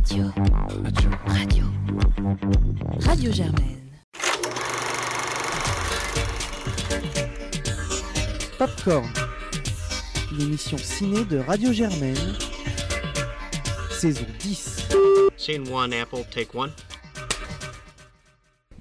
Radio. 0.00 0.32
Radio. 0.34 1.10
Radio. 1.26 1.64
Radio 3.00 3.32
Germaine. 3.32 3.90
Popcorn, 8.56 9.06
l'émission 10.32 10.78
ciné 10.78 11.26
de 11.26 11.36
Radio 11.40 11.74
Germaine, 11.74 12.16
saison 13.90 14.24
10. 14.38 14.88
Scene 15.36 15.68
one, 15.70 15.92
Apple, 15.92 16.24
take 16.30 16.54
one. 16.54 16.72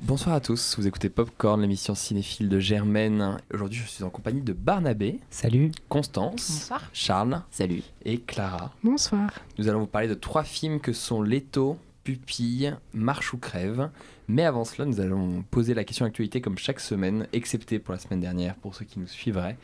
Bonsoir 0.09 0.33
à 0.33 0.39
tous, 0.39 0.73
vous 0.79 0.87
écoutez 0.87 1.07
Popcorn, 1.07 1.61
l'émission 1.61 1.93
cinéphile 1.93 2.49
de 2.49 2.59
Germaine. 2.59 3.37
Aujourd'hui, 3.53 3.79
je 3.79 3.87
suis 3.87 4.03
en 4.03 4.09
compagnie 4.09 4.41
de 4.41 4.53
Barnabé, 4.53 5.19
Salut. 5.29 5.71
Constance, 5.87 6.49
Bonsoir. 6.49 6.89
Charles 6.93 7.43
Salut. 7.51 7.83
et 8.05 8.17
Clara. 8.17 8.73
Bonsoir. 8.83 9.29
Nous 9.59 9.67
allons 9.69 9.81
vous 9.81 9.85
parler 9.85 10.07
de 10.07 10.15
trois 10.15 10.41
films 10.43 10.79
que 10.79 10.93
sont 10.93 11.21
Leto, 11.21 11.77
Pupille, 12.03 12.75
Marche 12.91 13.35
ou 13.35 13.37
Crève. 13.37 13.91
Mais 14.27 14.45
avant 14.45 14.65
cela, 14.65 14.85
nous 14.85 14.99
allons 14.99 15.43
poser 15.51 15.75
la 15.75 15.83
question 15.83 16.05
d'actualité 16.05 16.41
comme 16.41 16.57
chaque 16.57 16.79
semaine, 16.79 17.27
excepté 17.31 17.77
pour 17.77 17.93
la 17.93 17.99
semaine 17.99 18.19
dernière, 18.19 18.55
pour 18.55 18.73
ceux 18.73 18.85
qui 18.85 18.99
nous 18.99 19.07
suivraient. 19.07 19.57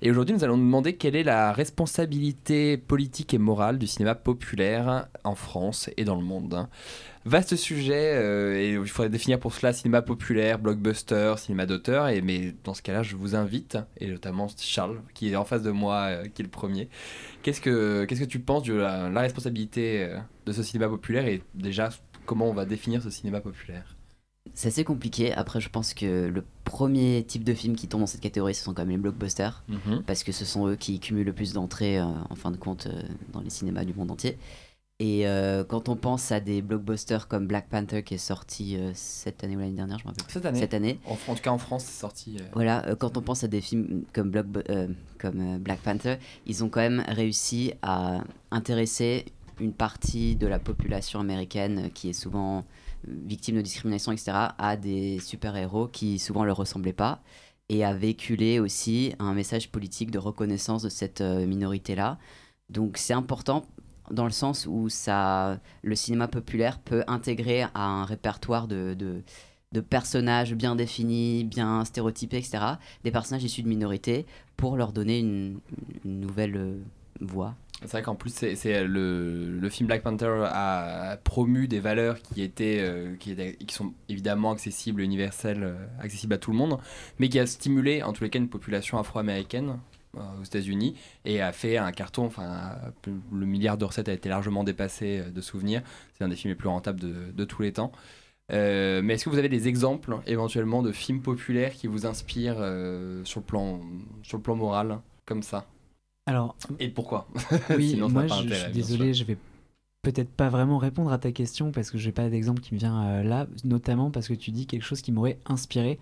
Et 0.00 0.10
aujourd'hui, 0.10 0.34
nous 0.34 0.42
allons 0.42 0.56
nous 0.56 0.64
demander 0.64 0.96
quelle 0.96 1.16
est 1.16 1.22
la 1.22 1.52
responsabilité 1.52 2.78
politique 2.78 3.34
et 3.34 3.38
morale 3.38 3.78
du 3.78 3.86
cinéma 3.86 4.14
populaire 4.14 5.08
en 5.24 5.34
France 5.34 5.90
et 5.98 6.04
dans 6.04 6.16
le 6.16 6.24
monde. 6.24 6.66
Vaste 7.24 7.56
sujet, 7.56 8.14
euh, 8.14 8.58
et 8.58 8.72
il 8.72 8.88
faudrait 8.88 9.10
définir 9.10 9.38
pour 9.38 9.54
cela 9.54 9.72
cinéma 9.72 10.02
populaire, 10.02 10.58
blockbuster, 10.58 11.34
cinéma 11.38 11.66
d'auteur. 11.66 12.08
Et 12.08 12.20
mais 12.20 12.54
dans 12.64 12.74
ce 12.74 12.82
cas-là, 12.82 13.02
je 13.02 13.16
vous 13.16 13.36
invite, 13.36 13.78
et 13.98 14.08
notamment 14.08 14.48
Charles, 14.58 15.00
qui 15.14 15.30
est 15.30 15.36
en 15.36 15.44
face 15.44 15.62
de 15.62 15.70
moi, 15.70 16.06
euh, 16.08 16.28
qui 16.28 16.42
est 16.42 16.44
le 16.44 16.50
premier. 16.50 16.88
Qu'est-ce 17.42 17.60
que 17.60 18.04
qu'est-ce 18.04 18.20
que 18.20 18.26
tu 18.26 18.40
penses 18.40 18.64
de 18.64 18.74
la, 18.74 19.08
la 19.08 19.20
responsabilité 19.20 20.04
euh, 20.04 20.18
de 20.46 20.52
ce 20.52 20.62
cinéma 20.62 20.88
populaire 20.88 21.26
et 21.26 21.42
déjà 21.54 21.90
comment 22.26 22.48
on 22.48 22.54
va 22.54 22.64
définir 22.64 23.02
ce 23.02 23.10
cinéma 23.10 23.40
populaire? 23.40 23.96
C'est 24.54 24.68
assez 24.68 24.84
compliqué. 24.84 25.32
Après, 25.32 25.60
je 25.60 25.68
pense 25.68 25.94
que 25.94 26.26
le 26.26 26.44
premier 26.64 27.24
type 27.24 27.44
de 27.44 27.54
film 27.54 27.76
qui 27.76 27.86
tombe 27.86 28.00
dans 28.00 28.06
cette 28.06 28.20
catégorie, 28.20 28.54
ce 28.54 28.64
sont 28.64 28.74
quand 28.74 28.82
même 28.82 28.90
les 28.90 28.98
blockbusters. 28.98 29.62
Parce 30.06 30.24
que 30.24 30.32
ce 30.32 30.44
sont 30.44 30.66
eux 30.66 30.76
qui 30.76 30.98
cumulent 30.98 31.26
le 31.26 31.32
plus 31.32 31.52
d'entrées, 31.52 31.98
euh, 31.98 32.04
en 32.28 32.34
fin 32.34 32.50
de 32.50 32.56
compte, 32.56 32.88
euh, 32.88 33.02
dans 33.32 33.40
les 33.40 33.50
cinémas 33.50 33.84
du 33.84 33.94
monde 33.94 34.10
entier. 34.10 34.36
Et 35.04 35.26
euh, 35.26 35.64
quand 35.64 35.88
on 35.88 35.96
pense 35.96 36.30
à 36.30 36.38
des 36.38 36.62
blockbusters 36.62 37.26
comme 37.26 37.48
Black 37.48 37.68
Panther 37.68 38.04
qui 38.04 38.14
est 38.14 38.18
sorti 38.18 38.76
euh, 38.76 38.92
cette 38.94 39.42
année 39.42 39.56
ou 39.56 39.58
l'année 39.58 39.72
dernière, 39.72 39.98
je 39.98 40.04
me 40.04 40.10
rappelle. 40.10 40.24
Cette 40.28 40.46
année. 40.46 40.60
Cette 40.60 40.74
année. 40.74 40.98
En, 41.06 41.16
en 41.26 41.34
tout 41.34 41.42
cas 41.42 41.50
en 41.50 41.58
France, 41.58 41.82
c'est 41.84 41.98
sorti. 42.00 42.36
euh, 42.38 42.44
Voilà, 42.52 42.94
quand 43.00 43.16
on 43.16 43.20
pense 43.20 43.42
à 43.42 43.48
des 43.48 43.60
films 43.60 44.04
comme, 44.12 44.30
Block- 44.30 44.64
comme 45.18 45.58
Black 45.58 45.80
Panther, 45.80 46.16
ils 46.46 46.62
ont 46.62 46.68
quand 46.68 46.80
même 46.80 47.02
réussi 47.08 47.72
à 47.82 48.22
intéresser 48.52 49.24
une 49.60 49.72
partie 49.72 50.36
de 50.36 50.46
la 50.46 50.60
population 50.60 51.18
américaine 51.18 51.90
qui 51.92 52.10
est 52.10 52.12
souvent 52.12 52.64
victime 53.04 53.56
de 53.56 53.62
discrimination, 53.62 54.12
etc., 54.12 54.30
à 54.56 54.76
des 54.76 55.18
super-héros 55.18 55.88
qui 55.88 56.20
souvent 56.20 56.42
ne 56.42 56.46
leur 56.46 56.58
ressemblaient 56.58 56.92
pas, 56.92 57.20
et 57.68 57.84
à 57.84 57.92
véhiculer 57.92 58.60
aussi 58.60 59.14
un 59.18 59.34
message 59.34 59.68
politique 59.70 60.12
de 60.12 60.18
reconnaissance 60.20 60.84
de 60.84 60.88
cette 60.88 61.20
minorité-là. 61.22 62.18
Donc 62.70 62.98
c'est 62.98 63.14
important 63.14 63.66
dans 64.12 64.24
le 64.24 64.30
sens 64.30 64.66
où 64.70 64.88
ça, 64.88 65.58
le 65.82 65.96
cinéma 65.96 66.28
populaire 66.28 66.78
peut 66.78 67.02
intégrer 67.06 67.62
à 67.62 67.82
un 67.84 68.04
répertoire 68.04 68.68
de, 68.68 68.94
de, 68.94 69.80
personnages 69.80 70.54
bien 70.54 70.76
définis, 70.76 71.44
bien 71.44 71.84
stéréotypés, 71.84 72.36
etc., 72.36 72.58
des 73.04 73.10
personnages 73.10 73.42
issus 73.42 73.62
de 73.62 73.68
minorités 73.68 74.26
pour 74.56 74.76
leur 74.76 74.92
donner 74.92 75.18
une, 75.18 75.58
nouvelle 76.04 76.56
euh, 76.56 76.76
voix. 77.20 77.54
C'est 77.80 77.92
vrai 77.92 78.02
qu'en 78.02 78.14
plus, 78.14 78.32
c'est, 78.32 78.54
c'est 78.54 78.84
le, 78.84 79.68
film 79.68 79.88
Black 79.88 80.02
Panther 80.02 80.44
a 80.46 81.16
promu 81.24 81.66
des 81.66 81.80
valeurs 81.80 82.16
euh, 82.16 83.16
qui, 83.18 83.30
étaient- 83.32 83.56
qui 83.66 83.74
sont 83.74 83.92
évidemment 84.08 84.52
accessibles, 84.52 85.00
universelles, 85.00 85.64
euh, 85.64 85.86
accessibles 86.00 86.34
à 86.34 86.38
tout 86.38 86.52
le 86.52 86.56
monde, 86.56 86.78
mais 87.18 87.28
qui 87.28 87.40
a 87.40 87.46
stimulé 87.46 88.02
en 88.02 88.12
tous 88.12 88.22
les 88.24 88.30
cas 88.30 88.38
une 88.38 88.48
population 88.48 88.98
afro-américaine 88.98 89.70
euh, 89.70 89.91
aux 90.16 90.44
États-Unis 90.44 90.94
et 91.24 91.40
a 91.40 91.52
fait 91.52 91.76
un 91.76 91.92
carton. 91.92 92.24
Enfin, 92.24 92.76
le 93.06 93.46
milliard 93.46 93.78
de 93.78 93.84
recettes 93.84 94.08
a 94.08 94.12
été 94.12 94.28
largement 94.28 94.64
dépassé 94.64 95.20
euh, 95.20 95.30
de 95.30 95.40
souvenirs. 95.40 95.82
C'est 96.14 96.24
un 96.24 96.28
des 96.28 96.36
films 96.36 96.52
les 96.52 96.56
plus 96.56 96.68
rentables 96.68 97.00
de, 97.00 97.32
de 97.32 97.44
tous 97.44 97.62
les 97.62 97.72
temps. 97.72 97.92
Euh, 98.52 99.00
mais 99.02 99.14
est-ce 99.14 99.24
que 99.24 99.30
vous 99.30 99.38
avez 99.38 99.48
des 99.48 99.68
exemples 99.68 100.18
éventuellement 100.26 100.82
de 100.82 100.92
films 100.92 101.22
populaires 101.22 101.72
qui 101.72 101.86
vous 101.86 102.06
inspirent 102.06 102.58
euh, 102.58 103.24
sur, 103.24 103.40
le 103.40 103.46
plan, 103.46 103.80
sur 104.22 104.36
le 104.36 104.42
plan 104.42 104.56
moral, 104.56 105.00
comme 105.24 105.42
ça? 105.42 105.66
Alors, 106.26 106.56
Et 106.78 106.88
pourquoi? 106.88 107.28
oui, 107.70 107.90
Sinon, 107.90 108.08
moi 108.08 108.26
je, 108.26 108.34
je 108.34 108.40
intérêt, 108.40 108.60
suis 108.64 108.72
désolé, 108.72 109.14
je 109.14 109.24
vais 109.24 109.38
peut-être 110.02 110.30
pas 110.30 110.48
vraiment 110.48 110.78
répondre 110.78 111.12
à 111.12 111.18
ta 111.18 111.32
question 111.32 111.72
parce 111.72 111.90
que 111.90 111.98
j'ai 111.98 112.12
pas 112.12 112.28
d'exemple 112.28 112.60
qui 112.60 112.74
me 112.74 112.78
vient 112.78 113.06
euh, 113.06 113.22
là, 113.22 113.46
notamment 113.64 114.10
parce 114.10 114.28
que 114.28 114.34
tu 114.34 114.50
dis 114.50 114.66
quelque 114.66 114.84
chose 114.84 115.00
qui 115.00 115.12
m'aurait 115.12 115.38
inspiré. 115.46 115.98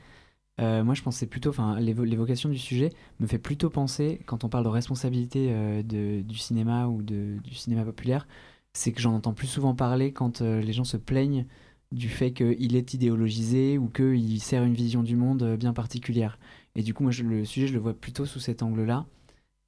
Euh, 0.60 0.84
moi, 0.84 0.94
je 0.94 1.02
pensais 1.02 1.26
plutôt, 1.26 1.50
enfin, 1.50 1.80
l'évo- 1.80 2.04
l'évocation 2.04 2.48
du 2.50 2.58
sujet 2.58 2.90
me 3.18 3.26
fait 3.26 3.38
plutôt 3.38 3.70
penser, 3.70 4.20
quand 4.26 4.44
on 4.44 4.48
parle 4.48 4.64
de 4.64 4.68
responsabilité 4.68 5.48
euh, 5.50 5.82
du 6.22 6.36
cinéma 6.36 6.86
ou 6.88 7.02
du 7.02 7.40
cinéma 7.54 7.84
populaire, 7.84 8.26
c'est 8.74 8.92
que 8.92 9.00
j'en 9.00 9.14
entends 9.14 9.32
plus 9.34 9.46
souvent 9.46 9.74
parler 9.74 10.12
quand 10.12 10.42
euh, 10.42 10.60
les 10.60 10.72
gens 10.72 10.84
se 10.84 10.96
plaignent 10.96 11.46
du 11.92 12.08
fait 12.08 12.32
qu'il 12.32 12.76
est 12.76 12.94
idéologisé 12.94 13.78
ou 13.78 13.88
qu'il 13.88 14.40
sert 14.40 14.62
une 14.64 14.74
vision 14.74 15.02
du 15.02 15.16
monde 15.16 15.56
bien 15.56 15.72
particulière. 15.72 16.38
Et 16.76 16.82
du 16.82 16.94
coup, 16.94 17.02
moi, 17.02 17.12
le 17.22 17.44
sujet, 17.44 17.66
je 17.66 17.72
le 17.72 17.80
vois 17.80 17.94
plutôt 17.94 18.26
sous 18.26 18.38
cet 18.40 18.62
angle-là, 18.62 19.06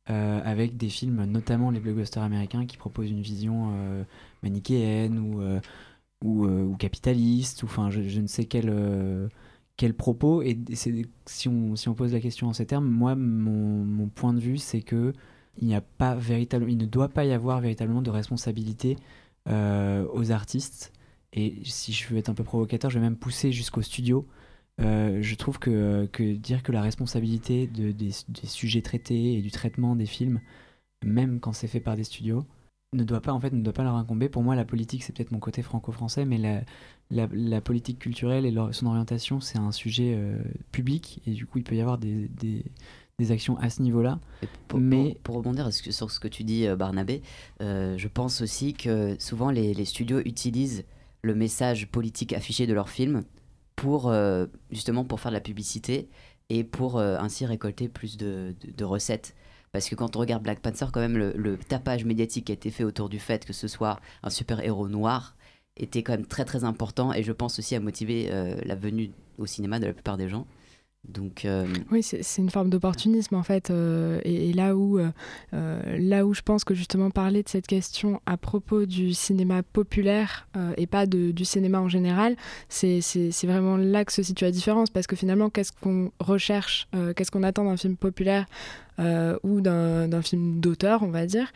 avec 0.07 0.77
des 0.77 0.89
films, 0.89 1.25
notamment 1.25 1.71
les 1.71 1.81
blockbusters 1.81 2.23
américains, 2.23 2.67
qui 2.67 2.77
proposent 2.77 3.11
une 3.11 3.23
vision 3.23 3.73
manichéenne 4.43 5.19
ou, 6.23 6.77
capitaliste, 6.77 7.63
ou 7.63 7.67
enfin, 7.67 7.91
je, 7.91 8.03
je 8.03 8.21
ne 8.21 8.27
sais 8.27 8.45
quel, 8.45 8.69
euh, 8.69 9.29
quel 9.83 9.95
propos. 9.95 10.43
Et 10.43 10.57
si 11.27 11.49
on, 11.49 11.75
si 11.75 11.89
on 11.89 11.95
pose 11.95 12.13
la 12.13 12.21
question 12.21 12.47
en 12.47 12.53
ces 12.53 12.67
termes, 12.67 12.89
moi, 12.89 13.17
mon, 13.17 14.07
point 14.07 14.33
de 14.33 14.39
vue, 14.39 14.59
c'est 14.59 14.81
que 14.81 15.13
il 15.59 15.67
n'y 15.67 15.75
a 15.75 15.81
pas 15.81 16.15
véritable, 16.15 16.71
il 16.71 16.79
ne 16.79 16.87
doit 16.87 17.09
pas 17.09 17.25
y 17.25 17.33
avoir 17.33 17.61
véritablement 17.61 18.01
de 18.01 18.11
responsabilité 18.11 18.97
euh, 19.49 20.07
aux 20.13 20.31
artistes. 20.31 20.93
Et 21.33 21.57
si 21.65 21.93
je 21.93 22.07
veux 22.09 22.19
être 22.19 22.29
un 22.29 22.35
peu 22.35 22.45
provocateur, 22.45 22.93
je 22.93 23.01
vais 23.01 23.05
même 23.05 23.17
pousser 23.17 23.51
jusqu'au 23.51 23.83
studio. 23.83 24.25
Euh, 24.81 25.19
je 25.21 25.35
trouve 25.35 25.59
que, 25.59 26.07
dire 26.37 26.63
que 26.63 26.71
la 26.71 26.81
responsabilité 26.81 27.67
de, 27.67 27.91
des, 27.91 28.13
des 28.29 28.47
sujets 28.47 28.83
traités 28.83 29.35
et 29.35 29.43
du 29.43 29.51
traitement 29.51 29.97
des 29.97 30.07
films, 30.07 30.41
même 31.05 31.41
quand 31.41 31.53
c'est 31.53 31.67
fait 31.67 31.81
par 31.81 31.97
des 31.97 32.05
studios, 32.05 32.47
ne 32.93 33.05
doit 33.05 33.21
pas 33.21 33.33
en 33.33 33.41
fait 33.41 33.53
ne 33.53 33.63
doit 33.63 33.73
pas 33.73 33.85
leur 33.85 33.97
incomber. 33.97 34.29
Pour 34.29 34.43
moi, 34.43 34.55
la 34.55 34.65
politique, 34.65 35.03
c'est 35.03 35.15
peut-être 35.15 35.33
mon 35.33 35.39
côté 35.39 35.63
franco-français, 35.63 36.25
mais 36.25 36.39
la, 36.39 36.63
la, 37.13 37.29
la 37.33 37.61
politique 37.61 37.99
culturelle 37.99 38.47
et 38.47 38.55
son 38.73 38.87
orientation, 38.87 39.41
c'est 39.41 39.59
un 39.59 39.71
sujet 39.73 40.15
euh, 40.17 40.37
public 40.73 41.21
et 41.27 41.31
du 41.33 41.47
coup, 41.47 41.59
il 41.59 41.65
peut 41.65 41.77
y 41.77 41.81
avoir 41.81 41.99
des, 41.99 42.29
des, 42.29 42.65
des 43.19 43.31
actions 43.31 43.57
à 43.59 43.71
ce 43.71 43.83
niveau-là. 43.83 44.19
Pour, 44.69 44.81
Mais- 44.81 45.13
pour, 45.13 45.19
pour 45.23 45.35
rebondir 45.37 45.73
sur 45.73 46.11
ce 46.11 46.19
que 46.19 46.29
tu 46.29 46.43
dis, 46.43 46.67
euh, 46.67 46.75
Barnabé, 46.77 47.23
euh, 47.61 47.97
je 47.99 48.09
pense 48.09 48.41
aussi 48.41 48.73
que 48.75 49.15
souvent 49.21 49.51
les, 49.51 49.75
les 49.75 49.85
studios 49.85 50.21
utilisent 50.25 50.85
le 51.23 51.35
message 51.35 51.87
politique 51.89 52.33
affiché 52.33 52.67
de 52.67 52.73
leur 52.75 52.89
film 52.89 53.23
pour 53.77 54.09
euh, 54.09 54.47
justement 54.71 55.05
pour 55.05 55.21
faire 55.21 55.31
de 55.31 55.37
la 55.37 55.41
publicité 55.41 56.09
et 56.51 56.65
pour 56.65 56.99
ainsi 56.99 57.47
récolter 57.47 57.89
plus 57.89 58.17
de, 58.17 58.55
de- 58.61 58.73
de 58.73 58.85
recettes. 58.85 59.35
Parce 59.71 59.89
que 59.89 59.95
quand 59.95 60.17
on 60.17 60.19
regarde 60.21 60.43
Black 60.43 60.61
Panther, 60.61 60.87
quand 60.93 61.01
même, 61.01 61.17
le, 61.17 61.33
le 61.35 61.57
tapage 61.57 62.05
médiatique 62.05 62.47
qui 62.47 62.53
a 62.53 62.55
été 62.55 62.71
fait 62.71 62.85
autour 62.85 63.09
du 63.09 63.19
fait 63.19 63.47
que 63.47 63.55
ce 63.55 63.69
soit 63.69 64.01
un 64.23 64.29
super-héros 64.29 64.89
noir 64.89 65.35
était 65.77 66.03
quand 66.03 66.13
même 66.13 66.27
très 66.27 66.45
très 66.45 66.65
important 66.65 67.13
et 67.15 67.23
je 67.23 67.33
pense 67.33 67.59
aussi 67.59 67.75
à 67.75 67.81
motiver 67.81 68.29
euh, 68.31 68.55
la 68.65 68.75
venue 68.75 69.11
au 69.39 69.47
cinéma 69.47 69.79
de 69.81 69.87
la 69.87 69.93
plupart 69.93 70.17
des 70.17 70.29
gens. 70.29 70.47
Donc, 71.09 71.45
euh, 71.45 71.67
Oui, 71.91 72.01
c'est 72.05 72.23
une 72.41 72.51
forme 72.51 72.71
d'opportunisme 72.71 73.35
en 73.35 73.43
fait. 73.43 73.71
euh, 73.71 74.21
et, 74.25 74.53
là, 74.53 74.77
où, 74.77 75.01
là 75.51 76.25
où 76.27 76.33
je 76.33 76.43
pense 76.43 76.63
que 76.63 76.75
justement 76.75 77.11
parler 77.11 77.43
de 77.43 77.49
cette 77.49 77.67
question 77.67 78.21
à 78.25 78.37
propos 78.37 78.87
du 78.87 79.13
cinéma 79.13 79.65
populaire 79.65 80.47
et 80.77 80.87
pas 80.87 81.07
de- 81.07 81.33
du 81.33 81.45
cinéma 81.45 81.81
en 81.81 81.89
général, 81.89 82.37
c'est 82.69 83.01
vraiment 83.43 83.77
là 83.77 84.05
que 84.05 84.13
se 84.13 84.23
situe 84.23 84.45
la 84.45 84.53
différence. 84.53 84.91
Parce 84.91 85.09
que 85.09 85.17
finalement, 85.17 85.51
qu'est-ce 85.51 85.73
qu'on 85.73 86.13
recherche, 86.21 86.87
qu'est-ce 87.17 87.33
qu'on 87.33 87.43
attend 87.43 87.65
d'un 87.65 87.77
film 87.77 87.97
populaire 87.97 88.47
ou 89.43 89.61
d'un 89.61 90.23
film 90.23 90.61
d'auteur, 90.61 91.03
on 91.03 91.09
va 91.11 91.27
dire 91.27 91.53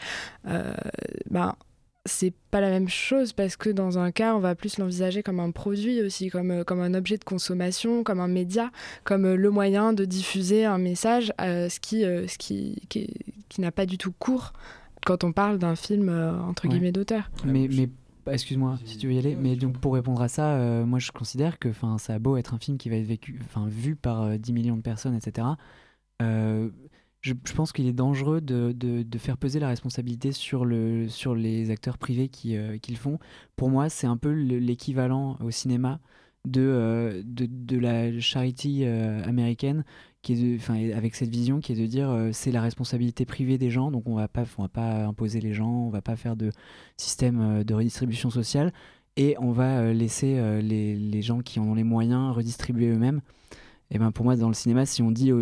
ben, 1.30 1.54
c'est 2.06 2.32
pas 2.50 2.61
la 2.61 2.70
même 2.70 2.88
chose 2.88 3.32
parce 3.32 3.56
que 3.56 3.69
dans 3.70 3.99
un 3.99 4.11
cas, 4.12 4.35
on 4.35 4.38
va 4.38 4.55
plus 4.55 4.79
l'envisager 4.79 5.23
comme 5.23 5.41
un 5.41 5.50
produit 5.50 6.00
aussi, 6.03 6.31
comme, 6.31 6.50
euh, 6.50 6.64
comme 6.64 6.81
un 6.81 6.94
objet 6.94 7.19
de 7.19 7.25
consommation, 7.25 8.03
comme 8.05 8.20
un 8.20 8.29
média, 8.29 8.70
comme 9.05 9.25
euh, 9.26 9.37
le 9.37 9.50
moyen 9.50 9.93
de 9.93 10.05
diffuser 10.05 10.64
un 10.64 10.79
message, 10.79 11.32
euh, 11.41 11.69
ce 11.69 11.79
qui, 11.81 12.05
euh, 12.05 12.26
ce 12.26 12.38
qui, 12.38 12.81
qui, 12.88 13.12
qui 13.49 13.61
n'a 13.61 13.73
pas 13.73 13.87
du 13.87 13.99
tout 13.99 14.12
cours 14.19 14.53
quand 15.05 15.23
on 15.25 15.32
parle 15.32 15.58
d'un 15.58 15.76
film 15.76 16.08
euh, 16.08 16.32
entre 16.41 16.64
Ouais. 16.64 16.70
guillemets 16.70 16.93
d'auteur. 16.93 17.31
Mais, 17.44 17.69
mais 17.70 17.88
excuse-moi 18.32 18.76
si 18.85 18.97
tu 18.99 19.06
veux 19.06 19.12
y 19.12 19.19
aller, 19.19 19.37
mais 19.37 19.55
donc 19.55 19.79
pour 19.79 19.94
répondre 19.94 20.20
à 20.23 20.29
ça, 20.29 20.55
euh, 20.56 20.85
moi 20.85 20.99
je 20.99 21.12
considère 21.12 21.58
que 21.61 21.69
ça 21.99 22.14
a 22.14 22.19
beau 22.19 22.37
être 22.37 22.55
un 22.55 22.58
film 22.58 22.76
qui 22.79 22.88
va 22.91 22.97
être 22.97 23.06
vécu, 23.06 23.38
vu 23.69 23.94
par 23.94 24.23
euh, 24.23 24.37
10 24.37 24.53
millions 24.53 24.76
de 24.76 24.82
personnes, 24.82 25.14
etc. 25.14 25.47
je, 27.26 27.52
pense 27.55 27.73
qu'il 27.73 27.87
est 27.87 27.93
dangereux 27.93 28.40
de, 28.40 28.73
de, 28.73 29.19
faire 29.19 29.37
peser 29.37 29.58
la 29.58 29.69
responsabilité 29.69 30.32
sur, 30.32 30.64
le, 30.64 31.08
sur 31.08 31.34
les 31.34 31.70
acteurs 31.70 31.99
privés 31.99 32.28
qui, 32.28 32.56
euh, 32.56 32.78
qui 32.78 32.93
le 32.93 32.99
font. 32.99 33.19
Pour 33.56 33.70
moi, 33.70 33.88
c'est 33.88 34.06
un 34.06 34.17
peu 34.17 34.32
le- 34.32 34.58
l'équivalent 34.58 35.37
au 35.40 35.50
cinéma 35.50 35.99
de, 36.46 36.61
euh, 36.62 37.23
de, 37.25 37.78
la 37.78 38.19
charity 38.20 38.82
euh, 38.84 39.25
américaine, 39.25 39.84
qui 40.23 40.34
est 40.34 40.37
de, 40.37 40.56
enfin, 40.56 40.76
avec 40.93 41.17
cette 41.17 41.31
vision 41.31 41.58
qui 41.58 41.73
est 41.73 41.76
de 41.76 41.87
dire 41.87 42.08
euh, 42.11 42.31
c'est 42.32 42.52
la 42.52 42.62
responsabilité 42.62 43.25
privée 43.25 43.58
des 43.58 43.70
gens, 43.70 43.90
donc 43.90 44.05
on 44.06 44.14
va 44.14 44.29
pas, 44.29 44.44
on 44.58 44.62
va 44.62 44.69
pas 44.69 45.05
imposer 45.06 45.40
les 45.40 45.52
gens, 45.52 45.70
on 45.70 45.90
va 45.90 46.02
pas 46.02 46.14
faire 46.14 46.37
de 46.37 46.52
système 46.96 47.64
de 47.64 47.75
redistribution 47.75 48.31
sociale, 48.31 48.72
et 49.17 49.34
on 49.40 49.50
va 49.50 49.93
laisser 49.94 50.38
les, 50.62 50.94
les 50.94 51.22
gens 51.22 51.40
qui 51.40 51.58
en 51.58 51.64
ont 51.64 51.75
les 51.75 51.84
moyens 51.84 52.34
redistribuer 52.37 52.90
eux-mêmes. 52.90 53.22
Et 53.90 53.99
ben 53.99 54.11
pour 54.11 54.26
moi, 54.26 54.37
dans 54.37 54.49
le 54.49 54.55
cinéma, 54.55 54.84
si 54.84 55.00
on 55.00 55.11
dit, 55.11 55.32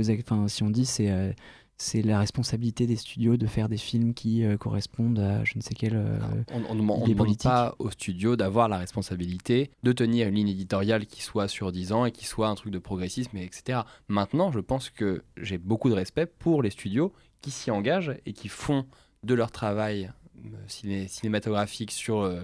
si 0.47 0.63
on 0.63 0.71
dit 0.71 0.87
c'est 0.87 1.35
c'est 1.77 2.03
la 2.03 2.19
responsabilité 2.21 2.87
des 2.87 2.97
studios 2.97 3.37
de 3.37 3.47
faire 3.47 3.69
des 3.69 3.77
films 3.77 4.15
qui 4.15 4.45
euh, 4.45 4.57
correspondent 4.57 5.19
à 5.19 5.45
je 5.45 5.55
ne 5.57 5.61
sais 5.63 5.75
quel. 5.75 5.97
euh, 5.97 6.19
On 6.95 7.01
ne 7.01 7.09
demande 7.15 7.29
pas 7.49 7.75
au 7.79 7.91
studio 7.91 8.37
d'avoir 8.37 8.69
la 8.69 8.79
responsabilité 8.79 9.71
de 9.83 9.93
tenir 9.93 10.29
une 10.29 10.37
ligne 10.37 10.49
éditoriale 10.49 11.07
qui 11.07 11.21
soit 11.23 11.49
sur 11.49 11.73
10 11.73 11.93
ans 11.93 12.05
et 12.07 12.13
qui 12.13 12.25
soit 12.27 12.49
un 12.49 12.55
truc 12.55 12.73
de 12.73 12.79
progressisme, 12.79 13.37
et 13.37 13.45
etc. 13.45 13.81
Maintenant, 14.09 14.53
je 14.53 14.61
pense 14.61 14.89
que 14.91 15.23
j'ai 15.37 15.59
beaucoup 15.59 15.89
de 15.91 15.95
respect 15.95 16.27
pour 16.27 16.63
les 16.63 16.71
studios 16.71 17.13
qui 17.41 17.51
s'y 17.51 17.71
engagent 17.71 18.17
et 18.25 18.33
qui 18.33 18.49
font 18.49 18.87
de 19.25 19.35
leur 19.35 19.51
travail 19.51 20.13
euh, 20.45 20.49
ciné- 20.69 21.09
cinématographique 21.09 21.91
sur, 21.91 22.21
euh, 22.21 22.43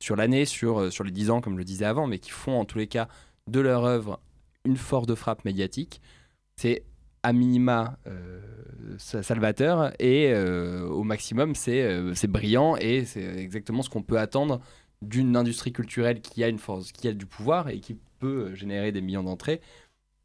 sur 0.00 0.16
l'année, 0.16 0.44
sur, 0.46 0.90
sur 0.92 1.04
les 1.04 1.10
10 1.10 1.30
ans, 1.30 1.40
comme 1.40 1.52
je 1.54 1.58
le 1.58 1.64
disais 1.64 1.84
avant, 1.84 2.06
mais 2.06 2.18
qui 2.18 2.30
font 2.30 2.58
en 2.58 2.64
tous 2.64 2.78
les 2.78 2.86
cas 2.86 3.08
de 3.46 3.60
leur 3.60 3.84
œuvre 3.84 4.20
une 4.64 4.76
force 4.76 5.06
de 5.06 5.14
frappe 5.14 5.44
médiatique. 5.44 6.00
C'est 6.56 6.82
à 7.22 7.32
minima 7.32 7.98
euh, 8.06 8.40
sa- 8.98 9.22
salvateur 9.22 9.92
et 9.98 10.32
euh, 10.32 10.86
au 10.88 11.02
maximum 11.02 11.54
c'est 11.54 11.82
euh, 11.82 12.14
c'est 12.14 12.28
brillant 12.28 12.76
et 12.76 13.04
c'est 13.04 13.36
exactement 13.38 13.82
ce 13.82 13.90
qu'on 13.90 14.02
peut 14.02 14.18
attendre 14.18 14.60
d'une 15.02 15.36
industrie 15.36 15.72
culturelle 15.72 16.20
qui 16.20 16.44
a 16.44 16.48
une 16.48 16.58
force, 16.58 16.92
qui 16.92 17.08
a 17.08 17.12
du 17.12 17.26
pouvoir 17.26 17.68
et 17.68 17.80
qui 17.80 17.96
peut 18.18 18.54
générer 18.54 18.92
des 18.92 19.00
millions 19.00 19.22
d'entrées. 19.22 19.60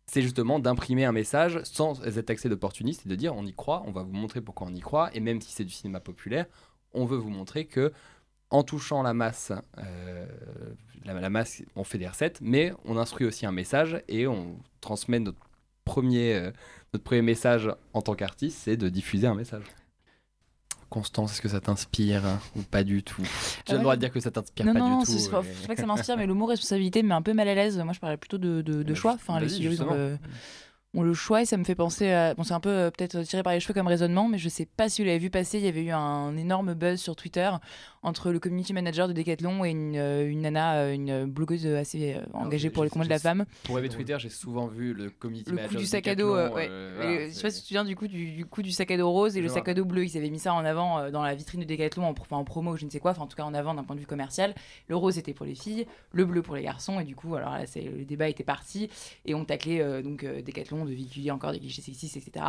C'est 0.08 0.22
justement 0.22 0.60
d'imprimer 0.60 1.06
un 1.06 1.12
message 1.12 1.60
sans 1.64 2.04
être 2.06 2.26
taxé 2.26 2.50
d'opportuniste 2.50 3.06
et 3.06 3.10
de 3.10 3.16
dire 3.16 3.34
on 3.36 3.46
y 3.46 3.54
croit, 3.54 3.84
on 3.88 3.92
va 3.92 4.04
vous 4.04 4.14
montrer 4.14 4.42
pourquoi 4.42 4.68
on 4.68 4.74
y 4.76 4.82
croit 4.82 5.10
et 5.16 5.20
même 5.20 5.42
si 5.42 5.52
c'est 5.52 5.64
du 5.66 5.72
cinéma 5.74 6.00
populaire, 6.00 6.46
on 6.94 7.06
veut 7.06 7.18
vous 7.18 7.30
montrer 7.30 7.66
que 7.66 7.92
en 8.52 8.64
touchant 8.64 9.02
la 9.02 9.14
masse, 9.14 9.52
la, 11.04 11.14
la 11.20 11.30
masse, 11.30 11.64
on 11.76 11.84
fait 11.84 11.98
des 11.98 12.08
recettes, 12.08 12.40
mais 12.42 12.74
on 12.86 12.98
instruit 12.98 13.26
aussi 13.26 13.46
un 13.46 13.52
message 13.52 14.02
et 14.08 14.28
on 14.28 14.58
transmet 14.82 15.20
notre 15.20 15.40
premier, 15.96 16.34
euh, 16.36 16.52
notre 16.94 17.04
premier 17.06 17.22
message 17.22 17.70
en 17.94 18.02
tant 18.02 18.16
qu'artiste, 18.16 18.58
c'est 18.64 18.76
de 18.78 18.90
diffuser 18.90 19.28
un 19.28 19.36
message. 19.36 19.64
Constance, 20.90 21.32
est-ce 21.34 21.42
que 21.42 21.50
ça 21.50 21.60
t'inspire 21.62 22.26
hein, 22.26 22.40
ou 22.56 22.62
pas 22.62 22.84
du 22.84 23.02
tout? 23.04 23.22
Tu 23.24 23.72
as 23.72 23.74
ouais. 23.74 23.78
le 23.80 23.84
droit 23.84 23.96
de 23.96 24.02
dire 24.02 24.12
que 24.12 24.20
ça 24.20 24.30
t'inspire 24.32 24.66
Non, 24.66 24.74
pas 24.74 24.80
non, 24.80 25.00
du 25.00 25.06
c'est 25.06 25.26
tout. 25.26 25.32
pas, 25.32 25.42
et- 25.42 25.54
c'est 25.62 25.68
pas 25.68 25.76
que 25.76 25.82
ça 25.82 25.88
m'inspire, 25.92 26.18
mais 26.18 26.28
le 26.28 26.34
mot 26.34 26.46
responsabilité 26.46 27.02
me 27.02 27.08
met 27.10 27.14
un 27.16 27.22
peu 27.22 27.34
mal 27.34 27.48
à 27.48 27.56
l'aise. 27.56 27.78
Moi, 27.80 27.94
je 27.94 28.00
parlais 28.00 28.18
plutôt 28.18 28.38
de, 28.38 28.62
de, 28.62 28.84
de 28.84 28.94
Bah, 28.94 29.00
choix. 29.00 29.14
Enfin, 29.14 29.40
les 29.40 29.50
studios, 29.50 29.72
ils 29.72 29.82
ont 29.84 30.18
ont 30.96 31.04
le 31.04 31.14
choix 31.14 31.42
et 31.42 31.46
ça 31.46 31.58
me 31.58 31.64
fait 31.64 31.76
penser 31.76 32.10
à. 32.12 32.34
Bon, 32.34 32.44
c'est 32.44 32.54
un 32.54 32.60
peu 32.60 32.70
euh, 32.70 32.90
peut-être 32.92 33.22
tiré 33.24 33.44
par 33.44 33.54
les 33.54 33.60
cheveux 33.60 33.74
comme 33.74 33.88
raisonnement, 33.88 34.28
mais 34.28 34.38
je 34.38 34.50
sais 34.50 34.66
pas 34.66 34.90
si 34.90 35.02
vous 35.02 35.06
l'avez 35.08 35.20
vu 35.20 35.30
passer. 35.30 35.58
Il 35.60 35.66
y 35.66 35.68
avait 35.68 35.84
eu 35.84 35.92
un 35.92 36.36
énorme 36.38 36.74
buzz 36.74 37.00
sur 37.00 37.16
Twitter 37.16 37.50
entre 38.02 38.32
le 38.32 38.40
community 38.40 38.72
manager 38.72 39.08
de 39.08 39.14
Decathlon 39.14 39.66
et 39.66 39.72
une, 39.72 39.96
euh, 39.98 40.30
une 40.30 40.42
nana, 40.42 40.76
euh, 40.76 40.94
une 40.94 41.26
blogueuse 41.26 41.66
assez 41.66 42.14
euh, 42.16 42.22
engagée 42.34 42.70
pour 42.70 42.84
les 42.84 42.90
combats 42.92 43.06
de 43.06 43.10
la 43.10 43.18
femme. 43.20 43.46
Pour 43.64 43.76
rêver 43.78 43.90
Twitter, 43.90 44.16
j'ai 44.20 44.30
souvent 44.30 44.68
vu 44.68 44.94
le 44.94 45.10
community 45.10 45.50
Le 45.50 45.56
manager 45.56 45.74
coup 45.76 45.82
du 45.82 45.88
sac 45.88 46.08
à 46.08 46.16
dos, 46.16 46.36
ouais. 46.36 46.50
voilà, 46.50 46.68
le- 46.68 47.28
je 47.28 47.34
sais 47.34 47.42
pas 47.42 47.50
si 47.50 47.58
tu 47.58 47.64
te 47.64 47.68
souviens 47.70 47.84
du 47.84 47.96
coup 47.96 48.08
du, 48.08 48.32
du 48.34 48.46
coup 48.46 48.62
du 48.62 48.72
sac 48.72 48.92
à 48.92 48.98
dos 48.98 49.10
rose 49.12 49.36
et 49.36 49.40
Je 49.40 49.44
le 49.48 49.50
sac 49.50 49.68
à 49.68 49.74
dos 49.74 49.86
bleu. 49.86 50.06
Ils 50.06 50.18
avaient 50.18 50.30
mis 50.30 50.38
ça 50.40 50.54
en 50.54 50.64
avant 50.66 51.10
dans 51.10 51.24
la 51.24 51.34
vitrine 51.34 51.62
de 51.62 51.66
Decathlon 51.66 52.06
en, 52.06 52.12
enfin, 52.20 52.38
en 52.38 52.44
promo 52.44 52.74
ou 52.74 52.78
je 52.78 52.86
ne 52.86 52.92
sais 52.92 53.00
quoi, 53.00 53.12
enfin 53.12 53.24
en 53.24 53.28
tout 53.28 53.36
cas 53.38 53.44
en 53.44 53.54
avant 53.56 53.74
d'un 53.74 53.84
point 53.84 53.96
de 53.96 54.02
vue 54.02 54.06
commercial. 54.08 54.54
Le 54.88 54.96
rose 54.96 55.18
était 55.18 55.34
pour 55.34 55.48
les 55.48 55.56
filles, 55.56 55.88
le 56.12 56.26
bleu 56.26 56.44
pour 56.44 56.56
les 56.56 56.62
garçons 56.64 57.00
et 57.00 57.06
du 57.06 57.16
coup 57.16 57.36
alors 57.36 57.52
là 57.52 57.64
le 57.76 58.06
débat 58.06 58.30
était 58.30 58.44
parti 58.44 58.88
et 59.26 59.34
on 59.34 59.46
taclait 59.46 60.04
donc 60.04 60.24
Decathlon 60.24 60.85
de 60.86 60.94
véhiculer 60.94 61.32
encore 61.32 61.52
des 61.52 61.60
clichés 61.60 61.82
sexistes 61.82 62.18
etc. 62.18 62.46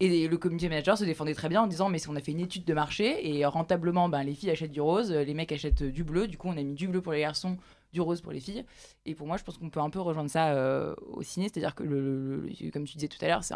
Et 0.00 0.26
le 0.26 0.36
community 0.36 0.68
manager 0.68 0.98
se 0.98 1.04
défendait 1.04 1.34
très 1.34 1.48
bien 1.48 1.62
en 1.62 1.66
disant 1.66 1.88
mais 1.88 1.98
si 1.98 2.08
on 2.08 2.16
a 2.16 2.20
fait 2.20 2.32
une 2.32 2.40
étude 2.40 2.64
de 2.64 2.74
marché 2.74 3.36
et 3.36 3.44
rentablement 3.46 4.08
ben, 4.08 4.24
les 4.24 4.34
filles 4.34 4.50
achètent 4.50 4.72
du 4.72 4.80
rose, 4.80 5.12
euh, 5.12 5.22
les 5.22 5.34
mecs 5.34 5.52
achètent 5.52 5.84
du 5.84 6.02
bleu, 6.02 6.26
du 6.26 6.38
coup 6.38 6.48
on 6.48 6.56
a 6.56 6.62
mis 6.62 6.74
du 6.74 6.88
bleu 6.88 7.00
pour 7.00 7.12
les 7.12 7.20
garçons, 7.20 7.56
du 7.92 8.00
rose 8.00 8.20
pour 8.20 8.32
les 8.32 8.40
filles. 8.40 8.64
Et 9.06 9.14
pour 9.14 9.26
moi, 9.26 9.36
je 9.36 9.44
pense 9.44 9.58
qu'on 9.58 9.70
peut 9.70 9.80
un 9.80 9.90
peu 9.90 10.00
rejoindre 10.00 10.30
ça 10.30 10.54
euh, 10.54 10.94
au 11.06 11.22
ciné, 11.22 11.48
c'est-à-dire 11.48 11.74
que, 11.74 11.84
le, 11.84 12.48
comme 12.72 12.84
tu 12.84 12.94
disais 12.94 13.08
tout 13.08 13.22
à 13.24 13.28
l'heure, 13.28 13.44
c'est 13.44 13.54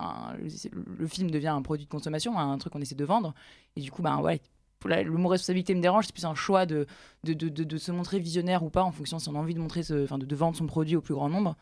le, 0.70 1.06
film 1.06 1.30
devient 1.30 1.48
un 1.48 1.62
produit 1.62 1.86
de 1.86 1.90
consommation, 1.90 2.38
un 2.38 2.58
truc 2.58 2.72
qu'on 2.72 2.80
essaie 2.80 2.94
de 2.94 3.04
vendre. 3.04 3.34
Et 3.76 3.80
du 3.80 3.90
coup, 3.90 4.02
ben 4.02 4.20
ouais, 4.20 4.40
le 4.84 5.10
mot 5.10 5.28
responsabilité 5.28 5.74
me 5.74 5.80
dérange, 5.80 6.06
c'est 6.06 6.12
plus 6.12 6.26
un 6.26 6.34
choix 6.34 6.66
de, 6.66 6.86
de, 7.24 7.32
de, 7.34 7.76
se 7.78 7.92
montrer 7.92 8.18
visionnaire 8.18 8.62
ou 8.62 8.70
pas 8.70 8.82
en 8.82 8.92
fonction 8.92 9.18
si 9.18 9.28
on 9.28 9.34
a 9.34 9.38
envie 9.38 9.54
de 9.54 9.60
montrer, 9.60 9.80
enfin 10.04 10.18
de 10.18 10.36
vendre 10.36 10.56
son 10.56 10.66
produit 10.66 10.96
au 10.96 11.00
plus 11.00 11.14
grand 11.14 11.28
nombre. 11.28 11.56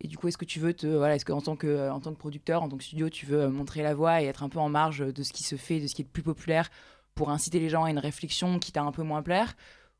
Et 0.00 0.08
du 0.08 0.16
coup, 0.18 0.28
est-ce 0.28 0.36
que 0.38 0.44
tu 0.44 0.58
veux 0.60 0.74
te, 0.74 0.86
voilà, 0.86 1.14
est-ce 1.16 1.24
qu'en 1.24 1.40
tant 1.40 1.56
que, 1.56 1.66
euh, 1.66 1.92
en 1.92 2.00
tant 2.00 2.12
que 2.12 2.18
producteur, 2.18 2.62
en 2.62 2.68
tant 2.68 2.76
que 2.76 2.84
studio, 2.84 3.08
tu 3.08 3.26
veux 3.26 3.42
euh, 3.42 3.48
montrer 3.50 3.82
la 3.82 3.94
voie 3.94 4.22
et 4.22 4.26
être 4.26 4.42
un 4.42 4.48
peu 4.48 4.58
en 4.58 4.68
marge 4.68 4.98
de 4.98 5.22
ce 5.22 5.32
qui 5.32 5.44
se 5.44 5.56
fait, 5.56 5.80
de 5.80 5.86
ce 5.86 5.94
qui 5.94 6.02
est 6.02 6.04
le 6.04 6.10
plus 6.10 6.22
populaire 6.22 6.68
pour 7.14 7.30
inciter 7.30 7.60
les 7.60 7.68
gens 7.68 7.84
à 7.84 7.90
une 7.90 7.98
réflexion 8.00 8.58
qui 8.58 8.72
t'a 8.72 8.82
un 8.82 8.92
peu 8.92 9.02
moins 9.02 9.22
plaire? 9.22 9.56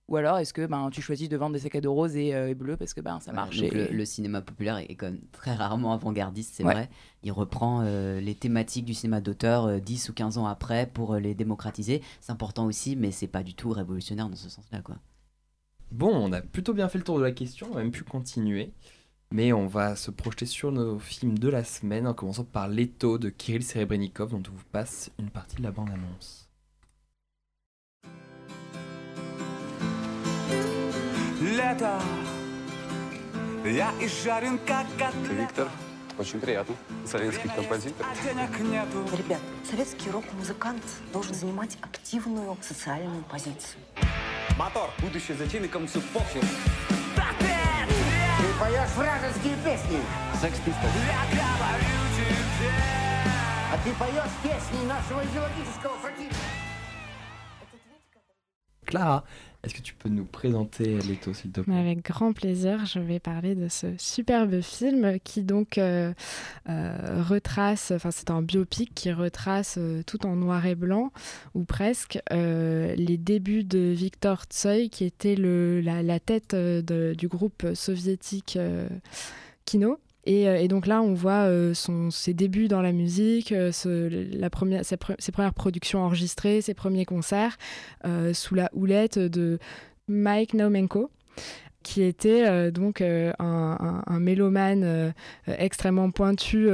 Ou 0.08 0.16
alors 0.16 0.36
est-ce 0.36 0.52
que 0.52 0.66
ben, 0.66 0.90
tu 0.90 1.00
choisis 1.00 1.30
de 1.30 1.36
vendre 1.38 1.54
des 1.54 1.60
sacs 1.60 1.76
à 1.76 1.80
dos 1.80 1.94
roses 1.94 2.14
et, 2.16 2.34
euh, 2.34 2.50
et 2.50 2.54
bleus 2.54 2.76
parce 2.76 2.92
que 2.92 3.00
ben, 3.00 3.20
ça 3.20 3.30
Ouais, 3.30 3.36
marche 3.36 3.56
donc 3.56 3.72
et- 3.72 3.88
le, 3.88 3.96
le 3.96 4.04
cinéma 4.04 4.42
populaire 4.42 4.76
est 4.76 4.94
quand 4.96 5.06
même 5.06 5.20
très 5.32 5.54
rarement 5.54 5.94
avant-gardiste, 5.94 6.52
c'est 6.56 6.64
Ouais. 6.64 6.74
vrai. 6.74 6.90
Il 7.22 7.32
reprend 7.32 7.80
euh, 7.82 8.20
les 8.20 8.34
thématiques 8.34 8.84
du 8.84 8.92
cinéma 8.92 9.22
d'auteur 9.22 9.64
euh, 9.64 9.78
10 9.78 10.10
ou 10.10 10.12
15 10.12 10.36
ans 10.36 10.44
après 10.46 10.86
pour 10.92 11.14
euh, 11.14 11.20
les 11.20 11.34
démocratiser. 11.34 12.02
C'est 12.20 12.32
important 12.32 12.66
aussi, 12.66 12.96
mais 12.96 13.12
c'est 13.12 13.28
pas 13.28 13.42
du 13.42 13.54
tout 13.54 13.70
révolutionnaire 13.70 14.28
dans 14.28 14.36
ce 14.36 14.50
sens-là. 14.50 14.82
quoi. 14.82 14.96
Bon, 15.90 16.10
on 16.14 16.32
a 16.32 16.42
plutôt 16.42 16.74
bien 16.74 16.88
fait 16.90 16.98
le 16.98 17.04
tour 17.04 17.18
de 17.18 17.22
la 17.24 17.32
question, 17.32 17.68
on 17.72 17.76
a 17.76 17.82
même 17.82 17.90
pu 17.92 18.04
continuer 18.04 18.72
Mais 19.33 19.53
on 19.53 19.67
va 19.67 19.95
se 19.95 20.09
projeter 20.09 20.47
sur 20.47 20.71
nos 20.71 20.97
films 20.97 21.37
de 21.37 21.49
la 21.49 21.63
semaine, 21.63 22.07
en 22.07 22.13
commençant 22.15 22.43
par 22.43 22.67
Leto 22.67 23.19
de 23.19 23.29
Kirill 23.29 23.63
Serebrennikov, 23.63 24.31
dont 24.31 24.43
on 24.47 24.55
vous 24.55 24.63
passe 24.71 25.11
une 25.19 25.29
partie 25.29 25.57
de 25.57 25.63
la 25.63 25.71
bande-annonce. 25.71 26.49
Лето 31.41 31.99
Я 33.63 33.91
изжарен 34.01 34.57
как 34.65 34.87
котлета 34.97 35.33
Виктор, 35.33 35.69
очень 36.17 36.39
приятно. 36.39 36.75
Советский 37.05 37.49
композитор. 37.49 38.05
А 38.05 38.15
денег 38.23 38.59
нету 38.59 39.05
Ребят, 39.15 39.39
советский 39.69 40.09
рок-музыкант 40.09 40.83
должен 41.13 41.33
занимать 41.33 41.77
активную 41.81 42.57
социальную 42.61 43.23
позицию. 43.23 43.81
Мотор 44.57 44.89
Будущее 44.99 45.37
затейный 45.37 45.69
кому 45.69 45.87
все 45.87 46.01
похер 46.13 46.41
Ты 47.39 47.52
Поешь 48.58 48.90
вражеские 48.96 49.56
песни, 49.64 50.00
Секс 50.40 50.58
Пистол 50.60 50.90
а 53.74 53.78
ты 53.82 53.92
поешь 53.94 54.30
песни 54.42 54.86
нашего 54.86 55.24
идеологического 55.24 55.96
противника. 56.00 56.36
Clara, 58.86 59.24
est-ce 59.64 59.74
que 59.74 59.82
tu 59.82 59.94
peux 59.94 60.08
nous 60.08 60.24
présenter 60.24 60.98
Leto, 60.98 61.32
s'il 61.32 61.50
te 61.50 61.60
plaît? 61.60 61.74
Avec 61.74 62.04
grand 62.04 62.32
plaisir, 62.32 62.84
je 62.86 62.98
vais 62.98 63.18
parler 63.18 63.54
de 63.54 63.68
ce 63.68 63.86
superbe 63.98 64.60
film 64.60 65.18
qui 65.24 65.42
donc 65.42 65.78
euh, 65.78 66.12
euh, 66.68 67.22
retrace, 67.22 67.90
enfin 67.90 68.10
c'est 68.10 68.30
un 68.30 68.42
biopic 68.42 68.94
qui 68.94 69.12
retrace 69.12 69.76
euh, 69.78 70.02
tout 70.06 70.26
en 70.26 70.36
noir 70.36 70.66
et 70.66 70.74
blanc, 70.74 71.12
ou 71.54 71.64
presque, 71.64 72.18
les 72.30 73.18
débuts 73.18 73.64
de 73.64 73.78
Victor 73.78 74.44
Tsoi, 74.44 74.88
qui 74.88 75.04
était 75.04 75.36
le, 75.36 75.80
la, 75.80 76.20
tête 76.20 76.54
du 76.54 77.28
groupe 77.28 77.66
soviétique 77.74 78.58
Kino. 79.64 79.98
Et, 80.26 80.48
euh, 80.48 80.56
et 80.56 80.68
donc 80.68 80.86
là, 80.86 81.02
on 81.02 81.14
voit 81.14 81.46
euh, 81.48 81.74
ses 82.10 82.34
débuts 82.34 82.68
dans 82.68 82.80
la 82.82 82.92
musique, 82.92 83.52
euh, 83.52 83.70
première, 84.50 84.84
ses, 84.84 84.96
pre- 84.96 85.16
ses 85.18 85.32
premières 85.32 85.54
productions 85.54 86.00
enregistrées, 86.00 86.60
ses 86.60 86.74
premiers 86.74 87.04
concerts, 87.04 87.56
sous 88.32 88.54
la 88.54 88.70
houlette 88.74 89.18
de 89.18 89.58
Mike 90.08 90.54
Naumenko, 90.54 91.10
qui 91.84 92.02
était 92.02 92.44
euh, 92.48 92.70
donc 92.72 93.00
euh, 93.00 93.32
un, 93.38 94.02
un- 94.06 94.18
mélomane 94.18 94.82
euh, 94.84 95.10
extrêmement 95.46 96.10
pointu 96.10 96.66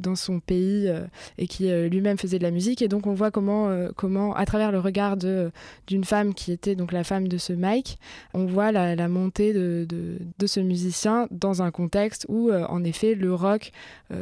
dans 0.00 0.14
son 0.14 0.40
pays 0.40 0.88
et 1.36 1.46
qui 1.48 1.68
lui-même 1.88 2.16
faisait 2.16 2.38
de 2.38 2.44
la 2.44 2.50
musique. 2.52 2.80
Et 2.80 2.88
donc 2.88 3.06
on 3.06 3.12
voit 3.14 3.30
comment, 3.30 3.68
comment 3.96 4.34
à 4.34 4.46
travers 4.46 4.70
le 4.72 4.78
regard 4.78 5.16
d'une 5.16 6.04
femme 6.04 6.32
qui 6.32 6.52
était 6.52 6.74
donc 6.76 6.92
la 6.92 7.02
femme 7.02 7.26
de 7.28 7.36
ce 7.38 7.52
Mike, 7.52 7.98
on 8.34 8.46
voit 8.46 8.70
la, 8.72 9.08
montée 9.08 9.52
de, 9.52 9.86
de- 9.88 10.46
ce 10.46 10.60
musicien 10.60 11.26
dans 11.32 11.60
un 11.62 11.70
contexte 11.72 12.24
où 12.28 12.52
en 12.52 12.84
effet 12.84 13.14
le 13.16 13.34
rock 13.34 13.72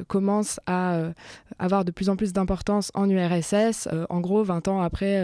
commence 0.07 0.59
à 0.67 1.11
avoir 1.59 1.85
de 1.85 1.91
plus 1.91 2.09
en 2.09 2.17
plus 2.17 2.33
d'importance 2.33 2.91
en 2.95 3.11
URSS, 3.11 3.89
en 4.09 4.21
gros 4.21 4.43
20 4.43 4.69
ans 4.69 4.81
après 4.81 5.23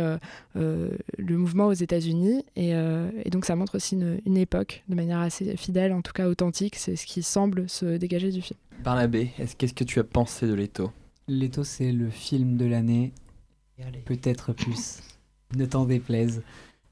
le 0.54 1.36
mouvement 1.38 1.66
aux 1.68 1.72
États-Unis. 1.72 2.44
Et, 2.56 2.74
donc 3.30 3.44
ça 3.46 3.56
montre 3.56 3.76
aussi 3.76 3.98
une 4.26 4.36
époque 4.36 4.82
de 4.90 4.94
manière 4.94 5.20
assez 5.20 5.56
fidèle, 5.56 5.92
en 5.92 6.02
tout 6.02 6.12
cas 6.12 6.28
authentique. 6.28 6.76
C'est 6.76 6.96
ce 6.96 7.06
qui 7.06 7.22
semble 7.22 7.68
se 7.68 7.96
dégager 7.96 8.30
du 8.30 8.42
film. 8.42 8.58
Barnabé, 8.84 9.30
est-ce- 9.38 9.56
qu'est-ce 9.56 9.74
que 9.74 9.84
tu 9.84 9.98
as 9.98 10.04
pensé 10.04 10.46
de 10.46 10.54
Leto? 10.54 10.90
Leto, 11.28 11.64
c'est 11.64 11.92
le 11.92 12.10
film 12.10 12.56
de 12.56 12.66
l'année. 12.66 13.12
Peut-être 14.04 14.52
plus. 14.52 15.00
ne 15.56 15.64
t'en 15.64 15.84
déplaise. 15.84 16.42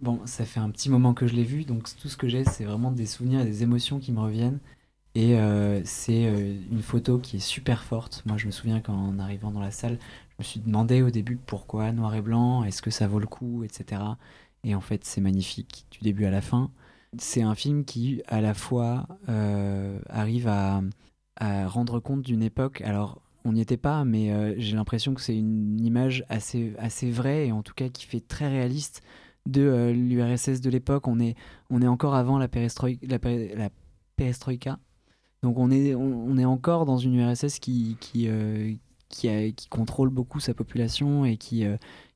Bon, 0.00 0.20
ça 0.26 0.44
fait 0.44 0.60
un 0.60 0.70
petit 0.70 0.90
moment 0.90 1.12
que 1.12 1.26
je 1.26 1.34
l'ai 1.34 1.42
vu, 1.44 1.64
donc 1.64 1.88
tout 2.00 2.08
ce 2.08 2.16
que 2.16 2.28
j'ai, 2.28 2.44
c'est 2.44 2.64
vraiment 2.64 2.92
des 2.92 3.06
souvenirs 3.06 3.40
et 3.40 3.44
des 3.44 3.62
émotions 3.62 3.98
qui 3.98 4.12
me 4.12 4.20
reviennent. 4.20 4.60
Et 5.14 5.36
euh, 5.36 5.80
c'est 5.84 6.26
euh, 6.26 6.54
une 6.70 6.82
photo 6.82 7.18
qui 7.18 7.38
est 7.38 7.40
super 7.40 7.82
forte. 7.82 8.22
Moi, 8.24 8.36
je 8.36 8.46
me 8.46 8.52
souviens 8.52 8.80
qu'en 8.80 9.18
arrivant 9.18 9.50
dans 9.50 9.60
la 9.60 9.72
salle, 9.72 9.98
je 10.30 10.34
me 10.38 10.44
suis 10.44 10.60
demandé 10.60 11.02
au 11.02 11.10
début 11.10 11.36
pourquoi 11.36 11.90
noir 11.92 12.14
et 12.14 12.22
blanc, 12.22 12.62
est-ce 12.62 12.80
que 12.82 12.90
ça 12.90 13.08
vaut 13.08 13.18
le 13.18 13.26
coup, 13.26 13.64
etc. 13.64 14.00
Et 14.62 14.74
en 14.76 14.80
fait, 14.80 15.04
c'est 15.04 15.20
magnifique 15.20 15.86
du 15.90 15.98
début 16.00 16.24
à 16.26 16.30
la 16.30 16.40
fin. 16.40 16.70
C'est 17.16 17.42
un 17.42 17.54
film 17.54 17.84
qui, 17.84 18.22
à 18.26 18.40
la 18.40 18.54
fois, 18.54 19.06
euh, 19.28 19.98
arrive 20.08 20.48
à, 20.48 20.82
rendre 21.40 22.00
compte 22.00 22.22
d'une 22.22 22.42
époque. 22.42 22.80
Alors, 22.80 23.22
on 23.44 23.52
n'y 23.52 23.60
était 23.60 23.76
pas, 23.76 24.04
mais 24.04 24.32
euh, 24.32 24.54
j'ai 24.58 24.74
l'impression 24.74 25.14
que 25.14 25.20
c'est 25.20 25.36
une 25.36 25.80
image 25.80 26.24
assez, 26.28 26.74
assez 26.78 27.10
vraie 27.10 27.46
et 27.46 27.52
en 27.52 27.62
tout 27.62 27.74
cas 27.74 27.88
qui 27.88 28.06
fait 28.06 28.20
très 28.20 28.48
réaliste 28.48 29.02
de 29.46 29.62
euh, 29.62 29.92
l'URSS 29.92 30.60
de 30.60 30.68
l'époque. 30.68 31.06
On 31.06 31.20
est, 31.20 31.36
on 31.70 31.80
est 31.80 31.86
encore 31.86 32.16
avant 32.16 32.38
la, 32.38 32.48
perestroï- 32.48 32.98
perestroïka. 34.16 34.80
Donc 35.42 35.58
on 35.58 35.70
est, 35.70 35.94
on, 35.94 36.36
est 36.36 36.44
encore 36.44 36.84
dans 36.84 36.98
une 36.98 37.14
URSS 37.14 37.60
qui, 37.60 37.96
qui, 38.00 38.28
qui, 39.08 39.54
contrôle 39.70 40.10
beaucoup 40.10 40.40
sa 40.40 40.52
population 40.52 41.24
et 41.24 41.36
qui, 41.36 41.64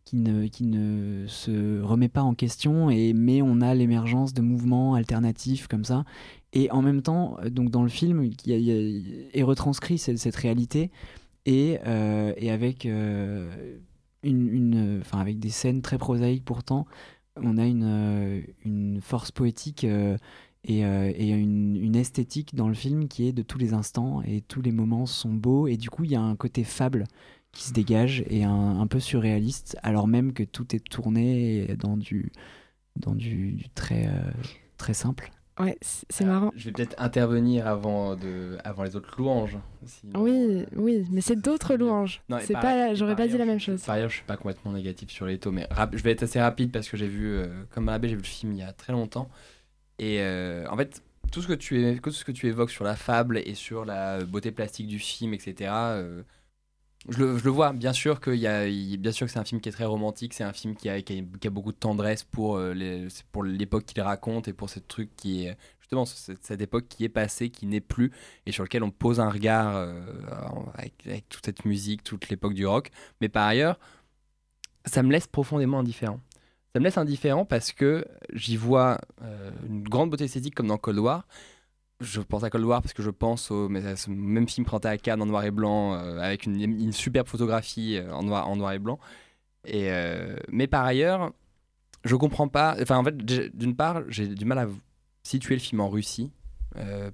qui, 0.05 0.17
ne, 0.17 0.47
qui 0.47 0.65
ne 0.67 1.27
se 1.29 1.81
remet 1.83 2.09
pas 2.09 2.23
en 2.23 2.35
question. 2.35 2.91
Et, 2.91 3.13
mais 3.13 3.43
on 3.43 3.61
a 3.61 3.75
l'émergence 3.75 4.35
de 4.35 4.43
mouvements 4.43 4.95
alternatifs 4.95 5.67
comme 5.69 5.85
ça. 5.85 6.05
Et 6.53 6.71
en 6.71 6.83
même 6.83 7.03
temps, 7.03 7.39
donc 7.51 7.71
dans 7.71 7.83
le 7.83 7.89
film, 7.89 8.23
il 8.25 8.37
y 8.47 8.53
y 8.63 8.73
a- 8.73 9.31
est 9.39 9.43
retranscrit 9.43 9.99
cette, 9.99 10.19
cette 10.19 10.37
réalité 10.37 10.91
et, 11.47 11.79
euh, 11.87 12.33
et 12.37 12.51
avec, 12.51 12.87
euh, 12.87 13.51
une, 14.23 14.49
une- 14.49 15.03
avec 15.13 15.39
des 15.39 15.49
scènes 15.51 15.83
très 15.83 15.99
prosaïques 15.99 16.45
pourtant, 16.45 16.87
on 17.37 17.57
a 17.59 17.67
une, 17.67 17.85
euh, 17.85 18.41
une 18.65 19.01
force 19.01 19.31
poétique 19.33 19.85
et, 20.65 20.81
et 20.83 21.31
une, 21.31 21.77
une 21.77 21.97
esthétique 21.97 22.55
dans 22.55 22.69
le 22.69 22.75
film 22.75 23.09
qui 23.09 23.27
est 23.27 23.33
de 23.33 23.43
tous 23.43 23.59
les 23.59 23.73
instants 23.75 24.23
et 24.23 24.43
tous 24.43 24.63
les 24.63 24.71
moments 24.73 25.07
sont 25.07 25.33
beaux 25.33 25.67
et 25.67 25.77
du 25.77 25.91
coup 25.91 26.05
il 26.05 26.13
y 26.13 26.17
a 26.17 26.21
un 26.23 26.37
côté 26.37 26.63
fable 26.65 27.05
qui 27.53 27.65
se 27.65 27.73
dégage 27.73 28.25
et 28.29 28.45
un, 28.45 28.81
un 28.81 28.87
peu 28.87 28.99
surréaliste 29.01 29.77
alors 29.83 30.09
même 30.09 30.33
que 30.33 30.43
tout 30.43 30.75
est 30.75 30.81
tourné 30.83 31.77
dans 31.79 31.97
du, 31.97 32.33
dans 32.97 33.15
du, 33.15 33.53
du 33.53 33.69
très, 33.71 34.07
euh, 34.07 34.31
très 34.79 34.95
simple. 34.95 35.31
Ouais, 35.61 35.77
c'est 35.83 36.25
marrant. 36.25 36.51
Je 36.57 36.65
vais 36.65 36.73
peut-être 36.73 36.95
intervenir 36.99 37.67
avant, 37.67 38.17
de, 38.17 38.57
avant 38.65 38.85
les 38.85 38.97
autres 38.97 39.15
louanges. 39.19 39.59
sinon, 39.85 40.23
Oui, 40.23 40.33
euh, 40.33 40.65
oui, 40.77 41.05
mais 41.11 41.21
c'est 41.21 41.37
d'autres 41.37 41.75
louanges. 41.77 42.23
C'est 42.41 42.55
pas, 42.55 42.95
j'aurais 42.95 43.17
pas 43.17 43.29
dit 43.29 43.37
la 43.37 43.45
même 43.45 43.61
chose. 43.61 43.83
Par 43.83 43.97
ailleurs, 43.97 44.09
je 44.09 44.17
suis 44.17 44.25
pas 44.25 44.39
complètement 44.39 44.73
négatif 44.73 45.11
sur 45.11 45.27
les 45.27 45.39
taux, 45.39 45.53
mais 45.53 45.69
je 45.93 46.03
vais 46.03 46.13
être 46.13 46.23
assez 46.23 46.41
rapide 46.41 46.73
parce 46.73 46.89
que 46.89 46.97
j'ai 46.97 47.07
vu, 47.07 47.27
euh, 47.27 47.65
comme 47.71 47.85
Malabé, 47.85 48.09
j'ai 48.09 48.15
vu 48.17 48.23
le 48.23 48.27
film 48.27 48.53
il 48.53 48.59
y 48.61 48.63
a 48.63 48.73
très 48.73 48.95
longtemps. 48.95 49.29
Et 49.99 50.21
euh, 50.21 50.67
en 50.71 50.77
fait, 50.79 51.03
tout 51.31 51.43
ce, 51.43 51.47
que 51.49 51.53
tu, 51.53 51.85
é- 51.85 51.99
tout 51.99 52.11
ce 52.11 52.25
que 52.25 52.33
tu 52.33 52.47
évoques 52.49 52.71
sur 52.71 52.85
la 52.85 52.97
fable 52.97 53.39
et 53.45 53.55
sur 53.55 53.85
la 53.85 54.25
beauté 54.25 54.53
plastique 54.53 54.87
du 54.87 54.99
film, 54.99 55.35
etc., 55.35 55.71
euh, 55.71 56.23
je, 57.09 57.19
le, 57.19 57.51
vois. 57.51 57.73
Bien 57.73 57.93
sûr, 57.93 58.21
qu'il 58.21 58.37
y 58.37 58.47
a, 58.47 58.65
bien 58.97 59.13
sûr 59.13 59.27
que 59.27 59.33
c'est 59.33 59.39
un 59.39 59.45
film 59.45 59.61
qui 59.61 59.69
est 59.69 59.73
très 59.73 59.85
romantique, 59.85 60.35
c'est 60.35 60.45
un 60.45 60.53
film 60.53 60.77
qui 60.77 60.89
a, 60.89 61.01
qui 61.03 61.25
a, 61.45 61.51
beaucoup 61.51 61.73
de 61.73 61.77
tendresse 61.77 62.23
pour 62.23 62.57
euh, 62.57 63.09
pour 63.33 63.43
l'époque 63.43 63.85
qu'il 63.85 64.01
raconte 64.03 64.49
et 64.49 64.53
pour 64.53 64.71
ce 64.71 64.79
truc 64.79 65.11
qui 65.17 65.47
est 65.47 65.57
justement 65.81 66.05
cette, 66.07 66.61
époque 66.61 66.87
qui 66.89 67.05
est 67.05 67.09
passée, 67.09 67.51
qui 67.51 67.67
n'est 67.67 67.81
plus, 67.81 68.13
et 68.47 68.53
sur 68.53 68.63
lequel 68.63 68.83
on 68.85 68.91
pose 68.91 69.21
un 69.21 69.31
regard 69.31 69.75
euh, 69.77 70.01
avec, 70.75 70.95
avec 71.07 71.29
toute 71.29 71.45
cette 71.45 71.65
musique, 71.65 72.05
toute 72.05 72.29
l'époque 72.29 72.55
du 72.55 72.67
rock. 72.67 72.91
Mais 73.21 73.29
par 73.29 73.47
ailleurs, 73.47 73.79
ça 74.85 75.03
me 75.03 75.11
laisse 75.11 75.27
profondément 75.27 75.81
indifférent. 75.81 76.21
Ça 76.73 76.81
me 76.81 76.85
laisse 76.85 76.97
indifférent 76.97 77.45
parce 77.45 77.73
que 77.73 78.07
j'y 78.33 78.57
vois 78.57 78.99
euh, 79.23 79.51
une 79.69 79.83
grande 79.83 80.11
beauté 80.11 80.25
esthétique 80.25 80.55
comme 80.55 80.69
dans 80.69 80.79
Cold 80.79 80.99
War. 80.99 81.27
Je 82.03 82.21
pense 82.21 82.43
à 82.45 82.51
Cold 82.51 82.65
War 82.65 82.83
parce 82.83 82.93
que 82.93 83.03
je 83.03 83.11
pense 83.11 83.51
au 83.51 83.73
à 83.75 83.97
ce 83.97 84.11
même 84.11 84.49
film 84.49 84.65
présenté 84.65 84.89
à 84.89 84.99
Cannes 84.99 85.23
en 85.23 85.27
noir 85.27 85.45
et 85.45 85.51
blanc 85.51 85.95
euh, 85.95 86.19
avec 86.19 86.47
une, 86.47 86.93
superbe 86.93 87.29
photographie 87.29 87.97
euh, 87.97 88.13
en 88.13 88.23
noir, 88.23 88.73
et 88.73 88.79
blanc. 88.79 88.99
Euh, 89.73 90.37
mais 90.51 90.67
par 90.67 90.85
ailleurs, 90.85 91.33
je 92.05 92.17
comprends 92.17 92.49
pas. 92.49 92.77
Enfin, 92.81 92.99
en 92.99 93.05
fait, 93.05 93.17
d'une 93.17 93.77
part, 93.77 94.03
j'ai 94.09 94.27
du 94.29 94.45
mal 94.45 94.59
à 94.59 94.67
situer 95.23 95.55
le 95.55 95.61
film 95.61 95.81
en 95.81 95.89
Russie 95.89 96.31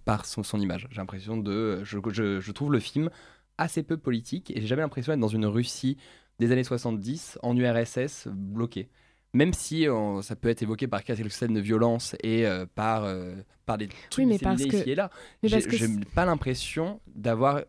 par 0.04 0.24
son, 0.24 0.42
image. 0.58 0.88
J'ai 0.90 0.98
l'impression 0.98 1.36
de. 1.36 1.82
Je- 1.84 2.40
je 2.40 2.52
trouve 2.52 2.72
le 2.72 2.80
film 2.80 3.10
assez 3.58 3.82
peu 3.82 3.96
politique 3.96 4.50
et 4.52 4.60
j'ai 4.60 4.66
jamais 4.66 4.82
l'impression 4.82 5.12
d'être 5.12 5.20
dans 5.20 5.28
une 5.28 5.46
Russie 5.46 5.98
des 6.38 6.52
années 6.52 6.64
70 6.64 7.38
en 7.42 7.56
URSS 7.56 8.28
bloquée. 8.28 8.88
Même 9.34 9.52
si 9.52 9.86
euh, 9.86 10.22
ça 10.22 10.36
peut 10.36 10.48
être 10.48 10.62
évoqué 10.62 10.86
par 10.88 11.04
quelques 11.04 11.30
scènes 11.30 11.54
de 11.54 11.60
violence 11.60 12.16
et 12.22 12.46
euh, 12.46 12.64
par, 12.74 13.04
euh, 13.04 13.34
par 13.66 13.76
des 13.76 13.88
trucs 14.10 14.26
mais 14.26 14.38
parce 14.38 14.62
que- 14.62 14.76
ici 14.76 14.90
et 14.90 14.94
là, 14.94 15.10
j'ai 15.42 15.60
que 15.60 16.14
pas 16.14 16.24
l'impression 16.24 17.00
d'avoir 17.06 17.62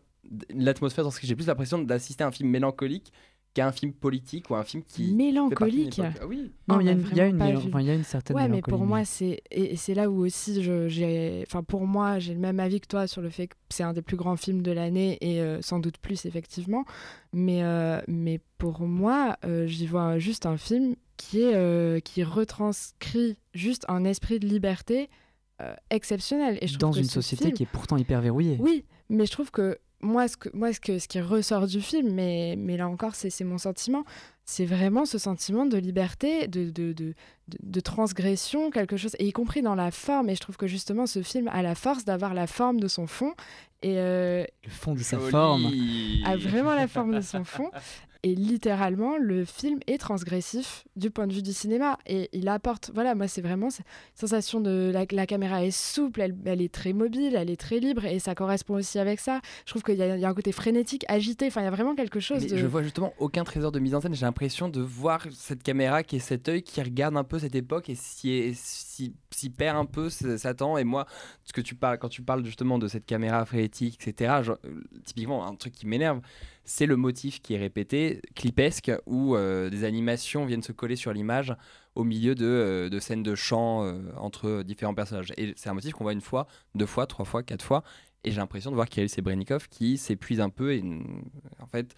l'atmosphère 0.50 1.04
dans 1.04 1.10
ce 1.10 1.20
que 1.20 1.26
j'ai 1.26 1.34
plus 1.34 1.46
l'impression 1.46 1.78
d'assister 1.78 2.24
à 2.24 2.28
un 2.28 2.30
film 2.30 2.48
mélancolique 2.50 3.12
qu'à 3.52 3.66
un 3.66 3.72
film 3.72 3.92
politique 3.92 4.48
ou 4.50 4.54
un 4.54 4.62
film 4.62 4.82
qui 4.84 5.12
Mélancolique. 5.12 6.00
Ah 6.00 6.26
oui. 6.26 6.52
Non, 6.68 6.76
On 6.76 6.80
il 6.80 6.86
y 6.86 6.88
a 6.88 6.92
a 6.92 6.94
une- 6.94 7.00
y 7.00 7.56
enfin, 7.68 7.80
y 7.80 7.90
a 7.90 8.02
certaine 8.04 8.36
Ouais, 8.36 8.48
mais 8.48 8.62
pour 8.62 8.84
moi, 8.86 9.04
c'est 9.04 9.40
et 9.50 9.72
et 9.72 9.76
c'est 9.76 9.94
là 9.94 10.08
où 10.08 10.24
aussi 10.24 10.62
je- 10.62 10.88
j'ai, 10.88 11.42
enfin 11.46 11.62
pour 11.64 11.86
moi, 11.86 12.18
j'ai 12.20 12.32
le 12.34 12.38
même 12.40 12.60
avis 12.60 12.80
que 12.80 12.86
toi 12.86 13.06
sur 13.08 13.22
le 13.22 13.28
fait 13.30 13.48
que 13.48 13.54
c'est 13.70 13.82
un 13.82 13.92
des 13.92 14.02
plus 14.02 14.16
grands 14.16 14.36
films 14.36 14.62
de 14.62 14.70
l'année 14.70 15.18
et 15.20 15.40
euh, 15.40 15.60
sans 15.62 15.80
doute 15.80 15.98
plus 15.98 16.26
effectivement. 16.26 16.84
Mais 17.32 17.62
euh, 17.64 18.00
mais 18.06 18.40
pour 18.58 18.80
moi, 18.82 19.36
euh, 19.44 19.66
j'y 19.66 19.86
vois 19.86 20.18
juste 20.20 20.46
un 20.46 20.56
film 20.56 20.94
qui 21.16 21.40
est 21.42 21.54
euh, 21.54 21.98
qui 22.00 22.22
retranscrit 22.22 23.36
juste 23.54 23.84
un 23.88 24.04
esprit 24.04 24.38
de 24.38 24.46
liberté 24.46 25.08
euh, 25.60 25.74
exceptionnel. 25.90 26.56
Et 26.62 26.66
je 26.68 26.74
trouve 26.78 26.90
dans 26.90 26.92
que 26.92 26.98
une 26.98 27.04
société 27.04 27.44
film- 27.46 27.56
qui 27.56 27.62
est 27.64 27.70
pourtant 27.72 27.96
hyper 27.96 28.20
verrouillée. 28.20 28.56
oui, 28.60 28.84
mais 29.08 29.26
je 29.26 29.32
trouve 29.32 29.50
que 29.50 29.78
moi, 30.02 30.28
ce, 30.28 30.36
que, 30.36 30.48
moi, 30.54 30.72
ce, 30.72 30.80
que, 30.80 30.98
ce 30.98 31.06
qui 31.08 31.20
ressort 31.20 31.66
du 31.66 31.80
film, 31.80 32.12
mais, 32.12 32.54
mais 32.58 32.76
là 32.76 32.88
encore, 32.88 33.14
c'est 33.14 33.30
c'est 33.30 33.44
mon 33.44 33.58
sentiment, 33.58 34.04
c'est 34.44 34.64
vraiment 34.64 35.04
ce 35.04 35.18
sentiment 35.18 35.66
de 35.66 35.76
liberté, 35.76 36.48
de, 36.48 36.64
de, 36.70 36.92
de, 36.92 37.14
de- 37.48 37.58
de 37.62 37.80
transgression, 37.80 38.70
quelque 38.70 38.96
chose, 38.96 39.14
et 39.18 39.26
y 39.26 39.32
compris 39.32 39.60
dans 39.62 39.74
la 39.74 39.90
forme. 39.90 40.30
Et 40.30 40.34
je 40.34 40.40
trouve 40.40 40.56
que 40.56 40.66
justement, 40.66 41.06
ce 41.06 41.22
film 41.22 41.48
a 41.48 41.62
la 41.62 41.74
force 41.74 42.04
d'avoir 42.04 42.32
la 42.34 42.46
forme 42.46 42.80
de 42.80 42.88
son 42.88 43.06
fond. 43.06 43.32
Et 43.82 43.94
euh, 43.98 44.44
Le 44.64 44.70
fond 44.70 44.94
de 44.94 45.00
sa 45.00 45.18
Joli. 45.18 45.30
forme. 45.30 45.72
a 46.24 46.36
vraiment 46.36 46.74
la 46.74 46.86
forme 46.88 47.14
de 47.14 47.20
son 47.22 47.44
fond. 47.44 47.70
Et 48.22 48.34
littéralement, 48.34 49.16
le 49.16 49.44
film 49.46 49.78
est 49.86 49.96
transgressif 49.98 50.84
du 50.96 51.10
point 51.10 51.26
de 51.26 51.32
vue 51.32 51.42
du 51.42 51.52
cinéma. 51.54 51.98
Et 52.06 52.28
il 52.32 52.48
apporte, 52.48 52.90
voilà, 52.92 53.14
moi, 53.14 53.28
c'est 53.28 53.40
vraiment 53.40 53.70
cette 53.70 53.86
sensation 54.14 54.60
de 54.60 54.90
la, 54.92 55.06
la 55.10 55.26
caméra 55.26 55.64
est 55.64 55.70
souple, 55.70 56.20
elle, 56.20 56.36
elle 56.44 56.60
est 56.60 56.72
très 56.72 56.92
mobile, 56.92 57.34
elle 57.34 57.48
est 57.48 57.58
très 57.60 57.78
libre, 57.80 58.04
et 58.04 58.18
ça 58.18 58.34
correspond 58.34 58.74
aussi 58.74 58.98
avec 58.98 59.20
ça. 59.20 59.40
Je 59.64 59.70
trouve 59.72 59.82
qu'il 59.82 59.94
y, 59.96 60.02
a- 60.02 60.16
il 60.16 60.20
y 60.20 60.24
a 60.24 60.28
un 60.28 60.34
côté 60.34 60.52
frénétique, 60.52 61.04
agité, 61.08 61.46
enfin, 61.46 61.62
il 61.62 61.64
y 61.64 61.68
a 61.68 61.70
vraiment 61.70 61.94
quelque 61.94 62.20
chose 62.20 62.42
Mais 62.42 62.48
de. 62.50 62.56
je 62.58 62.66
vois 62.66 62.82
justement 62.82 63.14
aucun 63.18 63.44
trésor 63.44 63.72
de 63.72 63.78
mise 63.78 63.94
en 63.94 64.00
scène. 64.02 64.14
J'ai 64.14 64.26
l'impression 64.26 64.68
de 64.68 64.80
voir 64.82 65.26
cette 65.32 65.62
caméra 65.62 66.02
qui 66.02 66.16
est 66.16 66.20
cet 66.20 66.48
œil 66.48 66.62
qui 66.62 66.82
regarde 66.82 67.16
un 67.16 67.24
peu 67.24 67.38
cette 67.38 67.54
époque 67.54 67.88
et 67.88 67.94
s'y 67.94 68.52
s'y- 68.54 69.14
s'y 69.30 69.48
perd 69.50 69.78
un 69.78 69.86
peu, 69.86 70.08
s- 70.08 70.36
s'attend. 70.36 70.76
Et 70.76 70.84
moi, 70.84 71.06
ce 71.44 71.54
que 71.54 71.62
tu 71.62 71.74
parles, 71.74 71.98
quand 71.98 72.08
tu 72.10 72.20
parles 72.22 72.44
justement 72.44 72.78
de 72.78 72.86
cette 72.86 73.06
caméra 73.06 73.46
frénétique, 73.46 73.98
etc., 74.06 74.42
genre, 74.42 74.58
euh, 74.66 74.82
typiquement, 75.06 75.46
un 75.46 75.54
truc 75.54 75.72
qui 75.72 75.86
m'énerve, 75.86 76.20
c'est 76.70 76.86
le 76.86 76.96
motif 76.96 77.42
qui 77.42 77.54
est 77.54 77.58
répété, 77.58 78.22
clipesque, 78.36 78.92
où 79.04 79.34
euh, 79.34 79.70
des 79.70 79.82
animations 79.82 80.46
viennent 80.46 80.62
se 80.62 80.70
coller 80.70 80.94
sur 80.94 81.12
l'image 81.12 81.52
au 81.96 82.04
milieu 82.04 82.36
de, 82.36 82.46
euh, 82.46 83.00
scènes 83.00 83.24
de 83.24 83.34
chant 83.34 83.82
euh, 83.82 84.00
entre 84.16 84.62
différents 84.62 84.94
personnages. 84.94 85.32
Et 85.36 85.52
c'est 85.56 85.68
un 85.68 85.74
motif 85.74 85.92
qu'on 85.94 86.04
voit 86.04 86.12
une 86.12 86.20
fois, 86.20 86.46
deux 86.76 86.86
fois, 86.86 87.08
trois 87.08 87.24
fois, 87.24 87.42
quatre 87.42 87.64
fois. 87.64 87.82
Et 88.22 88.30
j'ai 88.30 88.36
l'impression 88.36 88.70
de 88.70 88.76
voir 88.76 88.88
Kirill 88.88 89.08
Sebrenikov 89.08 89.66
qui 89.68 89.98
s'épuise 89.98 90.40
un 90.40 90.48
peu 90.48 90.72
et 90.72 90.84
en 91.58 91.66
fait 91.66 91.96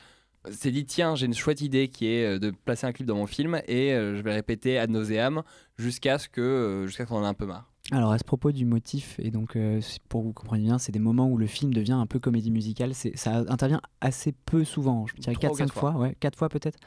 s'est 0.50 0.70
dit 0.70 0.86
tiens 0.86 1.16
j'ai 1.16 1.26
une 1.26 1.34
chouette 1.34 1.60
idée 1.60 1.88
qui 1.88 2.06
est 2.06 2.38
de 2.38 2.50
placer 2.50 2.86
un 2.86 2.92
clip 2.92 3.06
dans 3.06 3.16
mon 3.16 3.26
film 3.26 3.60
et 3.66 3.90
je 3.90 4.22
vais 4.22 4.32
répéter 4.32 4.78
ad 4.78 4.90
nauseam 4.90 5.42
jusqu'à 5.78 6.18
ce 6.18 6.28
que 6.28 6.84
jusqu'à 6.86 7.04
ce 7.04 7.08
qu'on 7.08 7.18
en 7.18 7.24
ait 7.24 7.26
un 7.26 7.34
peu 7.34 7.46
marre. 7.46 7.71
Alors 7.94 8.10
à 8.12 8.16
ce 8.18 8.24
propos 8.24 8.52
du 8.52 8.64
motif, 8.64 9.20
et 9.20 9.30
donc 9.30 9.54
euh, 9.54 9.78
pour 10.08 10.22
que 10.22 10.26
vous 10.28 10.32
compreniez 10.32 10.64
bien, 10.64 10.78
c'est 10.78 10.92
des 10.92 10.98
moments 10.98 11.28
où 11.28 11.36
le 11.36 11.46
film 11.46 11.74
devient 11.74 11.92
un 11.92 12.06
peu 12.06 12.18
comédie 12.18 12.50
musicale. 12.50 12.94
Ça 12.94 13.44
intervient 13.48 13.82
assez 14.00 14.32
peu 14.46 14.64
souvent, 14.64 15.06
je 15.06 15.14
dirais 15.20 15.34
Trois 15.34 15.50
ou 15.50 15.54
4-5 15.54 15.58
quatre 15.58 15.74
fois, 15.74 15.92
fois. 15.92 16.00
ouais, 16.00 16.16
4 16.18 16.36
fois 16.38 16.48
peut-être, 16.48 16.78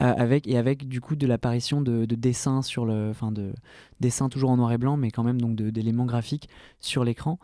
Euh, 0.00 0.12
avec, 0.16 0.48
et 0.48 0.58
avec 0.58 0.88
du 0.88 1.00
coup 1.00 1.14
de 1.14 1.26
l'apparition 1.28 1.82
de, 1.82 2.04
de 2.04 2.14
dessins 2.16 2.62
sur 2.62 2.84
le, 2.84 3.10
enfin 3.10 3.30
de 3.30 3.52
dessins 4.00 4.28
toujours 4.28 4.50
en 4.50 4.56
noir 4.56 4.72
et 4.72 4.78
blanc, 4.78 4.96
mais 4.96 5.12
quand 5.12 5.22
même 5.22 5.40
donc 5.40 5.54
d'éléments 5.54 6.06
graphiques 6.06 6.48
sur 6.80 7.04
l'écran. 7.04 7.38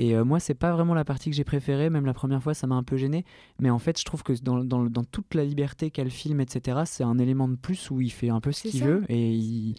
Et 0.00 0.14
euh, 0.14 0.24
moi, 0.24 0.38
c'est 0.38 0.54
pas 0.54 0.72
vraiment 0.72 0.94
la 0.94 1.04
partie 1.04 1.28
que 1.28 1.34
j'ai 1.34 1.42
préférée, 1.44 1.90
même 1.90 2.06
la 2.06 2.14
première 2.14 2.40
fois, 2.42 2.54
ça 2.54 2.66
m'a 2.68 2.76
un 2.76 2.84
peu 2.84 2.96
gêné. 2.96 3.24
Mais 3.60 3.68
en 3.70 3.78
fait, 3.80 3.98
je 3.98 4.04
trouve 4.04 4.22
que 4.22 4.32
dans, 4.42 4.62
dans, 4.62 4.84
dans 4.84 5.02
toute 5.04 5.34
la 5.34 5.44
liberté 5.44 5.90
qu'a 5.90 6.04
le 6.04 6.10
film, 6.10 6.40
etc., 6.40 6.82
c'est 6.86 7.02
un 7.02 7.18
élément 7.18 7.48
de 7.48 7.56
plus 7.56 7.90
où 7.90 8.00
il 8.00 8.12
fait 8.12 8.28
un 8.28 8.40
peu 8.40 8.52
ce 8.52 8.62
qu'il 8.62 8.82
veut 8.86 9.04
et 9.08 9.30
il, 9.32 9.74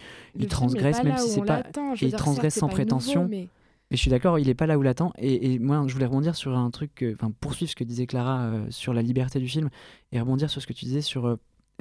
transgresse, 0.50 0.98
même 1.04 1.18
si 1.18 1.30
c'est 1.30 1.40
pas. 1.46 1.60
et 2.06 2.08
il 2.08 2.12
transgresse 2.18 2.54
sans 2.56 2.66
nouveau, 2.68 2.76
prétention. 2.76 3.28
mais- 3.30 3.48
Mais 3.92 3.98
je 3.98 4.02
suis 4.02 4.12
d'accord, 4.12 4.38
il 4.38 4.48
est 4.50 4.54
pas 4.56 4.68
là 4.68 4.78
où 4.78 4.82
l'attend. 4.84 5.14
Et, 5.18 5.54
et 5.54 5.58
moi, 5.60 5.84
je 5.88 5.94
voulais 5.94 6.06
rebondir 6.06 6.36
sur 6.36 6.56
un 6.56 6.70
truc, 6.70 7.04
enfin, 7.16 7.32
poursuivre 7.40 7.72
ce 7.72 7.76
que 7.76 7.84
disait 7.84 8.06
Clara 8.06 8.42
euh, 8.42 8.66
sur 8.70 8.94
la 8.94 9.02
liberté 9.02 9.40
du 9.40 9.48
film 9.48 9.70
et 10.12 10.20
rebondir 10.20 10.50
sur 10.50 10.62
ce 10.62 10.68
que 10.68 10.74
tu 10.74 10.86
disais 10.86 11.02
sur 11.02 11.26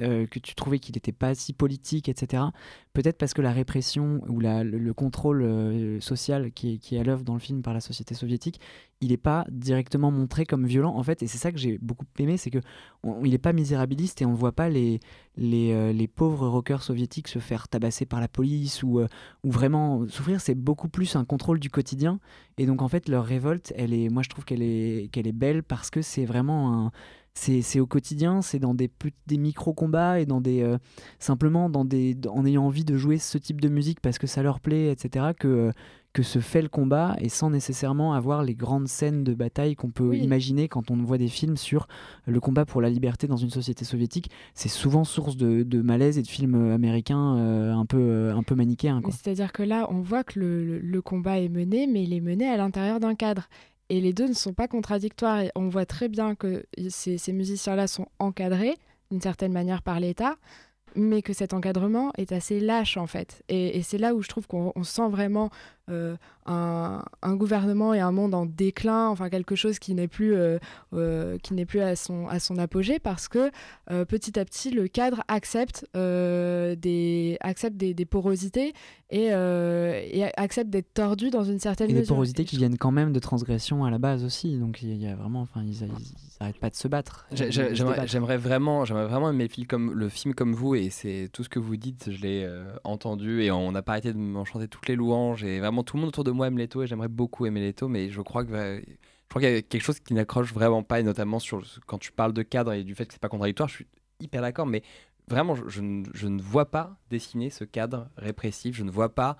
euh, 0.01 0.25
que 0.27 0.39
tu 0.39 0.55
trouvais 0.55 0.79
qu'il 0.79 0.95
n'était 0.95 1.11
pas 1.11 1.35
si 1.35 1.53
politique, 1.53 2.09
etc. 2.09 2.43
Peut-être 2.93 3.17
parce 3.17 3.33
que 3.33 3.41
la 3.41 3.51
répression 3.51 4.21
ou 4.27 4.39
le, 4.39 4.63
le 4.63 4.93
contrôle 4.93 5.41
euh, 5.43 5.99
social 5.99 6.51
qui 6.51 6.79
est, 6.91 6.99
à 6.99 7.03
l'œuvre 7.03 7.23
dans 7.23 7.33
le 7.33 7.39
film 7.39 7.61
par 7.61 7.73
la 7.73 7.81
société 7.81 8.15
soviétique, 8.15 8.59
il 9.01 9.09
n'est 9.09 9.17
pas 9.17 9.45
directement 9.49 10.11
montré 10.11 10.45
comme 10.45 10.65
violent, 10.65 10.95
en 10.95 11.03
fait. 11.03 11.23
Et 11.23 11.27
c'est 11.27 11.37
ça 11.37 11.51
que 11.51 11.57
j'ai 11.57 11.77
beaucoup 11.77 12.05
aimé, 12.17 12.37
c'est 12.37 12.49
que 12.49 12.59
on- 13.03 13.23
il 13.23 13.31
n'est 13.31 13.37
pas 13.37 13.53
misérabiliste 13.53 14.21
et 14.21 14.25
on 14.25 14.31
ne 14.31 14.35
voit 14.35 14.51
pas 14.51 14.69
euh, 14.69 14.97
les 15.37 16.07
pauvres 16.07 16.47
rockers 16.47 16.83
soviétiques 16.83 17.27
se 17.27 17.39
faire 17.39 17.67
tabasser 17.67 18.05
par 18.05 18.19
la 18.19 18.27
police 18.27 18.83
ou, 18.83 19.01
vraiment 19.43 20.07
souffrir. 20.07 20.41
C'est 20.41 20.55
beaucoup 20.55 20.89
plus 20.89 21.15
un 21.15 21.25
contrôle 21.25 21.59
du 21.59 21.69
quotidien. 21.69 22.19
Et 22.57 22.65
donc, 22.65 22.81
en 22.81 22.87
fait, 22.87 23.07
leur 23.07 23.25
révolte, 23.25 23.73
moi, 24.11 24.23
je 24.23 24.29
trouve 24.29 24.45
qu'elle 24.45 24.61
est 24.63 25.31
belle 25.33 25.63
parce 25.63 25.89
que 25.89 26.01
c'est 26.01 26.25
vraiment 26.25 26.73
un. 26.87 26.91
C'est 27.41 27.79
au 27.79 27.85
quotidien, 27.87 28.41
c'est 28.41 28.59
dans 28.59 28.73
des, 28.73 28.89
micro-combats 29.31 30.19
et 30.19 30.25
dans 30.25 30.41
des. 30.41 30.61
euh, 30.61 30.77
simplement 31.19 31.69
dans 31.69 31.85
des, 31.85 32.17
en 32.29 32.45
ayant 32.45 32.65
envie 32.65 32.83
de 32.85 32.97
jouer 32.97 33.17
ce 33.17 33.37
type 33.37 33.61
de 33.61 33.69
musique 33.69 34.01
parce 34.01 34.17
que 34.17 34.27
ça 34.27 34.43
leur 34.43 34.59
plaît, 34.59 34.91
etc., 34.91 35.27
que, 35.39 35.47
euh, 35.47 35.71
que 36.11 36.21
se 36.23 36.39
fait 36.39 36.61
le 36.61 36.67
combat 36.69 37.15
et 37.19 37.29
sans 37.29 37.49
nécessairement 37.49 38.13
avoir 38.13 38.43
les 38.43 38.55
grandes 38.55 38.87
scènes 38.87 39.23
de 39.23 39.33
bataille 39.33 39.75
qu'on 39.75 39.89
peut 39.91 40.09
Oui. 40.09 40.19
imaginer 40.19 40.67
quand 40.67 40.91
on 40.91 40.97
voit 40.97 41.17
des 41.17 41.27
films 41.29 41.55
sur 41.55 41.87
le 42.25 42.39
combat 42.39 42.65
pour 42.65 42.81
la 42.81 42.89
liberté 42.89 43.27
dans 43.27 43.37
une 43.37 43.51
société 43.51 43.85
soviétique. 43.85 44.29
C'est 44.53 44.69
souvent 44.69 45.03
source 45.03 45.37
de, 45.37 45.63
de 45.63 45.81
malaise 45.81 46.17
et 46.17 46.21
de 46.23 46.27
films 46.27 46.71
américains 46.71 47.37
euh, 47.37 47.73
un, 47.73 47.85
peu, 47.85 48.31
un 48.35 48.43
peu 48.43 48.55
manichéens. 48.55 49.01
C'est-à-dire 49.11 49.51
que 49.53 49.63
là, 49.63 49.87
on 49.91 50.01
voit 50.01 50.23
que 50.25 50.39
le, 50.39 50.65
le- 50.65 50.79
le 50.79 51.01
combat 51.01 51.39
est 51.39 51.47
mené, 51.49 51.87
mais 51.87 52.03
il 52.03 52.13
est 52.13 52.21
mené 52.21 52.47
à 52.49 52.57
l'intérieur 52.57 52.99
d'un 52.99 53.15
cadre. 53.15 53.47
Et 53.89 54.01
les 54.01 54.13
deux 54.13 54.27
ne 54.27 54.33
sont 54.33 54.53
pas 54.53 54.67
contradictoires. 54.67 55.41
Et 55.41 55.51
on 55.55 55.69
voit 55.69 55.85
très 55.85 56.09
bien 56.09 56.35
que 56.35 56.65
ces, 56.89 57.33
musiciens-là 57.33 57.87
sont 57.87 58.07
encadrés 58.19 58.75
d'une 59.11 59.21
certaine 59.21 59.51
manière 59.51 59.81
par 59.81 59.99
l'État, 59.99 60.37
mais 60.95 61.21
que 61.21 61.33
cet 61.33 61.53
encadrement 61.53 62.11
est 62.17 62.31
assez 62.31 62.59
lâche 62.59 62.97
en 62.97 63.07
fait. 63.07 63.43
Et, 63.49 63.81
c'est 63.81 63.97
là 63.97 64.13
où 64.13 64.21
je 64.21 64.27
trouve 64.27 64.47
qu'on 64.47 64.71
on 64.75 64.83
sent 64.83 65.09
vraiment 65.09 65.49
euh, 65.89 66.15
un, 66.45 67.03
un 67.21 67.35
gouvernement 67.35 67.93
et 67.93 67.99
un 67.99 68.11
monde 68.11 68.33
en 68.33 68.45
déclin, 68.45 69.07
enfin 69.09 69.29
quelque 69.29 69.55
chose 69.55 69.77
qui 69.79 69.93
n'est 69.93 70.07
plus, 70.07 70.33
euh, 70.35 70.57
euh, 70.93 71.37
qui 71.39 71.53
n'est 71.53 71.65
plus 71.65 71.81
à, 71.81 71.95
son, 71.95 72.27
à 72.27 72.39
son 72.39 72.57
apogée, 72.57 72.99
parce 72.99 73.27
que 73.27 73.51
euh, 73.91 74.05
petit 74.05 74.39
à 74.39 74.45
petit, 74.45 74.71
le 74.71 74.87
cadre 74.87 75.23
accepte, 75.27 75.87
euh, 75.95 76.75
des, 76.75 77.37
accepte 77.41 77.77
des, 77.77 77.93
des 77.93 78.05
porosités 78.05 78.73
et, 79.11 79.29
euh, 79.31 79.99
et 80.11 80.23
accepte 80.37 80.69
d'être 80.69 80.93
tordu 80.93 81.29
dans 81.29 81.43
une 81.43 81.59
certaine 81.59 81.89
Et 81.89 81.93
des 81.93 81.99
mesure. 82.01 82.15
porosités 82.15 82.45
qui 82.45 82.57
viennent 82.57 82.77
quand 82.77 82.91
même 82.91 83.11
de 83.11 83.19
transgressions 83.19 83.83
à 83.83 83.91
la 83.91 83.97
base 83.97 84.23
aussi. 84.23 84.57
Donc 84.57 84.81
il 84.81 84.95
y, 85.01 85.07
a 85.07 85.15
vraiment, 85.15 85.41
enfin, 85.41 85.61
ils, 85.63 85.81
ils, 85.83 85.85
ils 85.85 86.37
arrêtent 86.39 86.59
pas 86.59 86.69
de 86.69 86.75
se 86.75 86.87
battre. 86.87 87.27
J'ai- 87.31 87.51
j'ai- 87.51 87.75
J'aimerais 88.05 88.37
vraiment, 88.37 88.85
j'aimerais 88.85 89.07
vraiment 89.07 89.29
aimer 89.29 89.43
le 89.45 89.49
film 89.49 89.67
comme, 89.67 89.93
le 89.93 90.09
film 90.09 90.33
comme 90.33 90.53
vous 90.53 90.75
et 90.75 90.89
c'est 90.89 91.29
tout 91.33 91.43
ce 91.43 91.49
que 91.49 91.59
vous 91.59 91.75
dites, 91.75 92.11
je 92.11 92.21
l'ai 92.21 92.43
euh, 92.43 92.65
entendu 92.83 93.41
et 93.43 93.51
on 93.51 93.71
n'a 93.71 93.81
pas 93.81 93.93
arrêté 93.93 94.13
de 94.13 94.17
m'en 94.17 94.45
chanter 94.45 94.67
toutes 94.67 94.87
les 94.87 94.95
louanges 94.95 95.43
et 95.43 95.59
vraiment 95.59 95.78
tout 95.83 95.95
le 95.97 96.01
monde 96.01 96.09
autour 96.09 96.23
de 96.23 96.31
moi 96.31 96.47
aime 96.47 96.57
Leto 96.57 96.83
et 96.83 96.87
j'aimerais 96.87 97.07
beaucoup 97.07 97.45
aimer 97.45 97.61
Leto 97.61 97.87
mais 97.87 98.09
je 98.09 98.21
crois 98.21 98.43
que 98.45 98.51
je 98.51 99.29
crois 99.29 99.41
qu'il 99.41 99.51
y 99.51 99.55
a 99.55 99.61
quelque 99.61 99.81
chose 99.83 99.99
qui 99.99 100.13
n'accroche 100.13 100.53
vraiment 100.53 100.83
pas 100.83 100.99
et 100.99 101.03
notamment 101.03 101.39
sur 101.39 101.61
quand 101.85 101.97
tu 101.99 102.11
parles 102.11 102.33
de 102.33 102.41
cadre 102.41 102.73
et 102.73 102.83
du 102.83 102.95
fait 102.95 103.05
que 103.05 103.13
c'est 103.13 103.21
pas 103.21 103.29
contradictoire, 103.29 103.69
je 103.69 103.75
suis 103.75 103.87
hyper 104.19 104.41
d'accord 104.41 104.65
mais 104.65 104.81
vraiment 105.27 105.55
je, 105.55 105.63
je 105.67 105.81
ne- 105.81 106.05
je 106.13 106.27
ne 106.27 106.41
vois 106.41 106.71
pas 106.71 106.97
dessiner 107.09 107.49
ce 107.49 107.63
cadre 107.63 108.09
répressif, 108.17 108.75
je 108.75 108.83
ne 108.83 108.91
vois 108.91 109.13
pas 109.13 109.37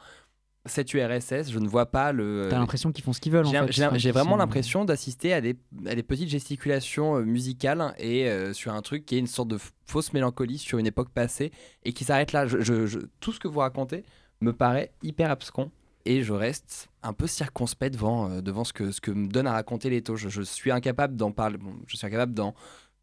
cette 0.65 0.93
URSS, 0.93 1.49
je 1.51 1.57
ne 1.57 1.67
vois 1.67 1.87
pas 1.87 2.11
le 2.11 2.47
T'as 2.51 2.59
l'impression 2.59 2.91
qu'ils 2.91 3.03
font 3.03 3.13
ce 3.13 3.21
qu'ils 3.21 3.31
veulent. 3.31 3.45
en 3.47 3.49
j'ai 3.49 3.57
fait. 3.65 3.71
j'ai 3.71 4.09
qu'ils 4.09 4.11
vraiment 4.11 4.35
l'impression 4.35 4.85
d'assister 4.85 5.33
à 5.33 5.41
des, 5.41 5.55
à 5.87 5.95
des 5.95 6.03
petites 6.03 6.29
gesticulations 6.29 7.15
euh, 7.15 7.23
musicales 7.23 7.95
et 7.97 8.29
euh, 8.29 8.53
sur 8.53 8.73
un 8.73 8.81
truc 8.81 9.05
qui 9.05 9.15
est 9.15 9.19
une 9.19 9.25
sorte 9.25 9.47
de 9.47 9.57
fausse 9.87 10.11
mélancolie 10.13 10.57
sur 10.59 10.77
une 10.77 10.85
époque 10.85 11.09
passée 11.09 11.51
et 11.85 11.93
qui 11.93 12.03
s'arrête 12.03 12.33
là. 12.33 12.45
Je, 12.45 12.59
je- 12.59 12.85
je- 12.85 12.99
tout 13.21 13.31
ce 13.31 13.39
que 13.39 13.47
vous 13.47 13.59
racontez 13.61 14.03
me 14.41 14.51
paraît 14.53 14.91
hyper 15.01 15.31
abscon 15.31 15.71
et 16.05 16.23
je 16.23 16.33
reste 16.33 16.89
un 17.03 17.13
peu 17.13 17.27
circonspect 17.27 17.93
devant, 17.93 18.29
euh, 18.29 18.63
ce, 18.63 18.73
que, 18.73 18.91
ce 18.91 19.01
que 19.01 19.11
me 19.11 19.27
donne 19.27 19.47
à 19.47 19.53
raconter 19.53 19.89
Leto. 19.89 20.15
Je, 20.15 20.41
suis 20.41 20.71
incapable 20.71 21.15
d'en 21.15 21.31
parler. 21.31 21.57
je 21.87 21.95
suis 21.95 22.05
incapable 22.05 22.33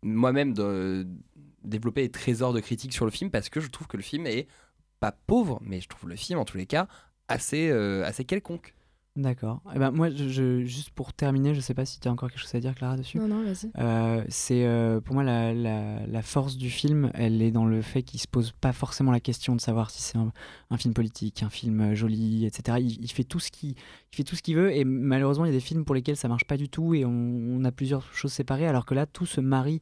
moi-même 0.02 0.52
de 0.54 1.06
développer 1.64 2.02
des 2.02 2.10
trésors 2.10 2.52
de 2.52 2.60
critique 2.60 2.92
sur 2.92 3.04
le 3.04 3.10
film 3.10 3.30
parce 3.30 3.48
que 3.48 3.60
je 3.60 3.68
trouve 3.68 3.86
que 3.86 3.96
le 3.96 4.02
film 4.02 4.26
est 4.26 4.46
pas 5.00 5.12
pauvre, 5.12 5.60
mais 5.62 5.80
je 5.80 5.88
trouve 5.88 6.08
le 6.08 6.16
film 6.16 6.38
en 6.38 6.44
tous 6.44 6.56
les 6.56 6.66
cas 6.66 6.86
assez, 7.28 7.70
euh, 7.70 8.04
assez 8.04 8.24
quelconque. 8.24 8.74
D'accord. 9.16 9.62
Eh 9.74 9.78
ben, 9.78 9.90
moi, 9.92 10.10
je, 10.10 10.28
je- 10.28 10.64
juste 10.64 10.90
pour 10.90 11.14
terminer, 11.14 11.54
je 11.54 11.60
sais 11.60 11.72
pas 11.72 11.86
si 11.86 11.98
tu 12.00 12.06
as 12.06 12.12
encore 12.12 12.30
quelque 12.30 12.38
chose 12.40 12.54
à 12.54 12.60
dire, 12.60 12.74
Clara, 12.74 12.98
dessus. 12.98 13.18
Non, 13.18 13.26
non, 13.28 13.42
vas-y. 13.44 13.70
Euh, 13.78 14.22
c'est 14.28 14.66
euh, 14.66 15.00
pour 15.00 15.14
moi 15.14 15.24
la, 15.24 15.54
la- 15.54 16.06
la 16.06 16.22
force 16.22 16.58
du 16.58 16.68
film, 16.68 17.10
elle 17.14 17.40
est 17.40 17.50
dans 17.50 17.64
le 17.64 17.80
fait 17.80 18.02
qu'il 18.02 18.20
se 18.20 18.28
pose 18.28 18.52
pas 18.60 18.74
forcément 18.74 19.12
la 19.12 19.20
question 19.20 19.56
de 19.56 19.60
savoir 19.62 19.88
si 19.90 20.02
c'est 20.02 20.18
un, 20.18 20.32
un 20.70 20.76
film 20.76 20.92
politique, 20.92 21.42
un 21.42 21.48
film 21.48 21.80
euh, 21.80 21.94
joli, 21.94 22.44
etc. 22.44 22.78
Il, 22.78 23.02
il 23.02 23.10
fait 23.10 23.24
tout 23.24 23.40
ce 23.40 23.50
qu'il 23.50 23.70
il 23.70 24.16
fait 24.16 24.22
tout 24.24 24.36
ce 24.36 24.42
qu'il 24.42 24.56
veut 24.56 24.70
et 24.74 24.84
malheureusement 24.84 25.44
il 25.46 25.48
y 25.48 25.52
a 25.52 25.56
des 25.56 25.60
films 25.60 25.84
pour 25.84 25.94
lesquels 25.94 26.16
ça 26.16 26.28
marche 26.28 26.44
pas 26.44 26.56
du 26.58 26.68
tout 26.68 26.94
et 26.94 27.04
on, 27.04 27.10
on 27.10 27.64
a 27.64 27.72
plusieurs 27.72 28.12
choses 28.14 28.32
séparées 28.32 28.66
alors 28.66 28.84
que 28.86 28.94
là 28.94 29.04
tout 29.06 29.26
se 29.26 29.40
marie 29.40 29.80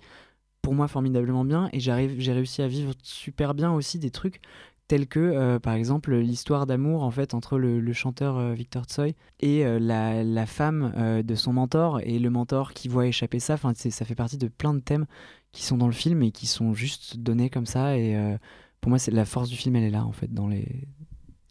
pour 0.62 0.74
moi 0.74 0.88
formidablement 0.88 1.44
bien 1.44 1.68
et 1.72 1.78
j'arrive 1.80 2.14
j'ai 2.18 2.32
réussi 2.32 2.62
à 2.62 2.66
vivre 2.68 2.92
super 3.02 3.54
bien 3.54 3.72
aussi 3.72 3.98
des 3.98 4.10
trucs 4.10 4.40
tels 4.86 5.06
que 5.06 5.18
euh, 5.18 5.58
par 5.58 5.74
exemple 5.74 6.14
l'histoire 6.14 6.66
d'amour 6.66 7.02
en 7.02 7.10
fait 7.10 7.32
entre 7.34 7.58
le, 7.58 7.80
le 7.80 7.92
chanteur 7.92 8.36
euh, 8.36 8.52
Victor 8.52 8.84
Tsoi 8.84 9.08
et 9.40 9.64
euh, 9.64 9.78
la, 9.78 10.22
la 10.22 10.46
femme 10.46 10.92
euh, 10.96 11.22
de 11.22 11.34
son 11.34 11.52
mentor 11.54 12.00
et 12.02 12.18
le 12.18 12.30
mentor 12.30 12.72
qui 12.74 12.88
voit 12.88 13.06
échapper 13.06 13.40
ça 13.40 13.54
enfin 13.54 13.72
ça 13.74 14.04
fait 14.04 14.14
partie 14.14 14.36
de 14.36 14.48
plein 14.48 14.74
de 14.74 14.80
thèmes 14.80 15.06
qui 15.52 15.64
sont 15.64 15.78
dans 15.78 15.86
le 15.86 15.92
film 15.92 16.22
et 16.22 16.32
qui 16.32 16.46
sont 16.46 16.74
juste 16.74 17.16
donnés 17.16 17.48
comme 17.48 17.66
ça 17.66 17.96
et 17.96 18.14
euh, 18.16 18.36
pour 18.80 18.90
moi 18.90 18.98
c'est 18.98 19.10
la 19.10 19.24
force 19.24 19.48
du 19.48 19.56
film 19.56 19.76
elle 19.76 19.84
est 19.84 19.90
là 19.90 20.04
en 20.04 20.12
fait 20.12 20.32
dans 20.32 20.48
les 20.48 20.66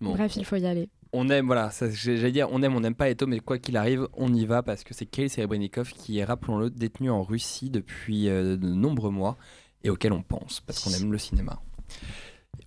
Bon. 0.02 0.12
Bref, 0.16 0.36
il 0.36 0.44
faut 0.44 0.58
y 0.58 0.66
aller. 0.66 0.90
on 1.14 1.30
aime, 1.30 1.46
voilà, 1.46 1.72
j'allais 1.94 2.32
dire, 2.34 2.50
on 2.52 2.62
aime, 2.62 2.76
on 2.76 2.82
n'aime 2.82 2.94
pas 2.96 3.10
Eto, 3.10 3.26
mais 3.26 3.40
quoi 3.40 3.58
qu'il 3.58 3.78
arrive, 3.78 4.10
on 4.12 4.34
y 4.34 4.46
va 4.46 4.62
parce 4.64 4.84
que 4.84 4.94
c'est 4.94 5.06
Kirill 5.06 5.30
Serebrennikov 5.30 5.94
qui 5.94 6.20
est, 6.20 6.26
rappelons-le, 6.26 6.70
détenu 6.70 7.10
en 7.10 7.24
Russie 7.24 7.70
depuis 7.70 8.28
euh, 8.28 8.58
de 8.58 8.68
nombreux 8.68 9.12
mois 9.12 9.38
et 9.86 9.90
auquel 9.90 10.12
on 10.12 10.22
pense 10.22 10.60
parce 10.60 10.80
qu'on 10.84 10.92
aime 10.92 11.10
le 11.14 11.18
cinéma. 11.18 11.62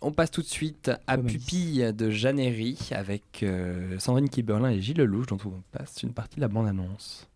On 0.01 0.13
passe 0.13 0.31
tout 0.31 0.43
de 0.43 0.47
suite 0.47 0.91
à. 1.07 1.17
Pupille 1.19 1.93
de 1.93 2.11
Jeannery 2.11 2.79
avec 2.91 3.43
euh, 3.43 3.99
Sandrine 3.99 4.29
Kiberlin 4.29 4.71
et 4.71 4.81
Gilles 4.81 4.99
Lelouch 4.99 5.27
dont 5.27 5.39
on 5.45 5.63
passe 5.77 6.03
une 6.03 6.13
partie 6.13 6.37
de 6.37 6.43
la 6.43 6.49
bande-annonce. 6.49 7.27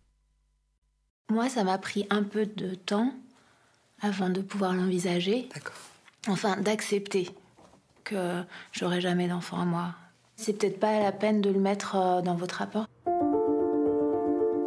Moi, 1.29 1.49
ça 1.49 1.63
m'a 1.63 1.77
pris 1.77 2.05
un 2.09 2.23
peu 2.23 2.45
de 2.45 2.75
temps 2.75 3.13
avant 4.01 4.29
de 4.29 4.41
pouvoir 4.41 4.73
l'envisager. 4.73 5.47
Enfin, 6.27 6.57
d'accepter 6.57 7.29
que 8.03 8.43
j'aurai 8.71 9.01
jamais 9.01 9.27
d'enfant 9.27 9.59
à 9.61 9.65
moi. 9.65 9.95
C'est 10.35 10.53
peut-être 10.53 10.79
pas 10.79 10.99
la 10.99 11.11
peine 11.11 11.41
de 11.41 11.49
le 11.49 11.59
mettre 11.59 11.95
euh, 11.95 12.21
dans 12.21 12.35
votre 12.35 12.55
rapport. 12.55 12.87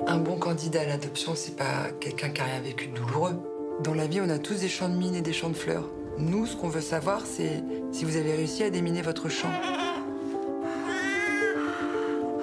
Un 0.06 0.18
bon 0.18 0.38
candidat 0.38 0.82
à 0.82 0.86
l'adoption, 0.86 1.34
c'est 1.34 1.56
pas 1.56 1.90
quelqu'un 2.00 2.30
qui 2.30 2.40
a 2.40 2.44
rien 2.44 2.60
vécu 2.60 2.88
de 2.88 2.94
douloureux. 2.94 3.42
Dans 3.82 3.94
la 3.94 4.06
vie, 4.06 4.20
on 4.20 4.28
a 4.28 4.38
tous 4.38 4.60
des 4.60 4.68
champs 4.68 4.88
de 4.88 4.94
mines 4.94 5.14
et 5.14 5.22
des 5.22 5.32
champs 5.32 5.48
de 5.48 5.54
fleurs. 5.54 5.90
Nous, 6.18 6.46
ce 6.46 6.56
qu'on 6.56 6.68
veut 6.68 6.80
savoir, 6.80 7.26
c'est 7.26 7.62
si 7.90 8.04
vous 8.04 8.16
avez 8.16 8.34
réussi 8.34 8.62
à 8.62 8.70
déminer 8.70 9.02
votre 9.02 9.28
champ. 9.28 9.50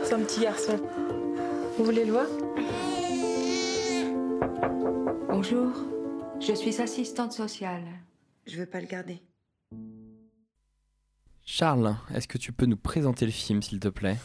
C'est 0.03 0.13
un 0.13 0.19
petit 0.19 0.41
garçon. 0.41 0.77
Vous 1.77 1.85
voulez 1.85 2.03
le 2.03 2.11
voir? 2.11 2.27
Bonjour, 5.29 5.71
je 6.39 6.53
suis 6.53 6.81
assistante 6.81 7.31
sociale. 7.31 7.83
Je 8.45 8.57
veux 8.57 8.65
pas 8.65 8.81
le 8.81 8.87
garder. 8.87 9.21
Charles, 11.45 11.95
est-ce 12.13 12.27
que 12.27 12.37
tu 12.37 12.51
peux 12.51 12.65
nous 12.65 12.77
présenter 12.77 13.25
le 13.25 13.31
film 13.31 13.61
s'il 13.61 13.79
te 13.79 13.87
plaît? 13.87 14.17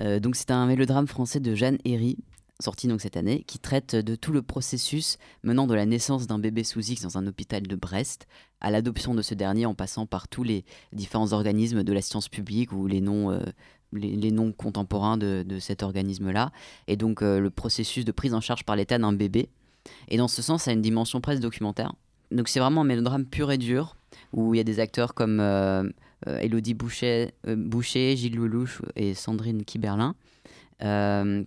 Euh, 0.00 0.20
donc 0.20 0.36
c'est 0.36 0.50
un 0.50 0.66
mélodrame 0.66 1.06
français 1.06 1.40
de 1.40 1.54
Jeanne 1.54 1.78
Herry, 1.84 2.18
sorti 2.60 2.86
donc 2.86 3.00
cette 3.00 3.16
année, 3.16 3.42
qui 3.46 3.58
traite 3.58 3.96
de 3.96 4.14
tout 4.14 4.32
le 4.32 4.42
processus 4.42 5.18
menant 5.42 5.66
de 5.66 5.74
la 5.74 5.86
naissance 5.86 6.26
d'un 6.26 6.38
bébé 6.38 6.64
sous 6.64 6.80
X 6.80 7.02
dans 7.02 7.18
un 7.18 7.26
hôpital 7.26 7.62
de 7.62 7.76
Brest 7.76 8.26
à 8.60 8.70
l'adoption 8.70 9.14
de 9.14 9.22
ce 9.22 9.34
dernier 9.34 9.66
en 9.66 9.74
passant 9.74 10.06
par 10.06 10.28
tous 10.28 10.44
les 10.44 10.64
différents 10.92 11.32
organismes 11.32 11.82
de 11.82 11.92
la 11.92 12.00
science 12.00 12.28
publique 12.28 12.72
ou 12.72 12.86
les 12.86 13.00
noms, 13.00 13.30
euh, 13.30 13.40
les, 13.92 14.30
noms 14.30 14.52
contemporains 14.52 15.16
de, 15.16 15.58
cet 15.58 15.82
organisme-là. 15.82 16.52
Et 16.86 16.96
donc 16.96 17.22
euh, 17.22 17.40
le 17.40 17.50
processus 17.50 18.04
de 18.04 18.12
prise 18.12 18.34
en 18.34 18.40
charge 18.40 18.64
par 18.64 18.76
l'État 18.76 18.98
d'un 18.98 19.12
bébé. 19.12 19.48
Et 20.08 20.16
dans 20.16 20.28
ce 20.28 20.40
sens, 20.40 20.62
ça 20.62 20.70
a 20.70 20.74
une 20.74 20.82
dimension 20.82 21.20
presque 21.20 21.42
documentaire. 21.42 21.94
Donc 22.30 22.48
c'est 22.48 22.60
vraiment 22.60 22.82
un 22.82 22.86
mélodrame 22.86 23.26
pur 23.26 23.50
et 23.52 23.58
dur, 23.58 23.96
où 24.32 24.54
il 24.54 24.58
y 24.58 24.60
a 24.60 24.64
des 24.64 24.80
acteurs 24.80 25.14
comme 25.14 25.40
euh, 25.40 25.82
euh, 26.26 26.38
Elodie 26.38 26.74
Boucher, 26.74 27.32
Boucher, 27.46 28.16
Gilles 28.16 28.36
Lelouch 28.36 28.80
et 28.96 29.14
Sandrine 29.14 29.64
Kiberlin, 29.64 30.14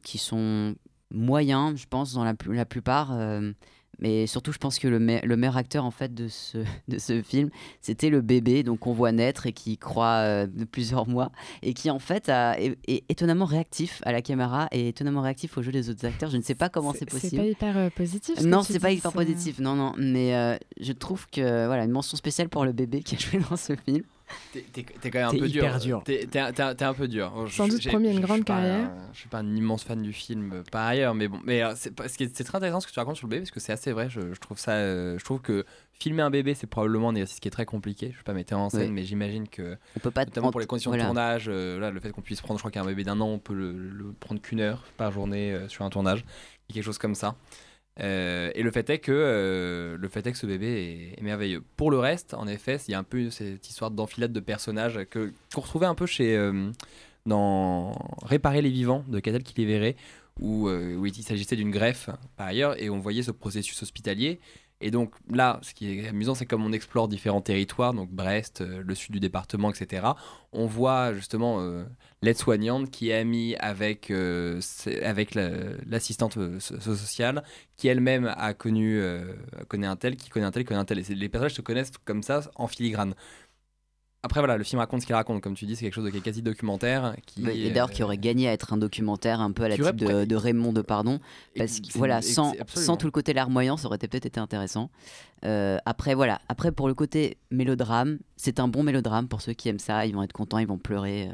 qui 0.04 0.17
sont 0.17 0.76
moyens, 1.12 1.80
je 1.80 1.86
pense, 1.88 2.13
dans 2.13 2.24
la, 2.24 2.34
la 2.50 2.65
plupart, 2.65 3.12
euh, 3.13 3.52
Mais 4.00 4.28
surtout, 4.28 4.52
je 4.52 4.60
pense 4.60 4.78
que 4.78 4.88
le, 4.88 5.00
me- 5.00 5.26
le 5.26 5.36
meilleur 5.38 5.58
acteur 5.58 5.84
en 5.84 5.89
fait 5.91 6.13
de 6.13 6.28
ce, 6.28 6.60
de 6.88 7.00
ce 7.00 7.22
film, 7.24 7.50
c'était 7.82 8.10
le 8.12 8.22
bébé, 8.22 8.62
donc 8.62 8.86
on 8.86 8.93
voit 8.93 9.12
naître 9.12 9.48
et 9.48 9.54
qui 9.54 9.78
croit 9.80 10.22
euh, 10.22 10.46
de 10.46 10.65
plusieurs 10.65 11.08
mois 11.15 11.32
et 11.63 11.74
qui 11.74 11.89
en 11.89 11.98
fait 11.98 12.30
a- 12.30 12.60
est, 12.62 12.78
est 12.88 13.04
étonnamment 13.10 13.46
réactif 13.46 14.02
à 14.06 14.12
la 14.12 14.22
caméra 14.22 14.67
et 14.72 14.89
étonnamment 14.89 15.22
réactif 15.22 15.58
au 15.58 15.63
jeu 15.63 15.72
des 15.72 15.89
autres 15.89 16.06
acteurs. 16.06 16.30
Je 16.30 16.38
ne 16.38 16.43
sais 16.43 16.54
pas 16.56 16.70
comment 16.70 16.91
c'est 16.93 17.00
C'est 17.00 17.06
possible. 17.22 17.41
pas 17.41 17.48
hyper 17.48 17.78
euh, 17.78 17.89
positif. 17.89 18.38
ce 18.38 18.46
Non, 18.46 18.62
c'est 18.62 18.80
pas 18.80 18.91
hyper 18.91 19.12
positif, 19.13 19.58
non, 19.60 19.74
non. 19.76 19.93
Mais 19.98 20.36
euh, 20.36 20.58
je 20.80 20.93
trouve 20.93 21.26
que 21.32 21.65
voilà, 21.65 21.86
une 21.86 21.91
mention 21.91 22.17
spéciale 22.17 22.50
pour 22.50 22.65
le 22.65 22.74
bébé 22.74 23.02
qui 23.02 23.15
a 23.15 23.17
joué 23.20 23.39
dans 23.50 23.56
ce 23.58 23.74
film. 23.76 24.04
T'es- 24.53 24.63
quand 25.11 25.19
même 25.19 25.27
un 25.29 25.31
peu 25.31 25.47
dur. 25.47 25.63
hyper 25.63 25.79
dur. 25.79 26.01
T'es 26.03 26.23
un- 26.39 26.51
t'es 26.51 26.61
un- 26.61 26.75
t'es 26.75 26.85
un 26.85 26.93
peu 26.93 27.07
dur. 27.07 27.31
Oh, 27.35 27.45
je- 27.45 27.55
Sans 27.55 27.67
doute 27.67 27.85
premier, 27.87 28.11
une 28.11 28.19
grande 28.19 28.37
suis 28.37 28.43
pas 28.45 28.55
carrière. 28.57 28.89
un- 28.89 29.09
je 29.13 29.19
suis 29.19 29.29
pas 29.29 29.39
un 29.39 29.55
immense 29.55 29.83
fan 29.83 30.01
du 30.01 30.11
film 30.13 30.51
euh, 30.53 30.63
par 30.71 30.85
ailleurs, 30.85 31.13
mais 31.15 31.27
bon. 31.27 31.39
Mais 31.45 31.63
euh, 31.63 31.73
c'est 31.75 31.91
pas- 31.95 32.07
ce 32.09 32.17
qui 32.17 32.23
est- 32.23 32.35
c'est 32.35 32.43
très 32.43 32.57
intéressant 32.57 32.79
ce 32.81 32.87
que 32.87 32.91
tu 32.91 32.99
racontes 32.99 33.15
sur 33.17 33.27
le 33.27 33.31
bébé 33.31 33.41
parce 33.43 33.51
que 33.51 33.59
c'est 33.59 33.71
assez 33.71 33.91
vrai. 33.91 34.09
Je, 34.09 34.33
je 34.33 34.39
trouve 34.39 34.57
ça. 34.59 34.71
euh, 34.73 35.17
je 35.17 35.23
trouve 35.23 35.39
que 35.41 35.65
filmer 35.93 36.21
un 36.21 36.29
bébé, 36.29 36.53
c'est 36.53 36.67
probablement 36.67 37.09
un 37.09 37.15
exercice 37.15 37.39
qui 37.39 37.47
est 37.47 37.51
très 37.51 37.65
compliqué. 37.65 38.07
Je 38.09 38.15
suis 38.15 38.23
pas 38.23 38.33
metteur 38.33 38.59
en 38.59 38.69
scène, 38.69 38.81
Oui. 38.81 38.91
mais 38.91 39.03
j'imagine 39.03 39.47
que. 39.47 39.77
On 39.95 39.99
peut 39.99 40.11
pas 40.11 40.25
Notamment 40.25 40.47
en- 40.49 40.51
pour 40.51 40.59
les 40.59 40.67
conditions 40.67 40.91
voilà. 40.91 41.03
de 41.03 41.07
tournage, 41.07 41.45
euh, 41.47 41.79
là, 41.79 41.89
le 41.91 41.99
fait 41.99 42.11
qu'on 42.11 42.21
puisse 42.21 42.41
prendre, 42.41 42.57
je 42.59 42.61
crois 42.61 42.71
qu'un 42.71 42.85
bébé 42.85 43.03
d'un 43.03 43.19
an, 43.21 43.27
on 43.27 43.39
peut 43.39 43.53
le, 43.55 43.71
le 43.71 44.11
prendre 44.19 44.41
qu'une 44.41 44.59
heure 44.59 44.83
par 44.97 45.11
journée 45.11 45.53
euh, 45.53 45.67
sur 45.69 45.85
un 45.85 45.89
tournage, 45.89 46.23
quelque 46.71 46.83
chose 46.83 46.97
comme 46.97 47.15
ça. 47.15 47.35
Euh, 47.99 48.51
et 48.53 48.62
le 48.62 48.71
fait 48.71 48.89
est 48.89 48.99
que 48.99 49.12
euh, 49.12 49.97
le 49.97 50.07
fait 50.07 50.36
ce 50.36 50.45
bébé 50.45 51.15
est, 51.17 51.21
merveilleux. 51.21 51.63
Pour 51.75 51.91
le 51.91 51.97
reste, 51.97 52.33
en 52.33 52.47
effet, 52.47 52.77
il 52.88 52.91
y 52.91 52.93
a 52.93 52.99
un 52.99 53.03
peu 53.03 53.29
cette 53.29 53.67
histoire 53.67 53.91
d'enfilade 53.91 54.31
de 54.31 54.39
personnages 54.39 54.99
que 55.10 55.33
qu'on 55.53 55.62
retrouvait 55.62 55.88
un 55.88 55.95
peu 55.95 56.05
chez 56.05 56.36
euh, 56.36 56.71
dans 57.25 57.93
Réparer 58.23 58.62
les 58.62 58.69
vivants 58.69 59.03
de 59.07 59.19
Catel 59.19 59.43
qui 59.43 59.53
les 59.57 59.65
verrait, 59.65 59.95
où, 60.39 60.69
où 60.69 61.05
il 61.05 61.23
s'agissait 61.23 61.55
d'une 61.55 61.71
greffe 61.71 62.10
par 62.36 62.47
ailleurs, 62.47 62.81
et 62.81 62.89
on 62.89 62.99
voyait 62.99 63.23
ce 63.23 63.31
processus 63.31 63.81
hospitalier. 63.81 64.39
Et 64.79 64.91
donc 64.91 65.15
là, 65.31 65.59
ce 65.63 65.73
qui 65.73 65.99
est 65.99 66.07
amusant, 66.09 66.35
c'est 66.35 66.45
comme 66.45 66.63
on 66.63 66.71
explore 66.71 67.07
différents 67.07 67.41
territoires, 67.41 67.93
donc 67.95 68.11
Brest, 68.11 68.61
euh, 68.61 68.83
le 68.85 68.93
sud 68.95 69.11
du 69.13 69.19
département, 69.19 69.71
etc. 69.71 70.05
On 70.51 70.67
voit 70.67 71.13
justement 71.15 71.61
euh, 71.61 71.83
l'aide-soignante 72.21 72.91
qui 72.91 73.09
est 73.09 73.15
amie 73.15 73.55
avec, 73.59 74.11
euh, 74.11 74.61
avec 75.03 75.33
la- 75.33 75.49
l'assistante 75.87 76.37
so- 76.59 76.79
sociale, 76.79 77.43
qui 77.75 77.87
elle-même 77.87 78.31
a 78.37 78.53
connu 78.53 79.01
connaît 79.67 79.87
un 79.87 79.95
tel, 79.95 80.15
qui 80.15 80.29
connaît 80.29 80.45
un 80.45 80.51
tel, 80.51 80.63
connaît 80.65 80.79
un 80.79 80.85
tel. 80.85 80.99
Et 80.99 81.15
les 81.15 81.29
personnages 81.29 81.53
se 81.55 81.61
connaissent 81.61 81.91
comme 82.05 82.21
ça 82.23 82.41
en 82.55 82.67
filigrane. 82.67 83.13
Après 84.23 84.41
voilà, 84.41 84.58
le 84.58 84.63
film 84.63 84.80
raconte 84.80 85.01
ce 85.01 85.06
qu'il 85.06 85.15
raconte, 85.15 85.41
comme 85.41 85.53
tu 85.53 85.65
dis, 85.65 85.75
c'est 85.75 85.86
quelque 85.86 85.93
chose 85.93 86.06
de 86.06 86.10
qui 86.10 86.17
est 86.17 86.21
quasi 86.21 86.41
documentaire. 86.41 87.15
Qui, 87.25 87.47
et 87.47 87.69
d'ailleurs, 87.69 87.89
euh, 87.89 87.91
qui 87.91 88.01
aurait 88.03 88.17
gagné 88.17 88.49
à 88.49 88.53
être 88.53 88.73
un 88.73 88.77
documentaire 88.77 89.41
un 89.41 89.51
peu 89.51 89.63
à 89.63 89.69
la 89.69 89.77
type 89.77 89.95
de, 89.95 90.25
de 90.25 90.36
Raymond 90.36 90.73
de 90.73 90.82
Pardon. 90.82 91.19
Parce 91.56 91.80
que 91.80 91.97
voilà, 91.97 92.21
sans, 92.21 92.53
sans 92.67 92.97
tout 92.97 93.06
le 93.06 93.12
côté 93.12 93.34
larmoyant, 93.34 93.77
ça 93.77 93.88
aurait 93.88 93.99
peut-être 93.99 94.25
été 94.25 94.39
intéressant. 94.39 94.89
Euh, 95.45 95.78
après, 95.86 96.15
voilà. 96.15 96.41
Après, 96.50 96.71
pour 96.71 96.88
le 96.88 96.93
côté 96.95 97.38
mélodrame, 97.52 98.17
c'est 98.38 98.60
un 98.60 98.67
bon 98.67 98.82
mélodrame 98.84 99.28
pour 99.28 99.41
ceux 99.41 99.54
qui 99.54 99.69
aiment 99.69 99.78
ça. 99.80 100.06
Ils 100.06 100.13
vont 100.15 100.23
être 100.23 100.34
contents, 100.34 100.58
ils 100.58 100.67
vont 100.67 100.80
pleurer 100.80 101.28
euh, 101.28 101.32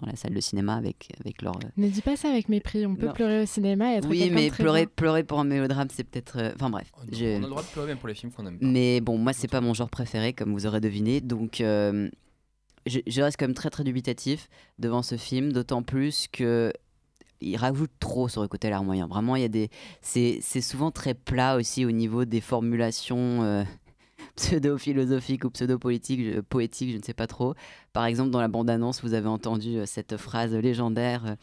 dans 0.00 0.06
la 0.06 0.16
salle 0.16 0.34
de 0.34 0.40
cinéma 0.40 0.74
avec, 0.76 1.08
avec 1.24 1.40
leur. 1.42 1.56
euh, 1.56 1.68
Ne 1.78 1.88
dis 1.88 2.02
pas 2.02 2.16
ça 2.16 2.28
avec 2.28 2.48
mépris. 2.50 2.84
On 2.84 2.94
peut 2.94 3.06
Non. 3.06 3.12
pleurer 3.14 3.42
au 3.42 3.46
cinéma 3.46 3.94
et 3.94 3.96
être 3.96 4.08
Oui, 4.08 4.30
mais 4.32 4.44
de 4.46 4.54
très 4.54 4.62
pleurer, 4.62 4.80
bien. 4.86 4.92
pleurer 4.94 5.24
pour 5.24 5.40
un 5.40 5.44
mélodrame, 5.44 5.88
c'est 5.90 6.04
peut-être. 6.04 6.36
euh, 6.38 6.52
Enfin 6.54 6.68
bref. 6.68 6.92
on 6.98 7.16
je- 7.16 7.36
a 7.36 7.38
le 7.38 7.46
droit 7.46 7.62
de 7.62 7.68
pleurer 7.68 7.88
même 7.88 7.98
pour 7.98 8.08
les 8.08 8.14
films 8.14 8.32
qu'on 8.32 8.46
aime 8.46 8.58
pas. 8.58 8.66
Mais 8.66 9.00
bon, 9.00 9.16
moi, 9.16 9.32
c'est 9.32 9.48
pas 9.48 9.60
mon 9.62 9.72
genre 9.74 9.90
préféré, 9.90 10.34
comme 10.34 10.52
vous 10.52 10.66
aurez 10.66 10.80
deviné. 10.80 11.20
Donc, 11.22 11.60
euh, 11.62 12.08
je, 12.86 13.00
je 13.06 13.22
reste 13.22 13.38
quand 13.38 13.46
même 13.46 13.54
très 13.54 13.70
très 13.70 13.84
dubitatif 13.84 14.48
devant 14.78 15.02
ce 15.02 15.16
film, 15.16 15.52
d'autant 15.52 15.82
plus 15.82 16.26
que 16.30 16.72
il 17.40 17.56
rajoute 17.56 17.90
trop 18.00 18.28
sur 18.28 18.42
le 18.42 18.48
côté 18.48 18.70
larmoyant. 18.70 19.06
Vraiment, 19.08 19.36
il 19.36 19.42
y 19.42 19.44
a 19.44 19.48
des, 19.48 19.70
c'est 20.02 20.38
c'est 20.42 20.60
souvent 20.60 20.90
très 20.90 21.14
plat 21.14 21.56
aussi 21.56 21.84
au 21.84 21.90
niveau 21.90 22.24
des 22.24 22.40
formulations. 22.40 23.42
euh, 23.42 23.64
pseudo-philosophiques 24.38 25.44
ou 25.44 25.50
pseudo-politiques, 25.50 26.20
je- 26.34 26.40
poétiques, 26.40 26.92
je 26.92 26.96
ne 26.98 27.02
sais 27.02 27.12
pas 27.14 27.26
trop. 27.26 27.54
Par 27.92 28.04
exemple, 28.04 28.30
dans 28.30 28.40
la 28.40 28.48
bande-annonce, 28.48 29.02
vous 29.02 29.14
avez 29.14 29.26
entendu 29.28 29.76
euh, 29.78 29.86
cette 29.86 30.16
phrase 30.16 30.54
légendaire 30.54 31.24
euh, 31.26 31.34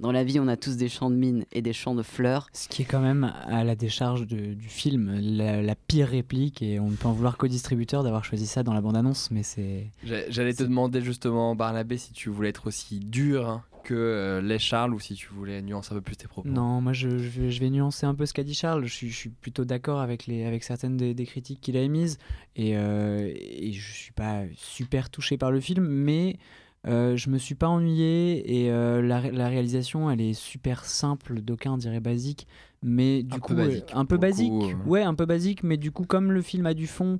Dans 0.00 0.12
la 0.12 0.22
vie, 0.24 0.38
on 0.40 0.46
a 0.48 0.56
tous 0.56 0.76
des 0.76 0.88
champs 0.88 1.10
de 1.10 1.16
mines 1.16 1.44
et 1.52 1.62
des 1.62 1.72
champs 1.72 1.94
de 1.94 2.02
fleurs. 2.02 2.48
Ce 2.52 2.68
qui 2.68 2.82
est 2.82 2.84
quand 2.84 3.00
même 3.00 3.32
à 3.46 3.64
la 3.64 3.74
décharge 3.74 4.26
de- 4.26 4.54
du 4.54 4.68
film 4.68 5.18
la, 5.20 5.62
la 5.62 5.74
pire 5.74 6.08
réplique 6.08 6.62
et 6.62 6.78
on 6.80 6.90
ne 6.90 6.96
peut 6.96 7.08
en 7.08 7.12
vouloir 7.12 7.36
qu'au 7.36 7.48
distributeur 7.48 8.02
d'avoir 8.04 8.24
choisi 8.24 8.46
ça 8.46 8.62
dans 8.62 8.74
la 8.74 8.80
bande-annonce, 8.80 9.30
mais 9.30 9.42
c'est... 9.42 9.90
J'a- 10.04 10.30
J'allais 10.30 10.54
te 10.54 10.62
demander 10.62 11.00
justement, 11.00 11.54
Barnabé, 11.56 11.96
si 11.98 12.12
tu 12.12 12.28
voulais 12.30 12.50
être 12.50 12.66
aussi 12.68 13.00
dur 13.00 13.62
que 13.84 13.94
euh, 13.94 14.40
les 14.40 14.58
Charles 14.58 14.92
ou 14.94 14.98
si 14.98 15.14
tu 15.14 15.28
voulais 15.28 15.62
nuancer 15.62 15.92
un 15.92 15.96
peu 15.96 16.00
plus 16.02 16.16
tes 16.16 16.26
propos. 16.26 16.48
Non, 16.48 16.80
moi 16.80 16.92
je, 16.92 17.10
je 17.18 17.28
vais, 17.28 17.50
je 17.52 17.60
vais 17.60 17.70
nuancer 17.70 18.06
un 18.06 18.14
peu 18.14 18.26
ce 18.26 18.32
qu'a 18.34 18.42
dit 18.42 18.54
Charles. 18.54 18.84
Je 18.84 18.92
suis, 18.92 19.10
je 19.10 19.16
suis 19.16 19.30
plutôt 19.30 19.64
d'accord 19.64 20.00
avec, 20.00 20.26
les, 20.26 20.44
avec 20.44 20.64
certaines 20.64 20.96
des, 20.96 21.14
des 21.14 21.26
critiques 21.26 21.60
qu'il 21.60 21.76
a 21.76 21.80
émises 21.82 22.18
et, 22.56 22.76
euh, 22.76 23.30
et 23.36 23.72
je 23.72 23.92
suis 23.92 24.12
pas 24.12 24.42
super 24.56 25.10
touché 25.10 25.36
par 25.38 25.52
le 25.52 25.60
film, 25.60 25.86
mais 25.86 26.38
euh, 26.86 27.16
je 27.16 27.30
me 27.30 27.38
suis 27.38 27.54
pas 27.54 27.68
ennuyé 27.68 28.62
et 28.64 28.70
euh, 28.70 29.00
la, 29.00 29.20
ré- 29.20 29.30
la 29.30 29.48
réalisation 29.48 30.10
elle 30.10 30.20
est 30.20 30.34
super 30.34 30.84
simple, 30.84 31.40
d'aucuns 31.40 31.78
diraient 31.78 32.00
basique, 32.00 32.46
mais 32.82 33.22
du 33.22 33.36
Un 33.36 33.38
coup 33.38 33.54
peu 33.54 33.62
basique, 33.62 33.84
euh, 33.94 33.98
un 33.98 34.04
peu 34.04 34.16
basique, 34.18 34.50
coup, 34.50 34.64
euh. 34.68 34.88
ouais, 34.88 35.02
un 35.02 35.14
peu 35.14 35.24
basique, 35.24 35.62
mais 35.62 35.76
du 35.78 35.92
coup 35.92 36.04
comme 36.04 36.30
le 36.32 36.42
film 36.42 36.66
a 36.66 36.74
du 36.74 36.86
fond 36.86 37.18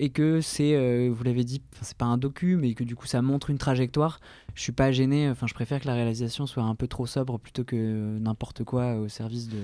et 0.00 0.10
que 0.10 0.40
c'est, 0.40 0.74
euh, 0.76 1.10
vous 1.12 1.24
l'avez 1.24 1.44
dit, 1.44 1.60
c'est 1.82 1.96
pas 1.96 2.04
un 2.06 2.18
docu, 2.18 2.56
mais 2.56 2.74
que 2.74 2.84
du 2.84 2.94
coup 2.96 3.06
ça 3.06 3.20
montre 3.22 3.50
une 3.50 3.58
trajectoire, 3.58 4.20
je 4.54 4.62
suis 4.62 4.72
pas 4.72 4.92
gêné. 4.92 5.28
Enfin, 5.28 5.46
je 5.46 5.54
préfère 5.54 5.80
que 5.80 5.86
la 5.86 5.94
réalisation 5.94 6.46
soit 6.46 6.62
un 6.62 6.74
peu 6.74 6.86
trop 6.86 7.06
sobre 7.06 7.38
plutôt 7.38 7.64
que 7.64 8.18
n'importe 8.18 8.64
quoi 8.64 8.94
au 8.96 9.08
service 9.08 9.48
de. 9.48 9.58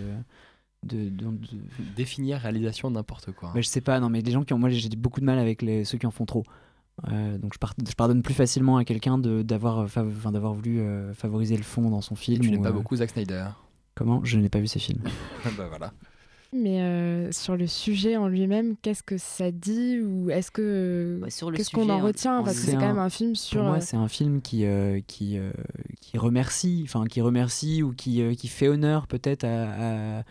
de, 0.85 1.09
de- 1.09 1.25
de- 1.27 1.39
Définir 1.97 2.39
réalisation 2.39 2.91
n'importe 2.91 3.33
quoi. 3.33 3.53
Mais 3.55 3.63
je 3.63 3.69
sais 3.69 3.81
pas, 3.81 4.01
non, 4.01 4.09
mais 4.11 4.21
les 4.23 4.33
gens 4.33 4.45
qui 4.45 4.53
ont. 4.53 4.59
Moi, 4.59 4.71
j'ai 4.71 4.89
beaucoup 4.91 5.21
de 5.21 5.25
mal 5.27 5.39
avec 5.39 5.63
les, 5.63 5.85
ceux 5.85 5.99
qui 5.99 6.07
en 6.07 6.11
font 6.11 6.27
trop. 6.27 6.45
Euh, 7.11 7.39
donc 7.39 7.55
je, 7.55 7.59
par- 7.59 7.75
je 7.89 7.95
pardonne 7.95 8.23
plus 8.23 8.35
facilement 8.35 8.77
à 8.77 8.85
quelqu'un 8.85 9.19
d'avoir 9.19 9.81
euh, 9.81 9.87
fav- 9.87 10.31
d'avoir 10.31 10.53
voulu 10.55 10.79
euh, 10.81 11.13
favoriser 11.15 11.57
le 11.57 11.63
fond 11.65 11.91
dans 11.91 12.01
son 12.01 12.15
film. 12.15 12.41
tu 12.41 12.51
n'aimes 12.51 12.61
ou, 12.61 12.63
pas 12.63 12.71
beaucoup 12.73 12.95
Zack 12.97 13.11
Snyder. 13.11 13.47
Comment? 13.97 14.25
Je 14.25 14.39
n'ai 14.39 14.49
pas 14.49 14.61
vu 14.61 14.67
ces 14.69 14.79
films. 14.79 15.03
bah 15.57 15.67
voilà. 15.69 15.93
Mais 16.57 16.81
euh, 16.83 17.33
sur 17.33 17.57
le 17.57 17.67
sujet 17.67 18.17
en 18.17 18.29
lui-même, 18.29 18.77
qu'est-ce 18.81 19.03
que 19.03 19.19
ça 19.19 19.51
dit 19.51 19.99
ou 20.01 20.31
est-ce 20.31 20.53
que 20.53 21.19
le 21.21 21.57
qu'est-ce 21.57 21.71
qu'on 21.71 21.91
en 21.91 21.99
on- 22.01 22.05
retient? 22.05 22.41
On 22.41 22.45
parce 22.45 22.61
que 22.61 22.67
C'est 22.67 22.77
quand 22.77 22.83
un- 22.83 22.87
même 22.95 22.99
un 22.99 23.11
film 23.11 23.35
sur 23.35 23.59
Pour 23.59 23.67
moi, 23.69 23.77
euh, 23.79 23.81
c'est 23.81 23.97
un 23.97 24.07
film 24.07 24.41
qui, 24.41 24.65
euh, 24.65 25.01
qui, 25.09 25.37
euh, 25.37 25.51
qui 26.01 26.17
remercie, 26.17 26.83
enfin 26.87 27.07
qui 27.07 27.21
remercie 27.21 27.83
ou 27.83 27.93
qui, 27.93 28.23
qui 28.37 28.47
fait 28.49 28.69
honneur 28.69 29.09
peut-être 29.09 29.43
à, 29.45 30.19
à, 30.19 30.23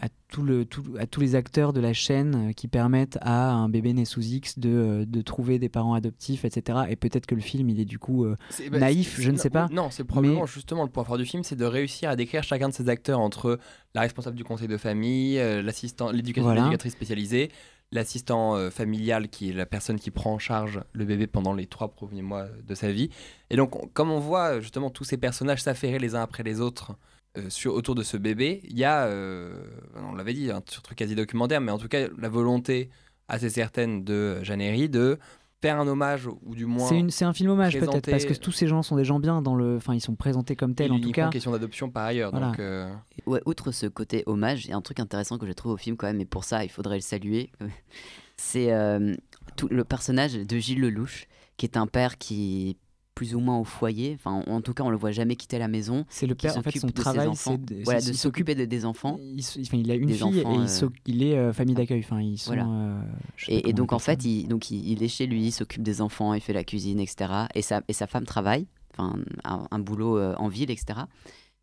à 0.00 0.08
tout 0.28 0.42
le, 0.42 0.64
tout- 0.64 0.94
à 0.98 1.06
tous 1.06 1.20
les 1.20 1.34
acteurs 1.34 1.72
de 1.72 1.80
la 1.80 1.92
chaîne 1.92 2.50
euh, 2.50 2.52
qui 2.52 2.68
permettent 2.68 3.18
à 3.20 3.50
un 3.50 3.68
bébé 3.68 3.92
né 3.94 4.04
sous 4.04 4.20
X 4.22 4.58
de, 4.58 4.68
euh, 4.70 5.04
de 5.04 5.22
trouver 5.22 5.58
des 5.58 5.68
parents 5.68 5.94
adoptifs, 5.94 6.44
etc. 6.44 6.80
Et 6.88 6.94
peut-être 6.96 7.26
que 7.26 7.34
le 7.34 7.40
film, 7.40 7.68
il 7.68 7.80
est 7.80 7.84
du 7.84 7.98
coup 7.98 8.24
euh, 8.24 8.36
bah, 8.70 8.78
naïf, 8.78 9.20
je 9.20 9.30
ne 9.30 9.36
sais 9.36 9.50
pas. 9.50 9.66
Non, 9.72 9.90
c'est 9.90 10.04
probablement 10.04 10.42
mais- 10.42 10.46
justement 10.46 10.84
le 10.84 10.90
point 10.90 11.02
fort 11.04 11.18
du 11.18 11.24
film, 11.26 11.42
c'est 11.42 11.56
de 11.56 11.64
réussir 11.64 12.10
à 12.10 12.16
décrire 12.16 12.44
chacun 12.44 12.68
de 12.68 12.74
ces 12.74 12.88
acteurs 12.88 13.18
entre 13.18 13.58
la 13.94 14.02
responsable 14.02 14.36
du 14.36 14.44
conseil 14.44 14.68
de 14.68 14.76
famille, 14.76 15.38
euh, 15.38 15.62
l'assistant, 15.62 16.12
l'éducatrice 16.12 16.44
Voilà. 16.44 16.78
spécialisée, 16.78 17.50
l'assistant 17.90 18.54
euh, 18.54 18.70
familial 18.70 19.28
qui 19.28 19.50
est 19.50 19.52
la 19.52 19.66
personne 19.66 19.98
qui 19.98 20.10
prend 20.12 20.34
en 20.34 20.38
charge 20.38 20.80
le 20.92 21.04
bébé 21.06 21.26
pendant 21.26 21.54
les 21.54 21.66
trois 21.66 21.88
premiers 21.88 22.22
mois 22.22 22.46
de 22.66 22.74
sa 22.74 22.92
vie. 22.92 23.10
Et 23.50 23.56
donc, 23.56 23.74
on- 23.74 23.88
comme 23.88 24.10
on 24.10 24.20
voit 24.20 24.60
justement 24.60 24.90
tous 24.90 25.04
ces 25.04 25.16
personnages 25.16 25.62
s'affairer 25.62 25.98
les 25.98 26.14
uns 26.14 26.22
après 26.22 26.42
les 26.44 26.60
autres 26.60 26.92
euh, 27.36 27.50
sur, 27.50 27.74
autour 27.74 27.94
de 27.94 28.02
ce 28.02 28.16
bébé, 28.16 28.60
il 28.64 28.78
y 28.78 28.84
a, 28.84 29.04
euh, 29.06 29.62
on 29.96 30.14
l'avait 30.14 30.32
dit, 30.32 30.50
un 30.50 30.60
truc 30.60 30.96
quasi 30.96 31.14
documentaire, 31.14 31.60
mais 31.60 31.70
en 31.72 31.78
tout 31.78 31.88
cas 31.88 32.08
la 32.18 32.28
volonté 32.28 32.90
assez 33.28 33.50
certaine 33.50 34.02
de 34.04 34.42
Jeanne 34.42 34.60
Herry 34.62 34.88
de 34.88 35.18
faire 35.60 35.78
un 35.80 35.86
hommage 35.88 36.26
ou 36.26 36.54
du 36.54 36.66
moins 36.66 36.88
C'est 36.88 36.98
une- 36.98 37.10
c'est 37.10 37.24
un 37.24 37.32
film 37.32 37.50
hommage 37.50 37.78
peut-être 37.78 38.08
parce 38.10 38.24
que 38.24 38.32
tous 38.34 38.52
ces 38.52 38.66
gens 38.68 38.82
sont 38.82 38.94
des 38.96 39.04
gens 39.04 39.18
bien 39.18 39.42
dans 39.42 39.56
le, 39.56 39.76
enfin 39.76 39.92
ils 39.92 40.00
sont 40.00 40.14
présentés 40.14 40.54
comme 40.56 40.74
tels 40.74 40.92
en 40.92 41.00
tout 41.00 41.10
cas. 41.10 41.28
question 41.30 41.50
d'adoption 41.50 41.90
par 41.90 42.04
ailleurs. 42.06 42.30
Voilà. 42.30 42.46
Donc, 42.48 42.60
euh, 42.60 42.90
Ouais, 43.26 43.42
outre 43.44 43.72
ce 43.72 43.86
côté 43.86 44.22
hommage, 44.26 44.64
il 44.66 44.70
y 44.70 44.72
a 44.72 44.76
un 44.76 44.80
truc 44.82 45.00
intéressant 45.00 45.36
que 45.36 45.46
je 45.46 45.52
trouve 45.52 45.72
au 45.72 45.76
film 45.76 45.96
quand 45.96 46.06
même, 46.06 46.20
et 46.20 46.24
pour 46.26 46.44
ça, 46.44 46.64
il 46.64 46.70
faudrait 46.70 46.94
le 46.96 47.02
saluer. 47.02 47.50
C'est 48.36 48.72
euh, 48.72 49.14
tout 49.56 49.68
le 49.68 49.84
personnage 49.84 50.34
de 50.34 50.58
Gilles 50.58 50.80
Lelouch, 50.80 51.26
qui 51.56 51.66
est 51.66 51.76
un 51.76 51.88
père 51.88 52.18
qui 52.18 52.76
plus 53.18 53.34
ou 53.34 53.40
moins 53.40 53.58
au 53.58 53.64
foyer. 53.64 54.14
Enfin, 54.14 54.44
en 54.46 54.60
tout 54.60 54.74
cas, 54.74 54.84
on 54.84 54.90
le 54.90 54.96
voit 54.96 55.10
jamais 55.10 55.34
quitter 55.34 55.58
la 55.58 55.66
maison. 55.66 56.04
C'est 56.08 56.28
le 56.28 56.36
père, 56.36 56.56
en 56.56 56.62
fait, 56.62 56.78
son 56.78 56.86
de 56.86 56.92
travail, 56.92 57.28
c'est 57.34 57.60
de- 57.60 57.82
voilà, 57.82 58.00
s'occuper 58.00 58.54
de, 58.54 58.64
des 58.64 58.84
enfants. 58.84 59.18
Il, 59.18 59.90
a 59.90 59.94
une 59.96 60.08
fille 60.08 60.22
enfants, 60.22 60.32
et 60.32 60.68
euh, 60.84 60.88
il, 61.04 61.24
est 61.24 61.36
euh, 61.36 61.52
famille 61.52 61.74
d'accueil. 61.74 61.98
Enfin, 61.98 62.20
ils 62.20 62.38
sont. 62.38 62.54
Voilà. 62.54 62.68
euh, 62.68 63.00
Et, 63.48 63.72
donc 63.72 63.90
on 63.90 63.96
en 63.96 63.98
fait, 63.98 64.24
il, 64.24 64.46
donc 64.46 64.70
il, 64.70 65.02
est 65.02 65.08
chez 65.08 65.26
lui, 65.26 65.46
il 65.46 65.50
s'occupe 65.50 65.82
des 65.82 66.00
enfants, 66.00 66.32
il 66.32 66.40
fait 66.40 66.52
la 66.52 66.62
cuisine, 66.62 67.00
etc. 67.00 67.46
Et 67.56 67.62
sa, 67.62 67.82
et 67.88 67.92
sa 67.92 68.06
femme 68.06 68.24
travaille, 68.24 68.68
enfin 68.96 69.16
un, 69.42 69.66
un 69.68 69.78
boulot 69.80 70.20
en 70.20 70.46
ville, 70.46 70.70
etc. 70.70 71.00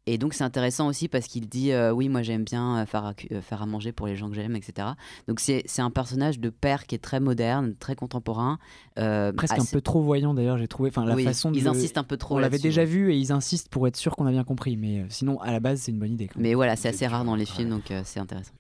Et 0.08 0.18
donc 0.20 0.34
c'est 0.36 0.44
intéressant 0.44 0.88
aussi 0.88 1.08
parce 1.08 1.26
qu'il 1.28 1.48
dit 1.50 1.72
euh, 1.72 1.91
oui 1.91 2.10
moi 2.10 2.22
j'aime 2.22 2.44
bien 2.44 2.78
euh, 2.78 2.86
faire 2.86 3.06
à, 3.06 3.13
euh, 3.32 3.41
faire 3.41 3.62
à 3.63 3.65
manger 3.65 3.91
pour 3.91 4.06
les 4.06 4.15
gens 4.15 4.30
que 4.30 4.36
j'aime, 4.36 4.56
etc. 4.56 4.89
Donc 5.28 5.39
c'est 5.39 5.63
un 5.80 5.89
personnage 5.89 6.39
de 6.39 6.50
père 6.50 6.86
qui 6.86 6.94
est 6.94 7.00
très 7.00 7.20
moderne, 7.20 7.76
très 7.80 7.96
contemporain. 7.96 8.60
euh, 9.00 9.34
presque 9.34 9.58
un 9.58 9.65
peu 9.65 9.82
trop 9.82 10.02
voyant 10.02 10.34
d'ailleurs 10.34 10.58
j'ai 10.60 10.68
trouvé 10.68 10.89
enfin 10.89 11.06
la 11.06 11.15
Oui, 11.15 11.24
façon 11.24 11.52
ils 11.54 11.68
insistent 11.68 11.98
un 11.98 12.04
peu 12.04 12.18
trop 12.18 12.36
on 12.36 12.39
l'avait 12.39 12.60
déjà 12.60 12.86
vu 12.86 13.12
et 13.12 13.18
ils 13.18 13.32
insistent 13.32 13.70
pour 13.70 13.88
être 13.88 13.98
sûr 13.98 14.15
qu'on 14.15 14.28
a 14.28 14.32
bien 14.32 14.44
compris 14.44 14.78
mais 14.78 15.06
sinon 15.10 15.39
à 15.41 15.52
la 15.52 15.60
base 15.60 15.80
c'est 15.82 15.91
une 15.91 16.00
bonne 16.00 16.13
idée 16.13 16.28
quand 16.28 16.39
même. 16.39 16.44
Mais 16.50 16.54
voilà, 16.54 16.76
c'est 16.76 16.89
assez 16.89 17.08
rare 17.08 17.26
dans 17.26 17.36
les 17.36 17.46
films, 17.46 17.70
donc 17.70 17.89
euh, 17.91 18.02
c'est 18.06 18.20
intéressant. 18.20 18.52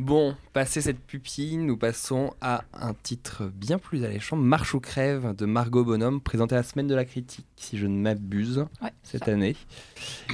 Bon, 0.00 0.34
passé 0.54 0.80
cette 0.80 0.98
pupille, 0.98 1.58
nous 1.58 1.76
passons 1.76 2.32
à 2.40 2.64
un 2.72 2.94
titre 2.94 3.50
bien 3.54 3.78
plus 3.78 4.02
alléchant, 4.02 4.34
Marche 4.34 4.72
ou 4.72 4.80
crève 4.80 5.36
de 5.36 5.44
Margot 5.44 5.84
Bonhomme, 5.84 6.22
présenté 6.22 6.54
à 6.54 6.58
la 6.58 6.62
semaine 6.62 6.86
de 6.86 6.94
la 6.94 7.04
critique, 7.04 7.46
si 7.56 7.76
je 7.76 7.86
ne 7.86 8.00
m'abuse, 8.00 8.64
Ouais, 8.80 8.94
cette 9.02 9.28
année, 9.28 9.56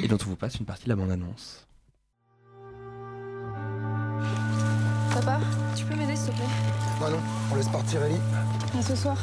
et 0.04 0.06
dont 0.06 0.18
on 0.24 0.28
vous 0.28 0.36
passe 0.36 0.54
une 0.60 0.66
partie 0.66 0.84
de 0.84 0.90
la 0.90 0.94
bande-annonce. 0.94 1.66
Papa, 5.12 5.40
tu 5.74 5.84
peux 5.84 5.96
m'aider 5.96 6.14
s'il 6.14 6.30
te 6.30 6.36
plaît? 6.36 6.44
Bah 7.00 7.10
non, 7.10 7.18
on 7.50 7.56
laisse 7.56 7.68
partir 7.68 8.04
Ellie. 8.04 8.20
À 8.78 8.82
ce 8.82 8.94
soir. 8.94 9.18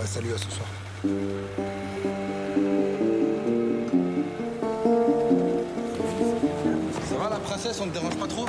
Ouais, 0.00 0.06
salut, 0.06 0.32
à 0.32 0.38
ce 0.38 0.50
soir. 0.50 2.17
Princesse, 7.68 7.82
on 7.82 7.88
te 7.88 7.92
dérange 7.92 8.16
pas 8.16 8.26
trop 8.26 8.46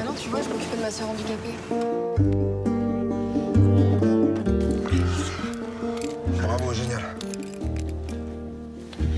Ah 0.00 0.04
non, 0.04 0.12
tu 0.14 0.28
vois, 0.28 0.40
je 0.42 0.48
m'occupais 0.48 0.76
de 0.76 0.82
ma 0.82 0.90
soeur 0.90 1.08
handicapée. 1.10 1.54
Bravo, 6.42 6.72
génial. 6.72 7.02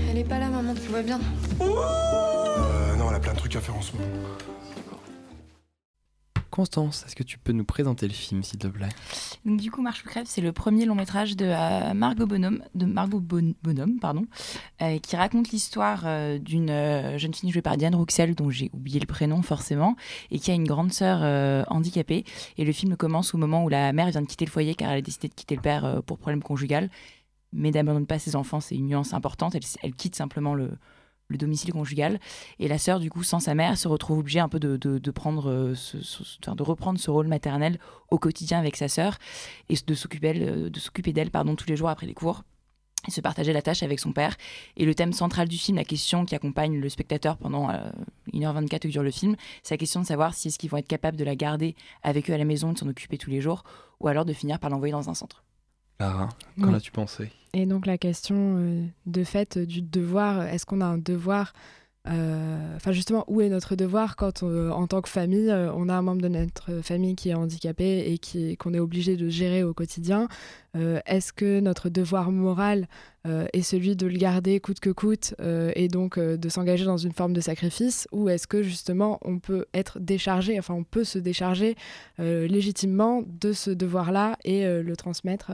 Elle 0.09 0.17
est 0.17 0.23
pas 0.23 0.39
là, 0.39 0.47
maman, 0.47 0.73
tu 0.73 0.89
vois 0.89 1.01
bien. 1.01 1.19
Euh, 1.61 2.95
non, 2.97 3.09
elle 3.09 3.15
a 3.15 3.19
plein 3.19 3.33
de 3.33 3.37
trucs 3.37 3.55
à 3.55 3.61
faire 3.61 3.75
en 3.75 3.81
ce 3.81 3.91
moment. 3.93 4.07
Constance, 6.55 7.03
est-ce 7.05 7.17
que 7.17 7.23
tu 7.23 7.37
peux 7.37 7.51
nous 7.51 7.65
présenter 7.65 8.07
le 8.07 8.13
film, 8.13 8.41
s'il 8.41 8.59
te 8.59 8.67
plaît? 8.67 8.87
Donc, 9.45 9.59
du 9.59 9.71
coup, 9.71 9.81
Marche 9.81 10.05
ou 10.05 10.07
crève, 10.07 10.25
c'est 10.25 10.39
le 10.39 10.53
premier 10.53 10.85
long 10.85 10.95
métrage 10.95 11.35
de 11.35 11.47
euh, 11.47 11.93
Margot 11.93 12.25
Bonhomme, 12.25 12.63
euh, 14.81 14.97
qui 14.99 15.17
raconte 15.17 15.49
l'histoire 15.49 16.03
euh, 16.05 16.39
d'une 16.39 16.69
jeune 17.17 17.33
fille 17.33 17.51
jouée 17.51 17.61
par 17.61 17.75
Diane 17.75 17.93
Rouxel, 17.93 18.35
dont 18.35 18.49
j'ai 18.49 18.69
oublié 18.71 19.01
le 19.01 19.05
prénom 19.05 19.41
forcément, 19.41 19.97
et 20.31 20.39
qui 20.39 20.49
a 20.49 20.53
une 20.53 20.65
grande 20.65 20.93
sœur 20.93 21.65
handicapée. 21.69 22.23
Et 22.57 22.63
le 22.63 22.71
film 22.71 22.95
commence 22.95 23.33
au 23.33 23.37
moment 23.37 23.65
où 23.65 23.67
la 23.67 23.91
mère 23.91 24.09
vient 24.09 24.21
de 24.21 24.27
quitter 24.27 24.45
le 24.45 24.51
foyer 24.51 24.75
car 24.75 24.91
elle 24.91 24.99
a 24.99 25.01
décidé 25.01 25.27
de 25.27 25.33
quitter 25.33 25.55
le 25.55 25.61
père 25.61 26.01
pour 26.05 26.17
problème 26.17 26.41
conjugal, 26.41 26.89
mais 27.51 27.71
n'abandonne 27.71 28.07
pas 28.07 28.17
ses 28.17 28.37
enfants, 28.37 28.61
c'est 28.61 28.75
une 28.75 28.87
nuance 28.87 29.13
importante. 29.13 29.57
Elle 29.83 29.93
quitte 29.93 30.15
simplement 30.15 30.53
le, 30.53 30.69
le 31.27 31.37
domicile 31.37 31.73
conjugal. 31.73 32.19
Et 32.59 32.67
la 32.67 32.77
sœur, 32.77 32.99
du 32.99 33.09
coup, 33.09 33.23
sans 33.23 33.39
sa 33.39 33.55
mère, 33.55 33.77
se 33.77 33.87
retrouve 33.87 34.19
obligée 34.19 34.39
un 34.39 34.49
peu 34.49 34.59
de, 34.59 34.77
de, 34.77 35.11
prendre, 35.11 35.49
euh, 35.49 35.75
ce- 35.75 35.97
de 35.97 36.63
reprendre 36.63 36.99
ce 36.99 37.09
rôle 37.11 37.27
maternel 37.27 37.79
au 38.11 38.19
quotidien 38.19 38.59
avec 38.59 38.75
sa 38.75 38.87
sœur 38.87 39.17
et 39.69 39.75
de 39.85 39.93
s'occuper 39.93 40.33
d'elle, 40.33 40.69
de 40.71 40.79
s'occuper 40.79 41.13
d'elle 41.13 41.31
pardon, 41.31 41.55
tous 41.55 41.67
les 41.67 41.75
jours 41.75 41.89
après 41.89 42.05
les 42.05 42.13
cours 42.13 42.43
et 43.07 43.11
se 43.11 43.21
partager 43.21 43.53
la 43.53 43.61
tâche 43.61 43.83
avec 43.83 43.99
son 43.99 44.13
père. 44.13 44.35
Et 44.77 44.85
le 44.85 44.95
thème 44.95 45.13
central 45.13 45.47
du 45.47 45.57
film, 45.57 45.77
la 45.77 45.83
question 45.83 46.25
qui 46.25 46.33
accompagne 46.33 46.79
le 46.79 46.89
spectateur 46.89 47.37
pendant 47.37 47.69
euh, 47.69 47.91
1h24 48.33 48.79
que 48.79 48.87
dure 48.87 49.03
le 49.03 49.11
film, 49.11 49.35
c'est 49.61 49.75
la 49.75 49.77
question 49.77 50.01
de 50.01 50.07
savoir 50.07 50.33
si 50.33 50.47
est-ce 50.47 50.57
qu'ils 50.57 50.71
vont 50.71 50.77
être 50.77 50.87
capables 50.87 51.15
de 51.17 51.23
la 51.23 51.35
garder 51.35 51.75
avec 52.01 52.29
eux 52.31 52.33
à 52.33 52.37
la 52.39 52.45
maison, 52.45 52.73
de 52.73 52.77
s'en 52.79 52.87
occuper 52.87 53.19
tous 53.19 53.29
les 53.29 53.41
jours, 53.41 53.63
ou 53.99 54.07
alors 54.07 54.25
de 54.25 54.33
finir 54.33 54.57
par 54.59 54.71
l'envoyer 54.71 54.91
dans 54.91 55.07
un 55.09 55.13
centre. 55.13 55.44
Clara, 55.97 56.29
qu'en 56.59 56.69
Oui. 56.69 56.75
as-tu 56.75 56.91
pensé? 56.91 57.31
Et 57.53 57.65
donc 57.65 57.85
la 57.85 57.97
question 57.97 58.55
euh, 58.57 58.85
de 59.05 59.23
fait 59.23 59.57
euh, 59.57 59.65
du 59.65 59.81
devoir, 59.81 60.41
est-ce 60.43 60.65
qu'on 60.65 60.81
a 60.81 60.85
un 60.85 60.97
devoir 60.97 61.53
euh, 62.07 62.75
Enfin 62.75 62.91
justement, 62.91 63.23
où 63.27 63.41
est 63.41 63.49
notre 63.49 63.75
devoir 63.75 64.15
quand 64.15 64.43
en 64.43 64.87
tant 64.87 65.01
que 65.01 65.09
famille, 65.09 65.51
on 65.51 65.89
a 65.89 65.93
un 65.95 66.01
membre 66.01 66.21
de 66.21 66.27
notre 66.27 66.81
famille 66.81 67.15
qui 67.15 67.29
est 67.29 67.33
handicapé 67.33 68.11
et 68.11 68.17
qui 68.19 68.57
qu'on 68.57 68.73
est 68.73 68.79
obligé 68.79 69.15
de 69.15 69.27
gérer 69.29 69.63
au 69.63 69.73
quotidien? 69.73 70.27
Euh, 70.75 70.99
Est-ce 71.05 71.33
que 71.33 71.59
notre 71.61 71.89
devoir 71.89 72.31
moral 72.31 72.87
euh, 73.25 73.47
est 73.53 73.61
celui 73.61 73.95
de 73.95 74.07
le 74.07 74.17
garder 74.17 74.59
coûte 74.59 74.79
que 74.79 74.89
coûte 74.89 75.33
euh, 75.41 75.71
et 75.75 75.87
donc 75.87 76.17
euh, 76.17 76.37
de 76.37 76.49
s'engager 76.49 76.85
dans 76.85 76.97
une 76.97 77.11
forme 77.11 77.33
de 77.33 77.41
sacrifice 77.41 78.07
ou 78.11 78.29
est-ce 78.29 78.47
que 78.47 78.61
justement 78.61 79.19
on 79.23 79.39
peut 79.39 79.65
être 79.73 79.99
déchargé, 79.99 80.59
enfin 80.59 80.73
on 80.73 80.83
peut 80.83 81.03
se 81.03 81.17
décharger 81.17 81.75
euh, 82.19 82.47
légitimement 82.47 83.23
de 83.25 83.53
ce 83.53 83.71
devoir-là 83.71 84.37
et 84.43 84.65
le 84.65 84.95
transmettre 84.95 85.51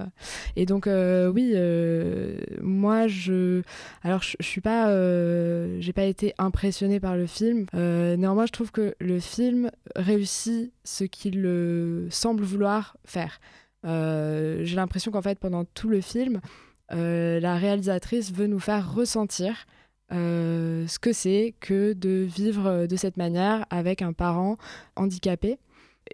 Et 0.55 0.65
donc 0.65 0.87
oui, 0.87 1.53
moi 2.61 3.07
je, 3.07 3.61
alors 4.03 4.21
je, 4.21 4.35
je 4.39 4.45
suis 4.45 4.61
pas, 4.61 4.87
j'ai 5.79 5.93
pas 5.93 6.03
été 6.03 6.33
impressionnée 6.37 6.99
par 6.99 7.15
le 7.15 7.25
film. 7.25 7.65
Néanmoins, 7.73 8.45
je 8.45 8.51
trouve 8.51 8.71
que 8.71 8.95
le 8.99 9.19
film 9.19 9.71
réussit 9.95 10.71
ce 10.83 11.03
qu'il 11.03 12.07
semble 12.09 12.43
vouloir 12.43 12.97
faire. 13.05 13.39
J'ai 13.83 14.75
l'impression 14.75 15.11
qu'en 15.11 15.21
fait 15.21 15.39
pendant 15.39 15.65
tout 15.65 15.89
le 15.89 16.01
film, 16.01 16.41
la 16.91 17.55
réalisatrice 17.55 18.31
veut 18.31 18.47
nous 18.47 18.59
faire 18.59 18.93
ressentir 18.93 19.65
euh, 20.11 20.85
ce 20.87 20.99
que 20.99 21.13
c'est 21.13 21.53
que 21.61 21.93
de 21.93 22.27
vivre 22.27 22.67
euh, 22.67 22.87
de 22.87 22.97
cette 22.97 23.15
manière 23.15 23.65
avec 23.69 24.01
un 24.01 24.11
parent 24.11 24.57
handicapé 24.97 25.57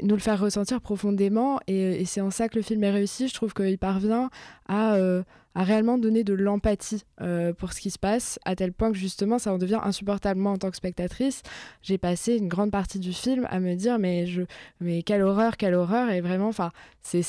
nous 0.04 0.14
le 0.14 0.22
faire 0.22 0.40
ressentir 0.40 0.82
profondément 0.82 1.60
et, 1.66 2.06
c'est 2.06 2.22
en 2.22 2.30
ça 2.30 2.50
que 2.50 2.58
le 2.58 2.62
film 2.62 2.84
est 2.84 2.92
réussi. 2.92 3.28
Je 3.28 3.34
trouve 3.34 3.54
qu'il 3.56 3.80
parvient 3.80 4.30
à, 4.68 4.94
euh, 4.96 5.24
à 5.58 5.64
réellement 5.64 5.98
donner 5.98 6.24
de 6.24 6.36
l'empathie 6.36 7.04
euh, 7.20 7.52
pour 7.52 7.74
ce 7.74 7.82
qui 7.82 7.90
se 7.90 7.98
passe, 7.98 8.38
à 8.46 8.56
tel 8.56 8.72
point 8.72 8.92
que 8.92 8.98
justement 8.98 9.40
ça 9.40 9.52
en 9.52 9.58
devient 9.58 9.80
insupportable. 9.84 10.40
Moi, 10.40 10.52
en 10.52 10.58
tant 10.58 10.70
que 10.70 10.78
spectatrice, 10.78 11.42
j'ai 11.82 11.98
passé 11.98 12.38
une 12.38 12.48
grande 12.48 12.70
partie 12.70 13.00
du 13.00 13.12
film 13.12 13.48
à 13.50 13.60
me 13.60 13.74
dire 13.74 13.98
mais, 13.98 14.28
je, 14.28 14.44
mais 14.82 15.02
quelle 15.02 15.24
horreur, 15.24 15.58
quelle 15.58 15.74
horreur, 15.74 16.12
et 16.12 16.22
vraiment, 16.22 16.50
enfin, 16.50 16.70
c'est, 17.02 17.24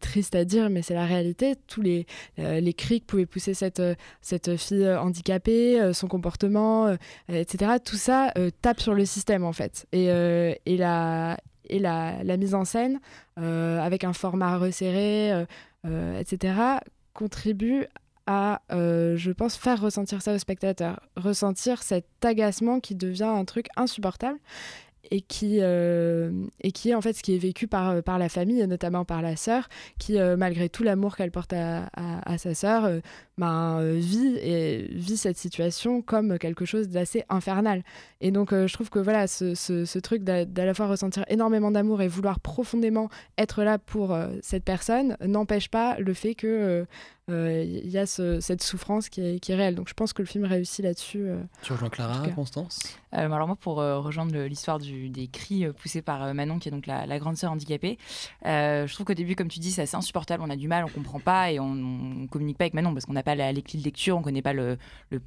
triste 0.00 0.36
à 0.36 0.44
dire, 0.44 0.70
mais 0.70 0.82
c'est 0.82 0.94
la 0.94 1.04
réalité. 1.04 1.56
Tous 1.66 1.82
les, 1.82 2.06
euh, 2.38 2.60
les 2.60 2.72
cris 2.72 3.00
que 3.00 3.06
pouvait 3.06 3.26
pousser 3.26 3.54
cette, 3.54 3.80
euh, 3.80 3.96
cette 4.20 4.56
fille 4.56 4.88
handicapée, 4.88 5.90
son 5.92 6.06
comportement, 6.06 6.96
etc., 7.28 7.72
tout 7.84 7.96
ça 7.96 8.32
tape 8.60 8.80
sur 8.80 8.94
le 8.94 9.04
système 9.04 9.42
en 9.42 9.52
fait. 9.52 9.86
Et, 9.90 10.06
et 10.06 10.76
la 10.76 11.36
et 11.68 11.78
la, 11.78 12.22
la 12.22 12.36
mise 12.36 12.54
en 12.54 12.64
scène, 12.64 13.00
avec 13.36 14.04
un 14.04 14.12
format 14.12 14.58
resserré, 14.58 15.46
etc., 15.84 16.80
contribue 17.14 17.86
à, 18.26 18.62
euh, 18.72 19.16
je 19.16 19.30
pense, 19.32 19.56
faire 19.56 19.80
ressentir 19.80 20.22
ça 20.22 20.34
au 20.34 20.38
spectateur. 20.38 21.00
Ressentir 21.16 21.82
cet 21.82 22.06
agacement 22.24 22.80
qui 22.80 22.94
devient 22.94 23.24
un 23.24 23.44
truc 23.44 23.66
insupportable 23.76 24.38
et 25.10 25.20
qui, 25.20 25.58
euh, 25.60 26.30
et 26.60 26.72
qui 26.72 26.90
est 26.90 26.94
en 26.94 27.00
fait 27.00 27.12
ce 27.12 27.22
qui 27.22 27.34
est 27.34 27.38
vécu 27.38 27.66
par, 27.66 28.02
par 28.02 28.18
la 28.18 28.28
famille, 28.28 28.60
et 28.60 28.66
notamment 28.66 29.04
par 29.04 29.20
la 29.20 29.36
sœur, 29.36 29.68
qui, 29.98 30.18
euh, 30.18 30.36
malgré 30.36 30.68
tout 30.68 30.82
l'amour 30.84 31.16
qu'elle 31.16 31.30
porte 31.32 31.52
à, 31.52 31.88
à, 31.94 32.32
à 32.32 32.38
sa 32.38 32.54
sœur, 32.54 32.84
euh, 32.84 33.00
ben, 33.36 33.78
euh, 33.80 33.94
vit, 33.98 34.36
et, 34.38 34.86
vit 34.92 35.16
cette 35.16 35.36
situation 35.38 36.02
comme 36.02 36.38
quelque 36.38 36.64
chose 36.64 36.88
d'assez 36.88 37.24
infernal. 37.28 37.82
Et 38.20 38.30
donc, 38.30 38.52
euh, 38.52 38.66
je 38.66 38.72
trouve 38.74 38.90
que 38.90 38.98
voilà, 39.00 39.26
ce, 39.26 39.54
ce, 39.54 39.84
ce 39.84 39.98
truc 39.98 40.22
d'à 40.22 40.44
d'à 40.44 40.64
la 40.64 40.74
fois 40.74 40.86
ressentir 40.86 41.24
énormément 41.28 41.70
d'amour 41.70 42.00
et 42.02 42.08
vouloir 42.08 42.38
profondément 42.40 43.08
être 43.38 43.64
là 43.64 43.78
pour 43.78 44.12
euh, 44.12 44.28
cette 44.42 44.64
personne 44.64 45.16
n'empêche 45.26 45.68
pas 45.68 45.98
le 45.98 46.14
fait 46.14 46.34
que 46.34 46.46
euh, 46.46 46.84
euh, 47.30 47.62
il 47.64 47.88
y 47.90 47.98
a 47.98 48.04
ce- 48.06 48.40
cette 48.40 48.62
souffrance 48.62 49.08
qui 49.08 49.20
est, 49.20 49.38
qui 49.40 49.52
est 49.52 49.54
réelle. 49.54 49.74
Donc, 49.76 49.88
je 49.88 49.94
pense 49.94 50.12
que 50.12 50.22
le 50.22 50.26
film 50.26 50.44
réussit 50.44 50.84
là-dessus. 50.84 51.22
euh, 51.28 51.40
Tu 51.62 51.72
rejoins 51.72 51.88
Clara. 51.88 52.28
Constance? 52.34 52.80
Euh, 53.14 53.30
alors 53.30 53.46
moi, 53.46 53.56
pour 53.56 53.80
euh, 53.80 53.98
rejoindre 54.00 54.32
le- 54.32 54.46
l'histoire 54.46 54.78
du- 54.78 54.91
des 55.08 55.28
cris 55.28 55.64
euh, 55.64 55.72
poussés 55.72 56.02
par 56.02 56.22
euh, 56.22 56.32
Manon, 56.32 56.58
qui 56.58 56.68
est 56.68 56.72
donc 56.72 56.86
la, 56.86 57.18
grande 57.18 57.36
sœur 57.36 57.52
handicapée, 57.52 57.98
euh, 58.46 58.86
je 58.86 58.94
trouve 58.94 59.06
qu'au 59.06 59.14
début, 59.14 59.36
comme 59.36 59.48
tu 59.48 59.60
dis, 59.60 59.72
c'est 59.72 59.82
assez 59.82 59.96
insupportable. 59.96 60.42
On 60.44 60.50
a 60.50 60.56
du 60.56 60.68
mal, 60.68 60.84
on 60.84 60.88
comprend 60.88 61.20
pas 61.20 61.52
et 61.52 61.60
on, 61.60 62.22
on 62.22 62.26
communique 62.26 62.58
pas 62.58 62.64
avec 62.64 62.74
Manon 62.74 62.92
parce 62.92 63.06
qu'on 63.06 63.12
n'a 63.12 63.22
pas 63.22 63.34
la- 63.34 63.52
les 63.52 63.62
clés 63.62 63.78
de 63.78 63.84
lecture, 63.84 64.16
on 64.16 64.22
connaît 64.22 64.42
pas 64.42 64.52
le, 64.52 64.78
le, 65.10 65.20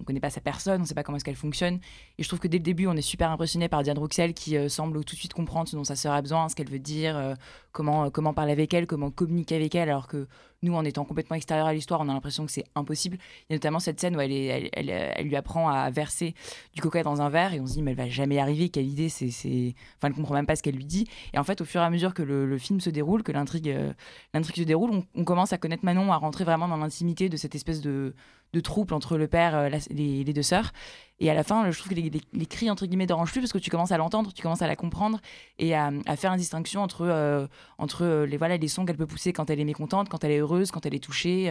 on 0.00 0.04
connaît 0.04 0.20
pas 0.20 0.30
sa 0.30 0.40
personne, 0.40 0.82
on 0.82 0.84
sait 0.84 0.94
pas 0.94 1.02
comment 1.02 1.16
est-ce 1.16 1.24
qu'elle 1.24 1.34
fonctionne. 1.36 1.78
Et 2.18 2.22
je 2.22 2.28
trouve 2.28 2.40
que 2.40 2.48
dès 2.48 2.58
le 2.58 2.64
début, 2.64 2.86
on 2.86 2.94
est 2.94 3.02
super 3.02 3.30
impressionné 3.30 3.68
par 3.68 3.82
Diane 3.82 3.98
Rouxel 3.98 4.34
qui 4.34 4.56
semble 4.68 5.04
tout 5.04 5.14
de 5.14 5.20
suite 5.20 5.34
comprendre 5.34 5.68
ce 5.68 5.76
dont 5.76 5.84
sa 5.84 5.96
sœur 5.96 6.12
a 6.12 6.22
besoin, 6.22 6.48
ce 6.48 6.54
qu'elle 6.54 6.70
veut 6.70 6.78
dire, 6.78 7.34
comment 7.72 8.10
comment 8.10 8.34
parler 8.34 8.52
avec 8.52 8.72
elle, 8.74 8.86
comment 8.86 9.10
communiquer 9.10 9.56
avec 9.56 9.74
elle, 9.74 9.88
alors 9.88 10.06
que 10.06 10.26
nous, 10.62 10.74
en 10.74 10.84
étant 10.84 11.04
complètement 11.04 11.36
extérieur 11.36 11.66
à 11.66 11.74
l'histoire, 11.74 12.00
on 12.00 12.08
a 12.08 12.12
l'impression 12.14 12.46
que 12.46 12.52
c'est 12.52 12.64
impossible. 12.74 13.18
Il 13.48 13.52
y 13.52 13.54
a 13.54 13.56
notamment 13.56 13.78
cette 13.78 14.00
scène 14.00 14.16
où 14.16 14.20
elle, 14.20 14.32
elle, 14.32 14.70
elle, 14.72 15.26
lui 15.26 15.36
apprend 15.36 15.68
à 15.68 15.90
verser 15.90 16.34
du 16.74 16.80
coca 16.80 17.02
dans 17.02 17.20
un 17.20 17.28
verre 17.28 17.54
et 17.54 17.60
on 17.60 17.66
se 17.66 17.74
dit 17.74 17.82
mais 17.82 17.92
elle 17.92 17.96
va 17.96 18.08
jamais 18.08 18.36
y 18.36 18.38
arriver, 18.38 18.68
quelle 18.68 18.86
idée, 18.86 19.08
c'est. 19.08 19.26
Enfin, 19.26 20.08
elle 20.08 20.14
comprend 20.14 20.34
même 20.34 20.46
pas 20.46 20.56
ce 20.56 20.62
qu'elle 20.62 20.76
lui 20.76 20.84
dit. 20.84 21.06
Et 21.32 21.38
en 21.38 21.44
fait, 21.44 21.60
au 21.60 21.64
fur 21.64 21.80
et 21.80 21.84
à 21.84 21.90
mesure 21.90 22.14
que 22.14 22.22
le, 22.22 22.58
film 22.58 22.80
se 22.80 22.90
déroule, 22.90 23.22
que 23.22 23.32
l'intrigue, 23.32 23.68
euh, 23.68 23.92
se 24.34 24.62
déroule, 24.62 25.02
on 25.14 25.24
commence 25.24 25.52
à 25.52 25.58
connaître 25.58 25.84
Manon, 25.84 26.12
à 26.12 26.16
rentrer 26.16 26.44
vraiment 26.44 26.68
dans 26.68 26.78
l'intimité 26.78 27.28
de 27.28 27.36
cette 27.36 27.54
espèce 27.54 27.80
de, 27.80 28.14
de 28.56 28.60
trouble 28.60 28.94
entre 28.94 29.16
le 29.16 29.28
père, 29.28 29.54
euh, 29.54 29.68
la- 29.68 29.78
les, 29.90 30.24
deux 30.24 30.42
sœurs. 30.42 30.72
Et 31.18 31.30
à 31.30 31.34
la 31.34 31.42
fin, 31.44 31.70
je 31.70 31.78
trouve 31.78 31.90
que 31.90 31.94
les, 31.94 32.46
cris, 32.46 32.70
entre 32.70 32.84
guillemets, 32.84 33.06
dérangent 33.06 33.32
plus 33.32 33.40
parce 33.40 33.52
que 33.52 33.58
tu 33.58 33.70
commences 33.70 33.92
à 33.92 33.96
l'entendre, 33.96 34.32
tu 34.34 34.42
commences 34.42 34.60
à 34.60 34.66
la 34.66 34.76
comprendre 34.76 35.18
et 35.58 35.74
à, 35.74 35.90
faire 36.16 36.32
une 36.32 36.38
distinction 36.38 36.82
entre, 36.82 37.02
euh, 37.02 37.46
entre 37.78 38.04
euh, 38.04 38.26
les, 38.26 38.36
voilà, 38.36 38.58
les 38.58 38.68
sons 38.68 38.84
qu'elle 38.84 38.98
peut 38.98 39.06
pousser 39.06 39.32
quand 39.32 39.48
elle 39.48 39.58
est 39.58 39.64
mécontente, 39.64 40.10
quand 40.10 40.24
elle 40.24 40.32
est 40.32 40.38
heureuse, 40.38 40.70
quand 40.70 40.84
elle 40.84 40.94
est 40.94 41.02
touchée. 41.02 41.44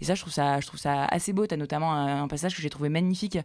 et 0.00 0.04
ça, 0.04 0.14
je 0.14 0.20
trouve 0.22 0.32
ça, 0.32 0.60
je 0.60 0.66
trouve 0.66 0.80
ça 0.80 1.04
assez 1.04 1.34
beau. 1.34 1.46
Tu 1.46 1.52
as 1.52 1.58
notamment 1.58 1.92
un 1.92 2.28
passage 2.28 2.56
que 2.56 2.62
j'ai 2.62 2.70
trouvé 2.70 2.88
magnifique 2.88 3.38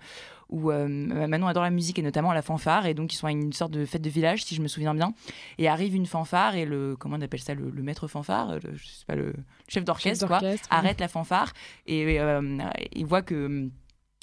où 0.50 0.72
euh, 0.72 0.88
Manon 0.88 1.48
adore 1.48 1.64
la 1.64 1.70
musique 1.70 2.00
et 2.00 2.02
notamment 2.02 2.32
la 2.34 2.42
fanfare. 2.42 2.86
Et 2.86 2.94
donc, 2.94 3.14
ils 3.14 3.18
sont 3.18 3.28
à 3.28 3.32
une 3.32 3.54
sorte 3.54 3.72
de 3.72 3.86
fête 3.86 4.02
de 4.02 4.10
village, 4.10 4.44
si 4.44 4.56
je 4.56 4.62
me 4.62 4.68
souviens 4.68 4.94
bien. 4.96 5.14
Et 5.58 5.68
arrive 5.68 5.96
une 5.96 6.06
fanfare 6.06 6.56
et 6.56 6.66
le, 6.66 6.96
comment 6.98 7.18
on 7.18 7.22
appelle 7.22 7.40
ça, 7.42 7.54
le, 7.54 7.70
le 7.70 7.84
maître 7.84 8.08
fanfare, 8.08 8.54
le- 8.56 8.76
je 8.76 8.86
sais 8.88 9.06
pas, 9.06 9.16
le 9.16 9.34
chef 9.68 9.84
d'orchestre, 9.84 10.26
quoi, 10.28 10.40
oui. 10.64 10.68
arrête 10.70 11.00
la 11.00 11.08
fanfare 11.08 11.52
et 11.86 12.20
euh, 12.20 12.60
il 12.94 13.06
voit 13.06 13.22
que 13.22 13.70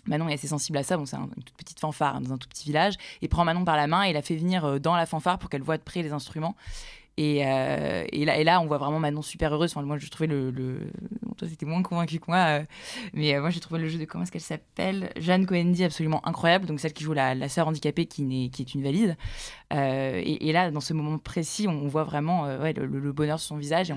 Manon 0.06 0.28
est 0.28 0.34
assez 0.34 0.48
sensible 0.48 0.76
à 0.78 0.82
ça, 0.82 0.96
bon, 0.98 1.06
c'est 1.06 1.16
un- 1.16 1.28
une 1.36 1.42
toute 1.42 1.56
petite 1.56 1.80
fanfare 1.80 2.16
hein, 2.16 2.20
dans 2.20 2.32
un 2.34 2.38
tout 2.38 2.48
petit 2.48 2.64
village, 2.66 2.94
et 3.22 3.28
prend 3.28 3.44
Manon 3.44 3.64
par 3.64 3.76
la 3.76 3.86
main 3.86 4.02
et 4.02 4.12
la 4.12 4.20
fait 4.22 4.36
venir 4.36 4.64
euh, 4.64 4.78
dans 4.78 4.96
la 4.96 5.06
fanfare 5.06 5.38
pour 5.38 5.48
qu'elle 5.50 5.62
voit 5.62 5.78
de 5.78 5.82
près 5.82 6.02
les 6.02 6.12
instruments. 6.12 6.54
Et, 7.16 7.46
euh, 7.46 8.04
et, 8.10 8.24
là, 8.24 8.60
on 8.60 8.66
voit 8.66 8.78
vraiment 8.78 8.98
Manon 8.98 9.22
super 9.22 9.52
heureuse. 9.52 9.70
Enfin, 9.72 9.86
moi, 9.86 9.98
je 9.98 10.08
trouvais 10.08 10.26
le. 10.26 10.80
toi, 11.36 11.48
c'était 11.48 11.66
moins 11.66 11.82
convaincu 11.82 12.18
que 12.18 12.24
moi. 12.26 12.60
euh, 12.60 12.64
mais 13.12 13.34
euh, 13.34 13.40
moi, 13.40 13.50
j'ai 13.50 13.60
trouvé 13.60 13.80
le 13.80 13.88
jeu 13.88 13.98
de. 13.98 14.04
Comment 14.04 14.24
est-ce 14.24 14.32
qu'elle 14.32 14.40
s'appelle? 14.40 15.12
Jeanne 15.16 15.46
Coendi 15.46 15.84
absolument 15.84 16.26
incroyable. 16.26 16.66
Donc, 16.66 16.80
celle 16.80 16.92
qui 16.92 17.04
joue 17.04 17.12
la, 17.12 17.34
la 17.34 17.48
sœur 17.48 17.68
handicapée 17.68 18.06
qui, 18.06 18.22
n'est- 18.22 18.48
qui 18.48 18.62
est 18.62 18.74
une 18.74 18.82
valide. 18.82 19.16
Et, 19.70 20.52
là, 20.52 20.70
dans 20.70 20.80
ce 20.80 20.92
moment 20.92 21.18
précis, 21.18 21.68
on, 21.68 21.86
voit 21.86 22.04
vraiment 22.04 22.46
le, 22.46 23.12
bonheur 23.12 23.38
sur 23.38 23.48
son 23.48 23.56
visage 23.56 23.90
et 23.90 23.94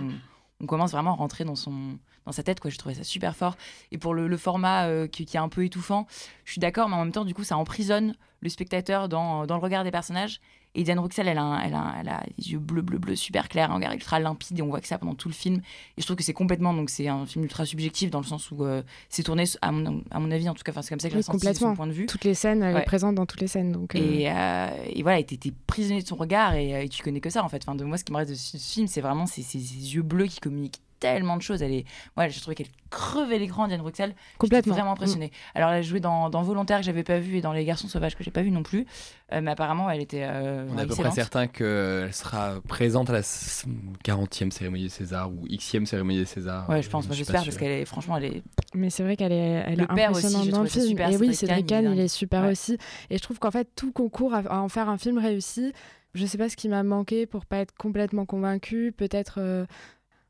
on, 0.60 0.66
commence 0.66 0.92
vraiment 0.92 1.12
à 1.12 1.16
rentrer 1.16 1.44
dans, 1.44 1.56
son, 1.56 1.98
dans 2.26 2.32
sa 2.32 2.42
tête. 2.44 2.60
Quoi. 2.60 2.72
Je 2.72 2.78
trouvais 2.78 2.96
ça 2.96 3.04
super 3.04 3.36
fort. 3.36 3.56
Et 3.92 3.98
pour 3.98 4.14
le, 4.14 4.38
format 4.38 5.08
qui, 5.08 5.24
est 5.24 5.38
un 5.38 5.50
peu 5.50 5.64
étouffant, 5.66 6.08
je 6.46 6.52
suis 6.54 6.60
d'accord, 6.60 6.90
mais 6.90 6.96
en 6.96 7.04
même 7.04 7.12
temps, 7.12 7.26
du 7.26 7.34
coup, 7.34 7.44
ça 7.44 7.58
emprisonne 7.58 8.16
le 8.42 8.50
spectateur 8.50 9.10
dans 9.10 9.44
le 9.44 9.56
regard 9.56 9.84
des 9.84 9.92
personnages. 9.92 10.40
Et 10.78 10.84
Diane 10.84 11.00
Ruxel, 11.00 11.28
elle 11.28 11.38
a, 11.40 11.44
un- 11.44 11.60
elle, 11.60 11.74
a, 11.74 11.96
elle 12.00 12.08
a 12.10 12.24
des 12.38 12.52
yeux 12.52 12.60
bleus, 12.60 12.82
bleus, 12.84 13.00
bleus, 13.00 13.16
super 13.16 13.50
clairs, 13.50 13.72
un 13.72 13.76
regard 13.76 13.94
ultra 13.94 14.20
limpide, 14.20 14.60
et 14.60 14.62
on 14.62 14.68
voit 14.68 14.80
que 14.80 14.88
ça 14.88 14.98
pendant 14.98 15.16
tout 15.16 15.28
le 15.28 15.34
film. 15.34 15.58
Et 15.98 16.02
je 16.02 16.06
trouve 16.06 16.16
que 16.16 16.24
c'est 16.24 16.34
complètement, 16.34 16.74
donc 16.74 16.90
c'est 16.92 17.08
un 17.08 17.26
film 17.26 17.44
ultra 17.44 17.66
subjectif 17.66 18.12
dans 18.12 18.20
le 18.22 18.26
sens 18.26 18.52
où 18.52 18.64
euh, 18.64 18.84
c'est 19.10 19.24
tourné, 19.24 19.44
à 19.62 19.72
mon, 19.72 20.04
à 20.12 20.20
mon 20.20 20.30
avis, 20.32 20.48
en 20.48 20.54
tout 20.54 20.64
cas, 20.64 20.72
c'est 20.82 20.90
comme 20.90 21.00
ça 21.00 21.10
que 21.10 21.14
Oui, 21.14 21.18
l'ai 21.18 21.24
senti 21.24 21.38
de 21.40 21.42
complètement. 21.42 21.70
son 21.72 21.76
point 21.76 21.88
de 21.88 21.92
vue. 21.94 22.06
Toutes 22.06 22.24
les 22.24 22.36
scènes, 22.36 22.62
elle 22.64 22.76
Ouais. 22.76 22.82
est 22.82 22.86
présente 22.86 23.16
dans 23.16 23.26
toutes 23.26 23.42
les 23.42 23.48
scènes. 23.48 23.72
Donc, 23.72 23.96
euh, 23.96 24.00
Et, 24.00 24.30
euh, 24.32 24.68
et 24.94 25.02
voilà, 25.02 25.22
t'es 25.24 25.38
prisonnier 25.66 26.04
de 26.04 26.08
son 26.08 26.16
regard 26.16 26.54
et, 26.54 26.76
euh, 26.76 26.82
et 26.84 26.90
tu 26.90 27.02
connais 27.04 27.20
que 27.22 27.30
ça 27.32 27.44
en 27.44 27.50
fait. 27.50 27.64
Enfin, 27.64 27.76
de 27.76 27.84
moi, 27.84 27.98
ce 27.98 28.04
qui 28.04 28.12
me 28.14 28.18
reste 28.18 28.30
de 28.30 28.36
ce 28.36 28.58
ce 28.58 28.74
film, 28.74 28.88
c'est 28.88 29.02
vraiment 29.02 29.26
ces, 29.26 29.42
ces- 29.42 29.60
ces 29.60 29.96
yeux 29.96 30.04
bleus 30.04 30.28
qui 30.28 30.40
communiquent 30.40 30.80
tellement 31.00 31.38
de 31.38 31.42
choses. 31.42 31.62
Elle 31.64 31.74
est, 31.74 31.86
ouais, 32.18 32.30
j'ai 32.30 32.40
trouvé 32.42 32.56
qu'elle 32.56 32.68
crevait 32.90 33.38
l'écran, 33.40 33.68
Diane 33.68 33.82
Bruxelles. 33.82 34.16
Complètement. 34.38 34.74
vraiment 34.74 34.92
impressionnée. 34.94 35.32
Alors, 35.56 35.70
elle 35.72 35.80
a 35.80 35.82
joué 35.82 36.00
dans, 36.00 36.30
dans 36.30 36.42
Volontaire 36.42 36.80
que 36.80 36.86
j'avais 36.86 37.04
pas 37.04 37.20
vu 37.20 37.38
et 37.38 37.42
dans 37.42 37.52
Les 37.54 37.66
Garçons 37.66 37.88
Sauvages 37.88 38.16
que 38.16 38.24
j'ai 38.24 38.32
pas 38.32 38.42
vu 38.42 38.52
non 38.52 38.64
plus. 38.64 38.86
Euh, 39.34 39.42
mais 39.42 39.52
apparemment, 39.52 39.90
elle 39.90 40.02
était. 40.02 40.24
euh, 40.24 40.66
On 40.72 40.78
est 40.78 40.82
à 40.82 40.86
peu 40.86 40.96
près 40.96 41.12
certain 41.12 41.48
qu'elle 41.48 42.14
sera 42.14 42.62
présente 42.68 43.10
à 43.10 43.14
la 43.14 43.20
s- 43.20 43.66
40e 44.06 44.52
cérémonie 44.52 44.84
des 44.84 44.90
Césars 44.90 45.30
ou 45.32 45.46
Xe 45.48 45.84
cérémonie 45.86 46.20
des 46.20 46.26
Césars. 46.26 46.70
Ouais, 46.70 46.82
je 46.82 46.90
pense, 46.90 47.04
Euh, 47.04 47.08
moi 47.08 47.14
pas 47.14 47.18
j'espère, 47.18 47.44
parce 47.44 47.58
qu'elle 47.58 47.72
est, 47.72 47.86
franchement, 47.86 48.18
elle 48.18 48.26
est. 48.26 48.44
Mais 48.74 48.90
c'est 48.90 49.04
vrai 49.04 49.18
qu'elle 49.18 49.32
est, 49.34 49.64
elle 49.68 49.80
Le 49.80 49.84
est 49.84 49.92
impressionnante 50.06 50.48
dans 50.50 50.64
le 50.64 50.70
film. 50.70 50.86
super, 50.88 51.10
et 51.12 51.18
oui, 51.18 51.36
Cédric 51.36 51.66
Kahn, 51.68 51.92
il 51.94 52.00
est 52.00 52.08
super 52.08 52.44
Ouais. 52.44 52.52
aussi. 52.52 52.78
Et 53.10 53.18
je 53.18 53.22
trouve 53.22 53.40
qu'en 53.40 53.52
fait, 53.52 53.68
tout 53.76 53.92
concourt 53.92 54.34
à, 54.34 54.40
à 54.40 54.58
en 54.60 54.70
faire 54.70 54.88
un 54.90 54.98
film 54.98 55.18
réussi. 55.18 55.74
Je 56.14 56.26
sais 56.26 56.38
pas 56.38 56.50
ce 56.50 56.56
qui 56.56 56.68
m'a 56.70 56.82
manqué 56.84 57.26
pour 57.26 57.46
pas 57.46 57.58
être 57.58 57.74
complètement 57.78 58.26
convaincue. 58.26 58.92
Peut-être. 58.96 59.36
euh, 59.40 59.66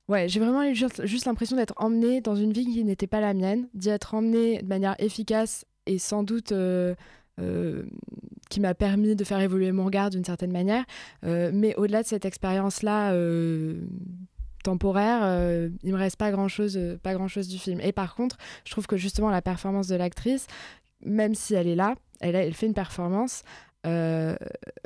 Ouais, 0.08 0.30
j'ai 0.30 0.40
vraiment 0.40 0.64
eu 0.64 0.74
juste, 0.74 1.26
l'impression 1.26 1.58
d'être 1.58 1.74
emmenée 1.78 2.22
dans 2.22 2.36
une 2.36 2.54
vie 2.54 2.66
qui 2.66 2.84
n'était 2.84 3.08
pas 3.08 3.20
la 3.20 3.34
mienne, 3.34 3.68
d'y 3.74 3.90
être 3.90 4.14
emmenée 4.14 4.62
de 4.62 4.68
manière 4.68 4.96
efficace 5.00 5.66
et 5.86 6.00
sans 6.00 6.24
doute. 6.24 6.52
euh, 6.52 6.96
euh, 7.40 7.84
qui 8.50 8.60
m'a 8.60 8.74
permis 8.74 9.16
de 9.16 9.24
faire 9.24 9.40
évoluer 9.40 9.72
mon 9.72 9.86
regard 9.86 10.10
d'une 10.10 10.24
certaine 10.24 10.52
manière. 10.52 10.86
Euh, 11.24 11.52
mais 11.54 11.76
au-delà 11.76 12.02
de 12.02 12.08
cette 12.08 12.26
expérience-là 12.26 13.14
temporaire, 14.64 15.20
euh, 15.24 15.70
il 15.84 15.94
me 15.94 15.98
reste 15.98 16.18
pas 16.18 16.32
grand-chose 16.32 16.78
euh, 16.78 16.98
pas 16.98 17.14
grand-chose 17.14 17.48
du 17.48 17.58
film. 17.58 17.80
Et 17.82 17.92
par 17.92 18.16
contre, 18.16 18.38
je 18.66 18.72
trouve 18.72 18.88
que 18.88 18.98
justement 18.98 19.30
la 19.30 19.42
performance 19.42 19.88
de 19.88 19.96
l'actrice, 19.96 20.48
même 21.06 21.36
si 21.36 21.54
elle 21.54 21.68
est 21.68 21.76
là, 21.76 21.96
elle 22.20 22.54
fait 22.54 22.66
une 22.66 22.74
performance. 22.74 23.44
Euh, 23.88 24.36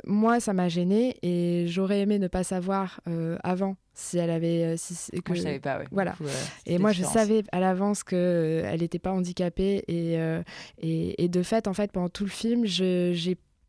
moi, 0.04 0.40
ça 0.40 0.52
m'a 0.52 0.68
gênée 0.68 1.16
et 1.22 1.66
j'aurais 1.68 2.00
aimé 2.00 2.18
ne 2.18 2.28
pas 2.28 2.44
savoir 2.44 3.00
euh, 3.08 3.36
avant 3.42 3.76
si 3.94 4.18
elle 4.18 4.30
avait. 4.30 4.64
euh, 4.64 4.74
si, 4.76 4.94
que, 5.22 5.34
je 5.34 5.40
savais 5.42 5.58
pas, 5.60 5.78
ouais. 5.78 5.84
Voilà. 5.90 6.12
coup, 6.12 6.24
euh, 6.24 6.32
et 6.66 6.78
moi, 6.78 6.92
je 6.92 7.02
savais 7.04 7.44
à 7.52 7.60
l'avance 7.60 8.04
qu'elle 8.04 8.80
n'était 8.80 8.98
pas 8.98 9.12
handicapée 9.12 9.84
et, 9.88 10.18
euh, 10.18 10.42
et, 10.80 11.22
et 11.24 11.28
de 11.28 11.42
fait, 11.42 11.68
en 11.68 11.74
fait, 11.74 11.92
pendant 11.92 12.08
tout 12.08 12.24
le 12.24 12.30
film, 12.30 12.64
j'ai 12.64 13.12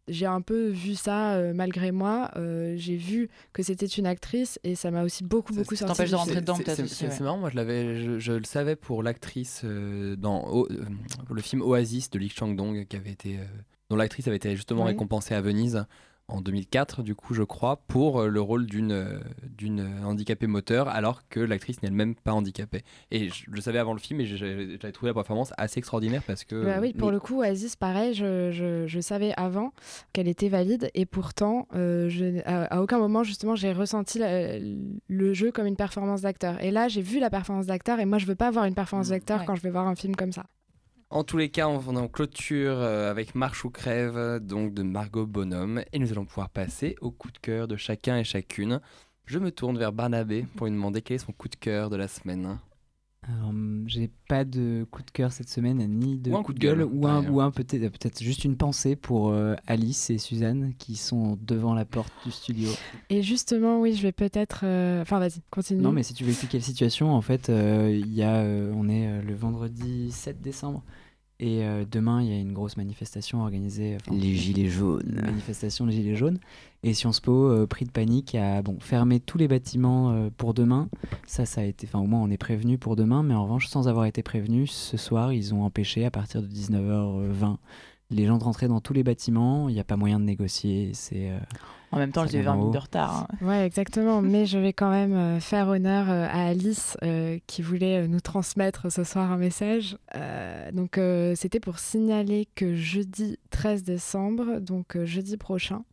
j'ai 0.09 0.25
un 0.25 0.41
peu 0.41 0.67
vu 0.67 0.95
ça 0.95 1.35
euh, 1.35 1.53
malgré 1.53 1.93
moi. 1.93 2.29
Euh, 2.35 2.73
j'ai 2.75 2.97
vu 2.97 3.29
que 3.53 3.63
c'était 3.63 3.85
une 3.85 4.05
actrice 4.05 4.59
et 4.65 4.75
ça 4.75 4.91
m'a 4.91 5.01
aussi 5.03 5.23
beaucoup, 5.23 5.53
beaucoup 5.53 5.77
sorti. 5.77 5.93
t'empêche 5.93 6.09
du 6.09 6.11
de 6.11 6.17
rentrer 6.17 6.31
film. 6.33 6.41
dedans, 6.41 6.57
peut-être 6.57 6.75
c'est- 6.75 6.83
aussi, 6.83 6.95
C'est 6.95 7.19
ouais. 7.19 7.23
marrant, 7.23 7.37
moi 7.37 7.49
je, 7.49 7.55
l'avais, 7.55 8.01
je, 8.03 8.19
je 8.19 8.33
le 8.33 8.43
savais 8.43 8.75
pour 8.75 9.01
l'actrice 9.01 9.61
euh, 9.63 10.17
dans 10.17 10.45
O- 10.51 10.67
euh, 10.69 10.83
le 11.33 11.41
film 11.41 11.61
Oasis 11.61 12.09
de 12.09 12.19
Lee 12.19 12.27
Chang-dong, 12.27 12.85
qui 12.85 12.97
avait 12.97 13.11
été, 13.11 13.37
euh, 13.37 13.43
dont 13.93 13.97
l'actrice 13.97 14.27
avait 14.27 14.37
été 14.37 14.55
justement 14.55 14.81
Oui. 14.83 14.87
récompensée 14.89 15.35
à 15.35 15.41
Venise 15.41 15.85
en 16.29 16.39
2004, 16.41 17.03
du 17.03 17.15
coup, 17.15 17.33
je 17.33 17.43
crois, 17.43 17.83
pour 17.87 18.21
euh, 18.21 18.27
le 18.29 18.39
rôle 18.41 18.65
d'une 18.65 18.93
euh, 18.93 19.19
d'une 19.43 19.85
handicapée 20.05 20.47
moteur, 20.47 20.87
alors 20.87 21.27
que 21.27 21.39
l'actrice 21.41 21.81
n'est 21.83 21.89
elle-même 21.89 22.15
pas 22.15 22.31
handicapée. 22.31 22.81
Et 23.11 23.27
je, 23.29 23.43
je 23.45 23.51
le 23.51 23.59
savais 23.61 23.77
avant 23.77 23.93
le 23.93 23.99
film, 23.99 24.21
et 24.21 24.25
j'avais 24.25 24.77
trouvé 24.93 25.09
la 25.09 25.13
performance 25.13 25.51
assez 25.57 25.77
extraordinaire 25.79 26.23
parce 26.25 26.43
que. 26.45 26.63
Bah 26.63 26.77
oui, 26.81 26.93
pour 26.93 27.11
le 27.11 27.19
coup, 27.19 27.41
Aziz, 27.41 27.75
pareil, 27.75 28.13
je, 28.15 28.51
je, 28.51 28.87
je 28.87 28.99
savais 29.01 29.33
avant 29.35 29.73
qu'elle 30.13 30.29
était 30.29 30.47
valide 30.49 30.89
et 30.95 31.05
pourtant, 31.05 31.67
euh, 31.75 32.07
je, 32.09 32.39
à, 32.45 32.63
à 32.77 32.81
aucun 32.81 32.97
moment, 32.99 33.23
justement, 33.23 33.55
j'ai 33.55 33.73
ressenti 33.73 34.17
la- 34.17 34.57
le 34.59 35.33
jeu 35.33 35.51
comme 35.51 35.67
une 35.67 35.75
performance 35.75 36.21
d'acteur. 36.21 36.63
Et 36.63 36.71
là, 36.71 36.87
j'ai 36.87 37.01
vu 37.01 37.19
la 37.19 37.29
performance 37.29 37.65
d'acteur 37.67 37.99
et 37.99 38.05
moi, 38.05 38.17
je 38.17 38.25
veux 38.25 38.35
pas 38.35 38.47
avoir 38.47 38.63
une 38.65 38.75
performance 38.75 39.09
d'acteur 39.09 39.41
ouais. 39.41 39.45
quand 39.45 39.55
je 39.55 39.61
vais 39.61 39.69
voir 39.71 39.87
un 39.87 39.95
film 39.95 40.15
comme 40.15 40.31
ça. 40.31 40.45
En 41.13 41.23
tous 41.23 41.37
les 41.37 41.49
cas, 41.49 41.67
on 41.67 41.95
est 41.95 41.99
en 41.99 42.07
clôture 42.07 42.73
euh, 42.75 43.11
avec 43.11 43.35
Marche 43.35 43.65
ou 43.65 43.69
crève, 43.69 44.17
euh, 44.17 44.39
donc 44.39 44.73
de 44.73 44.81
Margot 44.81 45.27
Bonhomme, 45.27 45.83
et 45.93 45.99
nous 45.99 46.11
allons 46.11 46.25
pouvoir 46.25 46.49
passer 46.49 46.95
au 47.01 47.11
coup 47.11 47.29
de 47.29 47.37
cœur 47.37 47.67
de 47.67 47.75
chacun 47.75 48.17
et 48.17 48.23
chacune. 48.23 48.81
Je 49.27 49.37
me 49.37 49.51
tourne 49.51 49.77
vers 49.77 49.93
Barnabé 49.93 50.47
pour 50.55 50.65
lui 50.65 50.73
demander 50.73 51.03
quel 51.03 51.15
est 51.15 51.19
son 51.19 51.31
coup 51.31 51.49
de 51.49 51.55
cœur 51.55 51.91
de 51.91 51.97
la 51.97 52.07
semaine. 52.07 52.57
Alors, 53.25 53.49
hum, 53.49 53.83
j'ai 53.87 54.09
pas 54.27 54.43
de 54.43 54.85
coup 54.89 55.03
de 55.03 55.11
cœur 55.11 55.31
cette 55.31 55.49
semaine, 55.49 55.77
ni 55.87 56.17
de 56.17 56.31
Ou 56.31 56.35
un 56.37 56.43
coup 56.43 56.51
de 56.51 56.59
gueule, 56.59 56.79
gueule, 56.79 56.89
ou 56.91 57.07
un, 57.07 57.25
ou 57.29 57.39
un 57.41 57.51
peut-être 57.51 57.87
peut-être 57.89 58.21
juste 58.23 58.43
une 58.43 58.57
pensée 58.57 58.95
pour 58.95 59.29
euh, 59.29 59.53
Alice 59.67 60.09
et 60.09 60.17
Suzanne 60.17 60.73
qui 60.79 60.95
sont 60.97 61.37
devant 61.41 61.75
la 61.75 61.85
porte 61.85 62.11
du 62.25 62.31
studio. 62.31 62.69
Et 63.11 63.21
justement, 63.21 63.79
oui, 63.79 63.93
je 63.93 64.01
vais 64.01 64.11
peut-être. 64.11 64.61
euh, 64.63 65.03
Enfin, 65.03 65.19
vas-y, 65.19 65.41
continue. 65.51 65.81
Non, 65.81 65.91
mais 65.93 66.01
si 66.03 66.13
tu 66.15 66.23
veux 66.25 66.31
expliquer 66.31 66.57
la 66.57 66.63
situation, 66.65 67.13
en 67.13 67.21
fait, 67.21 67.49
euh, 67.49 67.91
il 67.97 68.11
y 68.13 68.23
a, 68.23 68.37
euh, 68.41 68.73
on 68.75 68.89
est 68.89 69.07
euh, 69.07 69.21
le 69.21 69.35
vendredi 69.35 70.11
7 70.11 70.41
décembre. 70.41 70.83
Et 71.39 71.63
euh, 71.63 71.83
demain, 71.89 72.21
il 72.21 72.29
y 72.29 72.31
a 72.31 72.39
une 72.39 72.53
grosse 72.53 72.77
manifestation 72.77 73.41
organisée. 73.41 73.97
enfin, 73.99 74.15
Les 74.15 74.35
Gilets 74.35 74.63
une 74.63 74.69
jaunes. 74.69 75.21
manifestation 75.25 75.85
des 75.85 75.91
Gilets 75.91 76.15
jaunes. 76.15 76.39
Et 76.83 76.93
Sciences 76.93 77.19
Po, 77.19 77.49
euh, 77.49 77.65
pris 77.67 77.85
de 77.85 77.91
panique, 77.91 78.35
a 78.35 78.61
bon, 78.61 78.77
fermé 78.79 79.19
tous 79.19 79.37
les 79.37 79.47
bâtiments 79.47 80.11
euh, 80.11 80.29
pour 80.37 80.53
demain. 80.53 80.89
Ça, 81.25 81.45
ça 81.45 81.61
a 81.61 81.63
été. 81.63 81.87
Enfin, 81.87 81.99
au 81.99 82.07
moins, 82.07 82.21
on 82.21 82.29
est 82.29 82.37
prévenu 82.37 82.77
pour 82.77 82.95
demain. 82.95 83.23
Mais 83.23 83.33
en 83.33 83.43
revanche, 83.43 83.67
sans 83.67 83.87
avoir 83.87 84.05
été 84.05 84.23
prévenu, 84.23 84.67
ce 84.67 84.95
soir, 84.95 85.33
ils 85.33 85.53
ont 85.53 85.63
empêché 85.63 86.05
à 86.05 86.11
partir 86.11 86.41
de 86.41 86.47
19h20 86.47 87.57
les 88.11 88.25
gens 88.25 88.37
de 88.37 88.43
rentrer 88.43 88.67
dans 88.67 88.79
tous 88.79 88.93
les 88.93 89.03
bâtiments. 89.03 89.69
Il 89.69 89.73
n'y 89.73 89.79
a 89.81 89.83
pas 89.85 89.97
moyen 89.97 90.19
de 90.19 90.25
négocier. 90.25 90.91
C'est. 90.93 91.31
En 91.93 91.97
même 91.97 92.11
temps, 92.11 92.23
vient 92.23 92.41
20 92.41 92.45
d'en 92.51 92.57
minutes 92.57 92.73
de 92.73 92.79
retard. 92.79 93.27
hein. 93.41 93.45
Ouais, 93.45 93.65
exactement. 93.65 94.21
Mais 94.23 94.45
je 94.45 94.57
vais 94.57 94.73
quand 94.73 94.89
même 94.89 95.13
euh, 95.13 95.39
faire 95.39 95.67
honneur 95.67 96.09
euh, 96.09 96.27
à 96.29 96.47
Alice 96.47 96.97
euh, 97.03 97.37
qui 97.47 97.61
voulait 97.61 98.07
nous 98.07 98.19
transmettre 98.19 98.91
ce 98.91 99.03
soir 99.03 99.31
un 99.31 99.37
message. 99.37 99.97
Euh, 100.15 100.71
donc, 100.71 100.97
euh, 100.97 101.33
c'était 101.35 101.59
pour 101.59 101.79
signaler 101.79 102.47
que 102.55 102.75
jeudi 102.75 103.37
13 103.51 103.83
décembre, 103.83 104.59
donc 104.59 104.95
euh, 104.97 105.05
jeudi 105.05 105.37
prochain, 105.37 105.83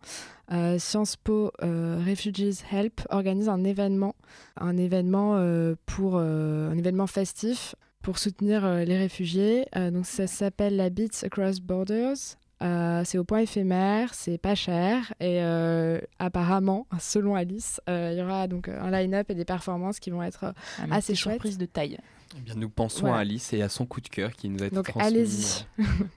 euh, 0.53 0.79
Sciences 0.79 1.17
Po 1.17 1.53
euh, 1.63 2.03
Refugees 2.05 2.65
Help 2.73 3.03
organise 3.11 3.49
un 3.49 3.63
événement, 3.63 4.15
un 4.57 4.77
événement 4.77 5.35
euh, 5.37 5.75
pour 5.87 6.17
euh, 6.17 6.71
un 6.71 6.77
événement 6.79 7.07
festif 7.07 7.75
pour 8.03 8.19
soutenir 8.19 8.65
euh, 8.65 8.83
les 8.85 8.97
réfugiés. 8.97 9.67
Euh, 9.77 9.91
donc, 9.91 10.07
ça 10.07 10.27
s'appelle 10.27 10.77
la 10.77 10.89
Beats 10.91 11.23
Across 11.25 11.61
Borders. 11.61 12.17
Euh, 12.63 13.03
c'est 13.05 13.17
au 13.17 13.25
point 13.25 13.39
éphémère, 13.39 14.13
c'est 14.13 14.37
pas 14.37 14.55
cher 14.55 15.15
et 15.19 15.43
euh, 15.43 15.99
apparemment, 16.19 16.87
selon 17.01 17.35
Alice, 17.35 17.81
euh, 17.89 18.11
il 18.13 18.19
y 18.19 18.23
aura 18.23 18.49
donc 18.49 18.69
un 18.69 18.91
line-up 18.91 19.31
et 19.31 19.35
des 19.35 19.47
performances 19.47 19.99
qui 19.99 20.11
vont 20.11 20.23
être 20.23 20.53
Ah, 20.79 20.83
assez 20.91 21.15
chouettes. 21.15 21.35
surprise 21.37 21.57
de 21.59 21.65
taille. 21.67 21.99
Eh 22.37 22.41
bien, 22.41 22.55
nous 22.57 22.69
pensons 22.69 23.03
Voilà. 23.03 23.17
à 23.17 23.21
Alice 23.21 23.53
et 23.55 23.63
à 23.63 23.69
son 23.69 23.87
coup 23.87 24.01
de 24.01 24.09
cœur 24.09 24.33
qui 24.33 24.49
nous 24.51 24.63
a 24.63 24.67
été 24.67 24.77
Donc, 24.77 24.87
transmis 24.89 25.07
allez-y. 25.07 25.65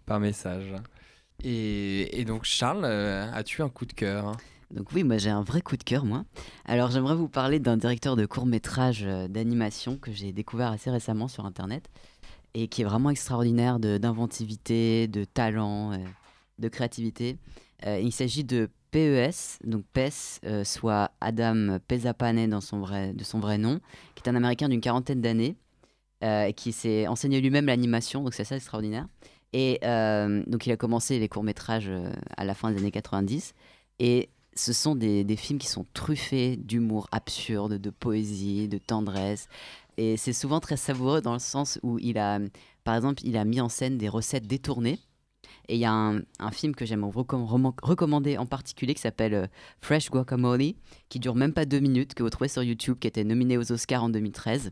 par 0.05 0.19
message. 0.19 0.73
Et, 1.43 2.19
et 2.19 2.25
donc, 2.25 2.43
Charles, 2.43 2.85
as-tu 2.85 3.61
un 3.61 3.69
coup 3.69 3.85
de 3.85 3.93
cœur? 3.93 4.33
Donc 4.71 4.91
oui, 4.93 5.03
moi 5.03 5.17
j'ai 5.19 5.29
un 5.29 5.43
vrai 5.43 5.61
coup 5.61 5.77
de 5.77 5.83
cœur, 5.83 6.03
moi. 6.03 6.25
Alors 6.65 6.89
j'aimerais 6.89 7.13
vous 7.15 7.27
parler 7.27 7.59
d'un 7.59 7.77
directeur 7.77 8.15
de 8.15 8.25
court 8.25 8.47
métrage 8.47 9.03
d'animation 9.29 9.97
que 9.97 10.11
j'ai 10.11 10.31
découvert 10.33 10.71
assez 10.71 10.89
récemment 10.89 11.27
sur 11.27 11.45
Internet 11.45 11.89
et 12.55 12.67
qui 12.67 12.81
est 12.81 12.85
vraiment 12.85 13.11
extraordinaire 13.11 13.77
de- 13.79 13.97
d'inventivité, 13.99 15.07
de, 15.07 15.25
talent, 15.25 15.91
euh, 15.93 15.97
de 16.63 16.69
créativité. 16.69 17.37
Euh, 17.85 17.99
il 18.01 18.11
s'agit 18.11 18.43
de 18.43 18.69
PES, 18.91 19.59
donc 19.63 19.83
PES, 19.93 20.39
euh, 20.45 20.63
soit 20.63 21.11
Adam 21.21 21.77
Pesapane 21.87 22.49
dans 22.49 22.61
son 22.61 22.79
vrai, 22.79 23.13
de 23.13 23.23
son 23.23 23.39
vrai 23.39 23.57
nom, 23.57 23.79
qui 24.15 24.23
est 24.23 24.29
un 24.29 24.35
Américain 24.35 24.69
d'une 24.69 24.81
quarantaine 24.81 25.21
d'années, 25.21 25.55
euh, 26.23 26.51
qui 26.51 26.71
s'est 26.71 27.07
enseigné 27.07 27.41
lui-même 27.41 27.65
l'animation, 27.65 28.23
donc 28.23 28.33
c'est 28.33 28.43
assez 28.43 28.55
extraordinaire. 28.55 29.07
Et 29.55 29.79
donc 30.47 30.65
il 30.65 30.71
a 30.71 30.77
commencé 30.77 31.19
les 31.19 31.29
courts-métrages 31.29 31.91
à 32.37 32.43
la 32.43 32.55
fin 32.55 32.71
des 32.71 32.79
années 32.79 32.89
90, 32.89 33.53
et 33.99 34.29
ce 34.55 34.73
sont 34.73 34.95
des, 34.95 35.23
des 35.23 35.35
films 35.35 35.59
qui 35.59 35.67
sont 35.67 35.85
truffés 35.93 36.57
d'humour 36.57 37.07
absurde, 37.11 37.73
de 37.73 37.89
poésie, 37.91 38.67
de 38.67 38.79
tendresse. 38.79 39.47
Et 39.97 40.17
c'est 40.17 40.33
souvent 40.33 40.59
très 40.59 40.77
savoureux 40.77 41.21
dans 41.21 41.33
le 41.33 41.39
sens 41.39 41.79
où 41.83 41.99
il 41.99 42.17
a 42.17 42.39
Par 42.83 42.95
exemple, 42.95 43.21
il 43.23 43.37
a 43.37 43.45
mis 43.45 43.61
en 43.61 43.69
scène 43.69 43.97
des 43.97 44.09
recettes 44.09 44.47
détournées. 44.47 44.99
Et 45.69 45.75
il 45.75 45.79
y 45.79 45.85
a 45.85 45.91
un, 45.93 46.19
un 46.39 46.51
film 46.51 46.75
que 46.75 46.85
j'aime 46.85 47.03
recomm- 47.05 47.73
recommander 47.81 48.37
en 48.37 48.45
particulier 48.45 48.93
qui 48.93 49.01
s'appelle 49.01 49.33
euh, 49.33 49.47
Fresh 49.79 50.09
Guacamole, 50.09 50.73
qui 51.09 51.19
dure 51.19 51.35
même 51.35 51.53
pas 51.53 51.65
deux 51.65 51.79
minutes, 51.79 52.13
que 52.15 52.23
vous 52.23 52.29
trouvez 52.29 52.49
sur 52.49 52.63
YouTube, 52.63 52.97
qui 52.99 53.07
était 53.07 53.23
nominé 53.23 53.57
aux 53.57 53.71
Oscars 53.71 54.03
en 54.03 54.09
2013 54.09 54.71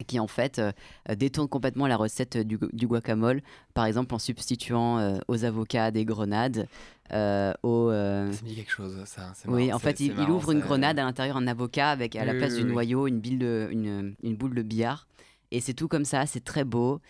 et 0.00 0.04
qui 0.04 0.18
en 0.18 0.26
fait 0.26 0.58
euh, 0.58 0.72
euh, 1.10 1.14
détourne 1.14 1.46
complètement 1.48 1.86
la 1.86 1.96
recette 1.96 2.36
du, 2.36 2.58
gu- 2.58 2.68
du 2.72 2.88
guacamole, 2.88 3.42
par 3.74 3.84
exemple 3.84 4.12
en 4.14 4.18
substituant 4.18 4.98
euh, 4.98 5.18
aux 5.28 5.44
avocats 5.44 5.92
des 5.92 6.04
grenades, 6.04 6.66
euh, 7.12 7.52
aux... 7.62 7.90
Ça 7.92 8.42
me 8.42 8.48
dit 8.48 8.56
quelque 8.56 8.72
chose, 8.72 9.00
ça. 9.04 9.32
oui, 9.46 9.72
en 9.72 9.78
fait, 9.78 10.00
il, 10.00 10.12
ouvre 10.30 10.50
une 10.50 10.58
grenade 10.60 10.98
à 10.98 11.04
l'intérieur 11.04 11.36
un 11.36 11.46
avocat 11.46 11.90
avec 11.90 12.16
à 12.16 12.24
la 12.24 12.34
place 12.34 12.54
oui, 12.54 12.58
du 12.60 12.64
oui. 12.64 12.72
noyau 12.72 13.06
une, 13.06 13.20
bille 13.20 13.36
de, 13.36 13.68
une, 13.70 14.14
une 14.24 14.34
boule 14.36 14.54
de 14.56 14.62
billard. 14.62 15.06
Et 15.52 15.60
c'est 15.60 15.74
tout 15.74 15.86
comme 15.86 16.06
ça, 16.06 16.24
c'est 16.24 16.42
très 16.42 16.64
beau. 16.64 17.00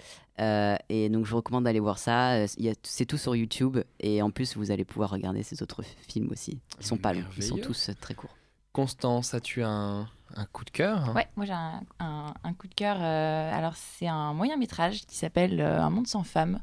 Euh, 0.40 0.76
et 0.88 1.08
donc, 1.08 1.24
je 1.24 1.30
vous 1.30 1.36
recommande 1.36 1.64
d'aller 1.64 1.78
voir 1.78 1.98
ça. 1.98 2.32
Euh, 2.32 2.46
C'est 2.82 3.06
tout 3.06 3.16
sur 3.16 3.36
YouTube. 3.36 3.78
Et 4.00 4.20
en 4.20 4.30
plus, 4.30 4.56
vous 4.56 4.72
allez 4.72 4.84
pouvoir 4.84 5.10
regarder 5.10 5.44
ces 5.44 5.62
autres 5.62 5.82
films 6.08 6.28
aussi. 6.32 6.58
Ils 6.80 6.86
sont 6.86 6.96
pas 6.96 7.12
longs, 7.12 7.24
ils 7.36 7.44
sont 7.44 7.56
tous 7.56 7.88
euh, 7.88 7.92
très 8.00 8.14
courts. 8.14 8.36
Constance, 8.72 9.32
as-tu 9.32 9.62
un, 9.62 10.08
un 10.36 10.44
coup 10.46 10.64
de 10.64 10.70
cœur 10.70 11.12
Ouais, 11.14 11.26
moi 11.36 11.44
j'ai 11.46 11.52
un, 11.52 11.82
un- 12.00 12.34
un 12.44 12.52
coup 12.54 12.66
de 12.68 12.74
cœur. 12.74 12.96
euh, 13.00 13.52
alors 13.56 13.74
c'est 13.76 14.06
un 14.08 14.32
moyen 14.34 14.56
métrage 14.56 15.06
qui 15.06 15.16
s'appelle 15.16 15.60
euh, 15.60 15.80
Un 15.82 15.90
monde 15.90 16.06
sans 16.06 16.22
femmes 16.24 16.58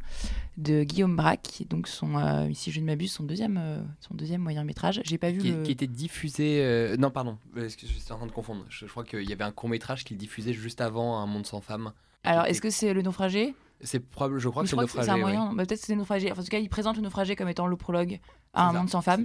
de 0.58 0.84
Guillaume 0.84 1.16
Braque, 1.16 1.64
donc 1.70 1.88
son, 1.88 2.18
euh, 2.18 2.50
si 2.54 2.72
je 2.72 2.80
ne 2.82 2.86
m'abuse, 2.86 3.12
son 3.14 3.24
deuxième, 3.24 3.58
euh, 3.58 3.82
son 4.02 4.14
deuxième 4.16 4.42
moyen 4.42 4.64
métrage. 4.64 5.02
J'ai 5.06 5.18
pas 5.18 5.32
vu 5.32 5.40
qui, 5.40 5.52
le. 5.52 5.64
qui 5.64 5.72
était 5.72 5.88
diffusé. 5.88 6.96
Non, 7.00 7.12
pardon, 7.12 7.38
euh, 7.58 7.66
excuse- 7.66 7.90
je 7.94 7.98
suis 8.00 8.12
en 8.12 8.18
train 8.18 8.26
de 8.28 8.32
confondre? 8.32 8.66
Je, 8.70 8.86
je 8.86 8.92
crois 8.92 9.04
qu'il 9.04 9.28
y 9.30 9.34
avait 9.34 9.44
un 9.46 9.52
court 9.52 9.70
métrage 9.70 10.04
qu'il 10.04 10.18
diffusait 10.18 10.54
juste 10.54 10.82
avant 10.82 11.20
Un 11.20 11.26
monde 11.28 11.46
sans 11.46 11.62
femmes. 11.62 11.94
Alors 12.24 12.46
est-ce 12.46 12.62
que 12.62 12.70
c'est 12.70 12.94
le 12.94 13.02
naufragé? 13.02 13.56
C'est 13.82 14.00
probable, 14.00 14.40
je 14.40 14.50
crois 14.50 14.64
que 14.64 14.70
c'est 14.70 14.76
crois 14.76 14.86
que 14.86 14.92
c'est 14.92 14.98
naufragé. 14.98 15.24
un 15.24 15.26
ouais. 15.26 15.56
bah, 15.56 15.66
Peut-être 15.66 15.80
que 15.80 15.86
c'est 15.86 15.96
naufragé. 15.96 16.32
Enfin, 16.32 16.42
en 16.42 16.44
tout 16.44 16.50
cas, 16.50 16.60
il 16.60 16.70
présente 16.70 16.98
le 16.98 17.02
naufragé 17.02 17.36
comme 17.36 17.48
étant 17.48 17.68
le 17.68 17.78
prologue 17.78 18.20
à 18.54 18.68
un 18.68 18.74
ça, 18.74 18.78
monde 18.78 18.90
sans 18.90 19.02
ça. 19.02 19.18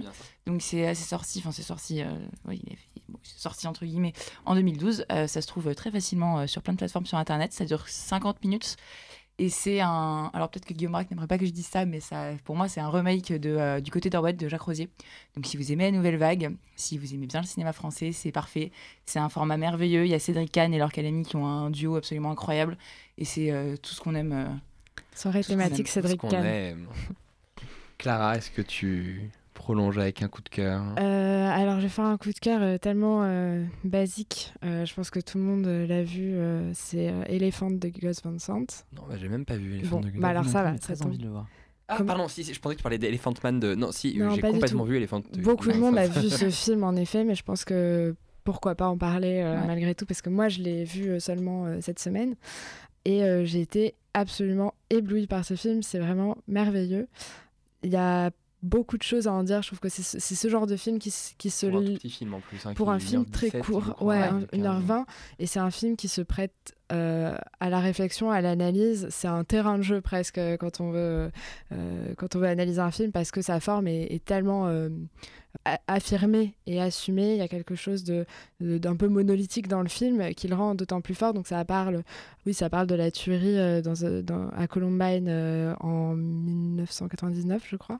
Donc 0.45 0.61
c'est 0.61 0.87
assez 0.87 1.03
sorti. 1.03 1.39
Enfin, 1.39 1.51
c'est 1.51 1.63
sorti. 1.63 2.01
euh, 2.01 2.05
oui, 2.47 2.61
bon, 3.09 3.19
sorti 3.23 3.67
entre 3.67 3.85
guillemets 3.85 4.13
en 4.45 4.55
2012. 4.55 5.05
Euh, 5.11 5.27
ça 5.27 5.41
se 5.41 5.47
trouve 5.47 5.73
très 5.75 5.91
facilement 5.91 6.39
euh, 6.39 6.47
sur 6.47 6.61
plein 6.61 6.73
de 6.73 6.77
plateformes 6.77 7.05
sur 7.05 7.17
Internet. 7.17 7.51
Ça 7.53 7.65
dure 7.65 7.87
50 7.87 8.43
minutes. 8.43 8.77
Et 9.37 9.49
c'est 9.49 9.81
un. 9.81 10.31
Alors 10.33 10.49
peut-être 10.49 10.63
que 10.63 10.73
Guillaume 10.73 10.93
Braque 10.93 11.11
n'aimerait 11.11 11.27
pas 11.27 11.37
que 11.37 11.45
je 11.45 11.51
dise 11.51 11.67
ça, 11.67 11.85
mais 11.85 11.99
ça, 11.99 12.31
pour 12.45 12.55
moi, 12.55 12.69
c'est 12.69 12.79
un 12.79 12.89
remake 12.89 13.33
de, 13.33 13.49
euh, 13.49 13.81
du 13.81 13.91
côté 13.91 14.09
d'Orwell 14.09 14.37
de 14.37 14.47
Jacques 14.47 14.61
Rosier. 14.61 14.87
Donc 15.35 15.45
si 15.45 15.57
vous 15.57 15.73
aimez 15.73 15.83
la 15.85 15.91
nouvelle 15.91 16.15
vague, 16.15 16.55
si 16.77 16.97
vous 16.97 17.13
aimez 17.13 17.27
bien 17.27 17.41
le 17.41 17.45
cinéma 17.45 17.73
français, 17.73 18.13
c'est 18.13 18.31
parfait. 18.31 18.71
C'est 19.05 19.19
un 19.19 19.27
format 19.27 19.57
merveilleux. 19.57 20.05
Il 20.05 20.09
y 20.09 20.13
a 20.13 20.19
Cédric 20.19 20.53
Kahn 20.53 20.73
et 20.73 20.77
Laure 20.79 20.91
Calamy 20.91 21.23
qui 21.23 21.35
ont 21.35 21.45
un 21.45 21.69
duo 21.69 21.97
absolument 21.97 22.31
incroyable. 22.31 22.77
Et 23.17 23.25
c'est 23.25 23.51
euh, 23.51 23.75
tout 23.77 23.91
ce 23.91 24.01
qu'on 24.01 24.15
aime. 24.15 24.31
euh, 24.33 24.45
Soirée 25.15 25.43
thématique 25.43 25.87
Cédric 25.87 26.19
Kahn. 26.21 26.43
aime. 26.45 26.87
Clara, 27.97 28.35
est-ce 28.37 28.51
que 28.51 28.61
tu 28.61 29.29
prolonges 29.53 29.97
avec 29.97 30.21
un 30.21 30.27
coup 30.27 30.41
de 30.41 30.49
cœur? 30.49 30.81
Euh, 30.99 31.47
alors, 31.49 31.77
je 31.77 31.83
vais 31.83 31.89
faire 31.89 32.05
un 32.05 32.17
coup 32.17 32.29
de 32.33 32.39
cœur 32.39 32.61
euh, 32.61 32.77
tellement 32.77 33.23
euh, 33.23 33.63
basique. 33.85 34.53
Euh, 34.65 34.85
je 34.85 34.93
pense 34.93 35.09
que 35.09 35.19
tout 35.21 35.37
le 35.37 35.45
monde 35.45 35.65
euh, 35.65 35.87
l'a 35.87 36.03
vu. 36.03 36.33
euh, 36.35 36.71
c'est 36.73 37.09
euh, 37.09 37.23
Elephant 37.27 37.71
de 37.71 37.87
Gus 37.87 38.21
Van 38.23 38.37
Sant. 38.37 38.65
Non, 38.93 39.03
bah, 39.07 39.15
j'ai 39.17 39.29
même 39.29 39.45
pas 39.45 39.55
vu 39.55 39.75
Elephant 39.75 39.95
Bon, 39.97 40.01
de 40.01 40.09
Gus. 40.09 40.19
bah 40.19 40.27
alors 40.29 40.45
ça 40.45 40.61
va. 40.63 40.77
très 40.77 41.01
envie 41.01 41.17
de 41.17 41.23
le 41.23 41.29
voir. 41.29 41.47
Ah, 41.87 41.97
Comme- 41.97 42.07
pardon, 42.07 42.27
si, 42.27 42.43
si, 42.43 42.53
je 42.53 42.59
pensais 42.59 42.75
que 42.75 42.79
tu 42.79 42.83
parlais 42.83 42.97
d'Elephant 42.97 43.33
Man 43.43 43.59
de. 43.59 43.75
Non, 43.75 43.91
si, 43.93 44.19
j'ai 44.33 44.41
complètement 44.41 44.83
vu 44.83 44.97
Elephant. 44.97 45.21
de- 45.31 45.41
Beaucoup 45.41 45.69
de 45.69 45.77
monde 45.77 45.97
a 45.97 46.07
vu 46.07 46.29
ce 46.29 46.49
film 46.49 46.83
en 46.83 46.95
effet, 46.95 47.23
mais 47.23 47.35
je 47.35 47.43
pense 47.43 47.63
que 47.63 48.15
pourquoi 48.43 48.75
pas 48.75 48.87
en 48.87 48.97
parler 48.97 49.41
euh, 49.41 49.59
Ouais. 49.61 49.67
malgré 49.67 49.95
tout, 49.95 50.05
parce 50.05 50.21
que 50.21 50.29
moi 50.29 50.49
je 50.49 50.61
l'ai 50.61 50.83
vu 50.83 51.19
seulement 51.19 51.65
euh, 51.65 51.77
cette 51.81 51.99
semaine 51.99 52.35
et 53.05 53.23
euh, 53.23 53.45
j'ai 53.45 53.61
été 53.61 53.95
absolument 54.13 54.73
éblouie 54.89 55.27
par 55.27 55.45
ce 55.45 55.55
film. 55.55 55.83
C'est 55.83 55.99
vraiment 55.99 56.37
merveilleux. 56.47 57.07
Il 57.83 57.91
y 57.91 57.95
a 57.97 58.31
beaucoup 58.63 58.97
de 58.97 59.03
choses 59.03 59.27
à 59.27 59.31
en 59.31 59.43
dire. 59.43 59.61
Je 59.61 59.67
trouve 59.67 59.79
que 59.79 59.89
c'est 59.89 60.19
ce, 60.19 60.47
genre 60.49 60.65
de 60.67 60.75
film 60.75 60.97
qui, 60.99 61.11
se 61.11 61.67
Pour 61.67 61.77
un 61.77 61.83
petit 61.83 62.09
film 62.09 62.33
en 62.33 62.39
plus. 62.39 62.65
hein, 62.65 62.73
pour 62.73 62.89
un 62.89 62.99
film 62.99 63.25
très 63.25 63.49
1h17, 63.49 63.59
court, 63.61 64.01
ouais, 64.01 64.21
avec 64.21 64.53
un- 64.53 64.57
1h20, 64.79 65.05
et 65.39 65.45
c'est 65.45 65.59
un 65.59 65.71
film 65.71 65.95
qui 65.95 66.07
se 66.07 66.21
prête 66.21 66.75
euh, 66.91 67.35
à 67.59 67.69
la 67.69 67.79
réflexion, 67.79 68.29
à 68.31 68.41
l'analyse. 68.41 69.07
C'est 69.09 69.27
un 69.27 69.43
terrain 69.43 69.77
de 69.77 69.83
jeu 69.83 70.01
presque 70.01 70.37
euh, 70.37 70.55
quand 70.57 70.81
on 70.81 70.91
veut, 70.91 71.31
euh, 71.71 72.13
quand 72.17 72.35
on 72.35 72.39
veut 72.39 72.47
analyser 72.47 72.79
un 72.79 72.91
film 72.91 73.11
parce 73.11 73.31
que 73.31 73.41
sa 73.41 73.59
forme 73.59 73.87
est, 73.87 74.03
est 74.13 74.23
tellement 74.23 74.67
euh, 74.67 74.89
affirmée 75.87 76.53
et 76.67 76.81
assumée. 76.81 77.31
Il 77.33 77.37
y 77.37 77.41
a 77.41 77.47
quelque 77.47 77.75
chose 77.75 78.03
de 78.03 78.25
d'un 78.59 78.95
peu 78.95 79.07
monolithique 79.07 79.67
dans 79.67 79.81
le 79.81 79.87
film 79.89 80.33
qui 80.35 80.47
le 80.47 80.55
rend 80.55 80.75
d'autant 80.75 81.01
plus 81.01 81.15
fort. 81.15 81.33
Donc 81.33 81.47
ça 81.47 81.63
parle, 81.65 82.03
oui, 82.45 82.53
ça 82.53 82.69
parle 82.69 82.87
de 82.87 82.95
la 82.95 83.09
tuerie 83.11 83.81
dans, 83.81 83.93
dans- 84.21 84.49
à 84.49 84.67
Columbine 84.67 85.75
en 85.79 86.15
1999, 86.15 87.63
je 87.67 87.75
crois. 87.77 87.99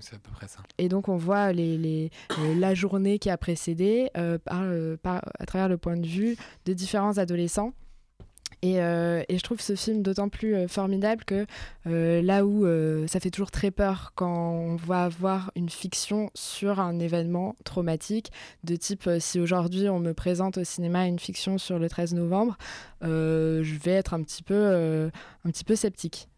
C'est 0.00 0.16
à 0.16 0.18
peu 0.18 0.30
près 0.30 0.48
ça. 0.48 0.60
Et 0.78 0.88
donc 0.88 1.08
on 1.08 1.16
voit 1.16 1.52
les, 1.52 1.76
les- 1.78 2.10
la 2.56 2.74
journée 2.74 3.18
qui 3.18 3.30
a 3.30 3.36
précédé 3.36 4.10
par, 4.44 4.64
par- 5.02 5.22
à 5.38 5.46
travers 5.46 5.68
le 5.68 5.78
point 5.78 5.96
de 5.96 6.06
vue 6.06 6.36
de 6.66 6.72
différents 6.72 7.18
adolescents. 7.18 7.72
Et, 8.62 8.80
euh, 8.80 9.22
et 9.28 9.38
je 9.38 9.42
trouve 9.42 9.60
ce 9.60 9.76
film 9.76 10.02
d'autant 10.02 10.28
plus 10.28 10.54
euh, 10.54 10.68
formidable 10.68 11.24
que 11.24 11.46
euh, 11.86 12.20
là 12.22 12.44
où 12.44 12.66
ça 13.06 13.20
fait 13.20 13.30
toujours 13.30 13.50
très 13.50 13.70
peur 13.70 14.12
quand 14.14 14.50
on 14.50 14.76
va 14.76 15.08
voir 15.08 15.52
une 15.54 15.68
fiction 15.68 16.30
sur 16.34 16.80
un 16.80 16.98
événement 16.98 17.54
traumatique, 17.64 18.32
de 18.64 18.76
type 18.76 19.08
si 19.20 19.38
aujourd'hui 19.38 19.88
on 19.88 20.00
me 20.00 20.12
présente 20.12 20.58
au 20.58 20.64
cinéma 20.64 21.06
une 21.06 21.18
fiction 21.18 21.58
sur 21.58 21.78
le 21.78 21.88
13 21.88 22.14
novembre, 22.14 22.58
je 23.02 23.78
vais 23.78 23.92
être 23.92 24.14
un 24.14 24.22
petit 24.22 24.42
peu, 24.42 25.10
un 25.44 25.50
petit 25.50 25.64
peu 25.64 25.76
sceptique 25.76 26.28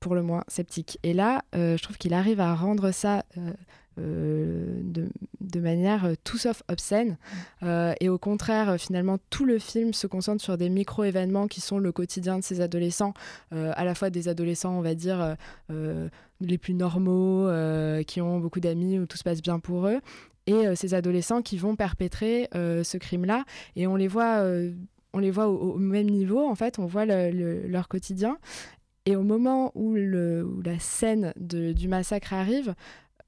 pour 0.00 0.14
le 0.14 0.22
moins 0.22 0.44
sceptique. 0.48 0.98
Et 1.02 1.12
là, 1.12 1.42
je 1.52 1.80
trouve 1.82 1.98
qu'il 1.98 2.14
arrive 2.14 2.40
à 2.40 2.54
rendre 2.54 2.90
ça 2.90 3.24
euh, 3.98 4.80
de, 4.82 5.60
manière 5.60 6.04
euh, 6.04 6.14
tout 6.22 6.38
sauf 6.38 6.62
obscène. 6.68 7.16
Euh, 7.62 7.94
et 8.00 8.08
au 8.08 8.18
contraire, 8.18 8.76
finalement, 8.78 9.18
tout 9.30 9.44
le 9.44 9.58
film 9.58 9.92
se 9.92 10.06
concentre 10.06 10.42
sur 10.42 10.58
des 10.58 10.68
micro-événements 10.68 11.46
qui 11.48 11.60
sont 11.60 11.78
le 11.78 11.92
quotidien 11.92 12.38
de 12.38 12.44
ces 12.44 12.60
adolescents, 12.60 13.14
à 13.52 13.84
la 13.84 13.94
fois 13.94 14.10
des 14.10 14.28
adolescents, 14.28 14.76
on 14.76 14.82
va 14.82 14.94
dire, 14.94 15.36
les 16.40 16.58
plus 16.58 16.74
normaux, 16.74 17.48
qui 18.06 18.20
ont 18.20 18.38
beaucoup 18.38 18.60
d'amis, 18.60 18.98
où 18.98 19.06
tout 19.06 19.16
se 19.16 19.24
passe 19.24 19.40
bien 19.42 19.58
pour 19.58 19.86
eux, 19.88 20.00
et 20.46 20.76
ces 20.76 20.94
adolescents 20.94 21.42
qui 21.42 21.56
vont 21.56 21.74
perpétrer 21.74 22.48
ce 22.52 22.96
crime-là. 22.98 23.44
Et 23.76 23.86
on 23.86 23.96
les 23.96 24.08
voit... 24.08 24.44
on 25.14 25.18
les 25.18 25.30
voit 25.30 25.48
au, 25.48 25.78
même 25.78 26.10
niveau, 26.10 26.46
en 26.46 26.54
fait, 26.54 26.78
on 26.78 26.84
voit 26.86 27.06
le- 27.06 27.30
le- 27.30 27.66
leur 27.66 27.88
quotidien. 27.88 28.36
Et 29.06 29.16
au 29.16 29.22
moment 29.22 29.72
où, 29.74 29.94
le, 29.94 30.44
où 30.44 30.60
la 30.62 30.78
scène 30.78 31.32
de- 31.36 31.72
du 31.72 31.88
massacre 31.88 32.34
arrive, 32.34 32.74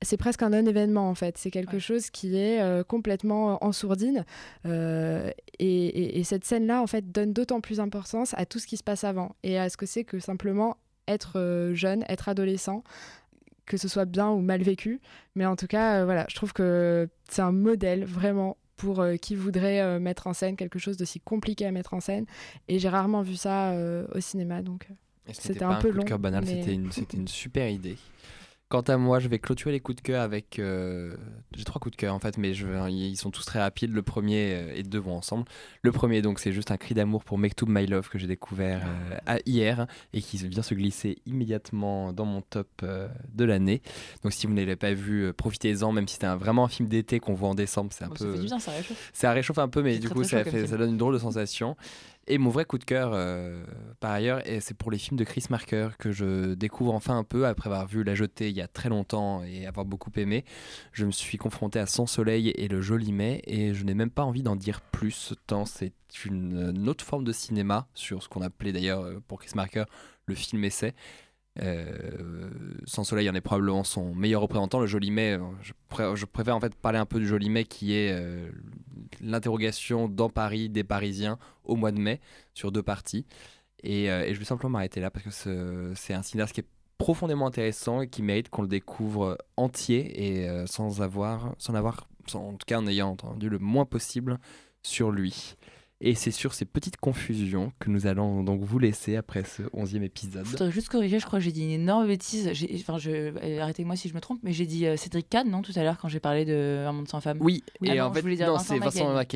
c'est 0.02 0.16
presque 0.16 0.42
un 0.42 0.50
non-événement 0.50 1.08
en 1.10 1.14
fait. 1.14 1.38
C'est 1.38 1.50
quelque 1.50 1.78
chose 1.78 2.10
qui 2.10 2.36
est 2.36 2.60
euh, 2.60 2.84
complètement 2.84 3.62
en 3.64 3.72
sourdine. 3.72 4.24
Euh, 4.66 5.30
et, 5.58 5.86
et- 5.86 6.18
et 6.20 6.24
cette 6.24 6.44
scène-là, 6.44 6.80
en 6.82 6.86
fait, 6.86 7.10
donne 7.10 7.32
d'autant 7.32 7.60
plus 7.60 7.78
d'importance 7.78 8.34
à 8.36 8.46
tout 8.46 8.58
ce 8.58 8.66
qui 8.66 8.76
se 8.76 8.84
passe 8.84 9.04
avant 9.04 9.34
et 9.42 9.58
à 9.58 9.68
ce 9.68 9.76
que 9.76 9.86
c'est 9.86 10.04
que 10.04 10.18
simplement 10.20 10.76
être 11.08 11.38
euh, 11.38 11.74
jeune, 11.74 12.04
être 12.08 12.28
adolescent, 12.28 12.84
que 13.66 13.76
ce 13.76 13.88
soit 13.88 14.04
bien 14.04 14.30
ou 14.30 14.40
mal 14.40 14.62
vécu. 14.62 15.00
Mais 15.34 15.46
en 15.46 15.56
tout 15.56 15.66
cas, 15.66 16.00
euh, 16.00 16.04
voilà, 16.04 16.26
je 16.28 16.34
trouve 16.36 16.52
que 16.52 17.08
c'est 17.28 17.42
un 17.42 17.52
modèle 17.52 18.04
vraiment 18.04 18.56
pour 18.76 19.00
euh, 19.00 19.16
qui 19.16 19.34
voudrait 19.34 19.80
euh, 19.80 19.98
mettre 19.98 20.26
en 20.28 20.32
scène 20.32 20.54
quelque 20.54 20.78
chose 20.78 20.96
d'aussi 20.96 21.18
compliqué 21.20 21.66
à 21.66 21.72
mettre 21.72 21.94
en 21.94 22.00
scène. 22.00 22.26
Et 22.68 22.78
j'ai 22.78 22.88
rarement 22.88 23.22
vu 23.22 23.34
ça 23.34 23.70
euh, 23.72 24.06
au 24.14 24.20
cinéma, 24.20 24.62
donc 24.62 24.86
euh, 24.90 24.94
c'était 25.32 25.64
un 25.64 25.74
peu 25.80 25.90
de 25.90 25.96
long. 25.96 26.04
cœur 26.04 26.18
banal, 26.20 26.44
mais- 26.46 26.60
c'était 26.62 26.74
une, 26.74 26.92
c'était 26.92 27.16
une 27.16 27.26
super 27.28 27.68
idée. 27.68 27.96
Quant 28.70 28.82
à 28.82 28.98
moi, 28.98 29.18
je 29.18 29.28
vais 29.28 29.38
clôturer 29.38 29.72
les 29.72 29.80
coups 29.80 29.96
de 29.96 30.02
cœur 30.02 30.20
avec. 30.22 30.58
euh, 30.58 31.16
J'ai 31.56 31.64
trois 31.64 31.80
coups 31.80 31.92
de 31.96 32.00
cœur 32.00 32.12
en 32.14 32.18
fait, 32.18 32.36
mais 32.36 32.52
je 32.52 32.66
ils 32.90 33.16
sont 33.16 33.30
tous 33.30 33.46
très 33.46 33.60
rapides. 33.60 33.94
Le 33.94 34.02
premier 34.02 34.52
euh, 34.56 34.74
et 34.76 34.82
deux 34.82 34.98
vont 34.98 35.16
ensemble. 35.16 35.46
Le 35.80 35.90
premier, 35.90 36.20
donc, 36.20 36.38
c'est 36.38 36.52
juste 36.52 36.70
un 36.70 36.76
cri 36.76 36.92
d'amour 36.92 37.24
pour 37.24 37.38
Mektoub 37.38 37.66
My 37.70 37.86
Love 37.86 38.10
que 38.10 38.18
j'ai 38.18 38.26
découvert 38.26 38.82
euh, 38.86 39.16
à- 39.24 39.38
hier 39.46 39.86
et 40.12 40.20
qui 40.20 40.36
vient 40.48 40.62
se 40.62 40.74
glisser 40.74 41.16
immédiatement 41.24 42.12
dans 42.12 42.26
mon 42.26 42.42
top 42.42 42.68
euh, 42.82 43.08
de 43.32 43.44
l'année. 43.46 43.80
Donc, 44.22 44.34
si 44.34 44.46
vous 44.46 44.52
ne 44.52 44.60
l'avez 44.60 44.76
pas 44.76 44.92
vu, 44.92 45.32
profitez-en, 45.32 45.90
même 45.92 46.06
si 46.06 46.14
c'était 46.16 46.26
vraiment 46.34 46.66
un 46.66 46.68
film 46.68 46.90
d'été 46.90 47.20
qu'on 47.20 47.32
voit 47.32 47.48
en 47.48 47.54
décembre. 47.54 47.90
C'est 47.94 48.04
un 48.04 48.08
Bon, 48.08 48.16
peu. 48.16 48.26
ça 48.26 48.32
fait 48.32 48.38
du 48.40 48.46
bien, 48.48 48.58
ça 48.58 48.72
réchauffe. 48.72 49.10
Ça 49.14 49.32
réchauffe 49.32 49.58
un 49.58 49.68
peu, 49.68 49.82
mais 49.82 49.98
du 49.98 50.08
très, 50.08 50.14
coup, 50.14 50.22
très 50.24 50.44
fait, 50.44 50.66
ça 50.66 50.76
donne 50.76 50.90
une 50.90 50.98
drôle 50.98 51.14
de 51.14 51.18
sensation. 51.18 51.74
Et 52.30 52.36
mon 52.36 52.50
vrai 52.50 52.66
coup 52.66 52.76
de 52.76 52.84
cœur, 52.84 53.12
euh, 53.14 53.64
par 54.00 54.10
ailleurs, 54.10 54.42
c'est 54.60 54.76
pour 54.76 54.90
les 54.90 54.98
films 54.98 55.16
de 55.16 55.24
Chris 55.24 55.46
Marker 55.48 55.88
que 55.98 56.12
je 56.12 56.52
découvre 56.52 56.92
enfin 56.92 57.16
un 57.16 57.24
peu 57.24 57.46
après 57.46 57.70
avoir 57.70 57.86
vu 57.86 58.04
La 58.04 58.14
Jetée 58.14 58.50
il 58.50 58.56
y 58.56 58.60
a 58.60 58.68
très 58.68 58.90
longtemps 58.90 59.42
et 59.44 59.66
avoir 59.66 59.86
beaucoup 59.86 60.10
aimé. 60.16 60.44
Je 60.92 61.06
me 61.06 61.10
suis 61.10 61.38
confronté 61.38 61.78
à 61.78 61.86
Sans 61.86 62.06
Soleil 62.06 62.50
et 62.50 62.68
Le 62.68 62.82
Joli 62.82 63.12
Mai 63.12 63.40
et 63.46 63.72
je 63.72 63.82
n'ai 63.82 63.94
même 63.94 64.10
pas 64.10 64.24
envie 64.24 64.42
d'en 64.42 64.56
dire 64.56 64.82
plus 64.82 65.32
tant 65.46 65.64
c'est 65.64 65.94
une, 66.26 66.74
une 66.76 66.88
autre 66.90 67.02
forme 67.02 67.24
de 67.24 67.32
cinéma 67.32 67.88
sur 67.94 68.22
ce 68.22 68.28
qu'on 68.28 68.42
appelait 68.42 68.72
d'ailleurs 68.72 69.00
euh, 69.00 69.22
pour 69.26 69.38
Chris 69.40 69.52
Marker 69.54 69.84
le 70.26 70.34
film 70.34 70.62
essai. 70.64 70.94
Euh, 71.62 72.50
Sans 72.84 73.04
Soleil 73.04 73.28
en 73.28 73.34
est 73.34 73.40
probablement 73.40 73.84
son 73.84 74.14
meilleur 74.14 74.42
représentant. 74.42 74.80
Le 74.80 74.86
Joli 74.86 75.10
Mai, 75.10 75.32
euh, 75.32 75.40
je, 75.62 75.72
je 76.14 76.24
préfère 76.24 76.56
en 76.56 76.60
fait 76.60 76.74
parler 76.74 76.98
un 76.98 77.06
peu 77.06 77.18
du 77.18 77.26
Joli 77.26 77.50
Mai 77.50 77.64
qui 77.64 77.94
est 77.94 78.12
euh, 78.12 78.50
l'interrogation 79.20 80.08
dans 80.08 80.28
Paris 80.30 80.68
des 80.68 80.84
Parisiens 80.84 81.38
au 81.64 81.76
mois 81.76 81.92
de 81.92 81.98
mai 81.98 82.20
sur 82.54 82.72
deux 82.72 82.82
parties. 82.82 83.26
Et, 83.82 84.06
je 84.06 84.38
vais 84.38 84.44
simplement 84.44 84.70
m'arrêter 84.70 85.00
là 85.00 85.10
parce 85.10 85.24
que 85.24 85.30
ce- 85.30 85.92
c'est 85.94 86.12
un 86.14 86.22
cinéaste 86.22 86.52
qui 86.52 86.60
est 86.62 86.66
profondément 86.98 87.46
intéressant 87.46 88.00
et 88.02 88.08
qui 88.08 88.22
mérite 88.22 88.48
qu'on 88.48 88.62
le 88.62 88.68
découvre 88.68 89.38
entier 89.56 90.40
et 90.42 90.66
sans 90.66 91.00
avoir, 91.00 91.54
sans 91.58 91.74
avoir, 91.74 92.08
en 92.34 92.52
tout 92.54 92.66
cas 92.66 92.78
en 92.78 92.86
ayant 92.88 93.10
entendu 93.10 93.48
le 93.48 93.58
moins 93.60 93.84
possible 93.84 94.38
sur 94.82 95.12
lui. 95.12 95.54
Et 96.00 96.14
c'est 96.14 96.30
sur 96.30 96.54
ces 96.54 96.64
petites 96.64 96.96
confusions 96.96 97.72
que 97.80 97.90
nous 97.90 98.06
allons 98.06 98.44
donc 98.44 98.62
vous 98.62 98.78
laisser 98.78 99.16
après 99.16 99.42
ce 99.42 99.62
onzième 99.72 100.04
épisode. 100.04 100.44
Je 100.44 100.50
voudrais 100.52 100.70
juste 100.70 100.88
corriger, 100.90 101.18
je 101.18 101.26
crois 101.26 101.40
que 101.40 101.44
j'ai 101.44 101.50
dit 101.50 101.64
une 101.64 101.70
énorme 101.72 102.06
bêtise. 102.06 102.50
J'ai- 102.52 102.72
Enfin, 102.78 102.98
je... 102.98 103.10
euh, 103.10 103.60
arrêtez-moi 103.60 103.96
si 103.96 104.08
je 104.08 104.14
me 104.14 104.20
trompe, 104.20 104.38
mais 104.44 104.52
j'ai 104.52 104.66
dit 104.66 104.86
euh, 104.86 104.96
Cédric 104.96 105.28
Kahn, 105.28 105.50
non, 105.50 105.60
tout 105.60 105.72
à 105.74 105.82
l'heure 105.82 105.98
quand 105.98 106.06
j'ai 106.06 106.20
parlé 106.20 106.44
de 106.44 106.84
Un 106.86 106.92
monde 106.92 107.08
sans 107.08 107.20
femme. 107.20 107.38
Oui, 107.40 107.64
Ah 107.66 107.86
et 107.94 107.98
non, 107.98 108.04
en 108.04 108.12
fait, 108.12 108.22
non, 108.22 108.58
c'est 108.58 108.78
Vincent 108.78 109.12
ouais. 109.16 109.26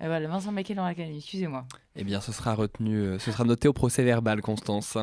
Et 0.00 0.06
voilà, 0.06 0.28
Vincent 0.28 0.52
Macaigne 0.52 0.76
dans 0.76 0.86
excusez-moi. 0.88 1.66
Eh 1.96 2.04
bien, 2.04 2.20
ce 2.20 2.30
sera 2.30 2.54
retenu, 2.54 2.94
euh, 2.96 3.18
ce 3.18 3.32
sera 3.32 3.42
noté 3.42 3.66
au 3.66 3.72
procès 3.72 4.04
verbal, 4.04 4.42
Constance. 4.42 4.96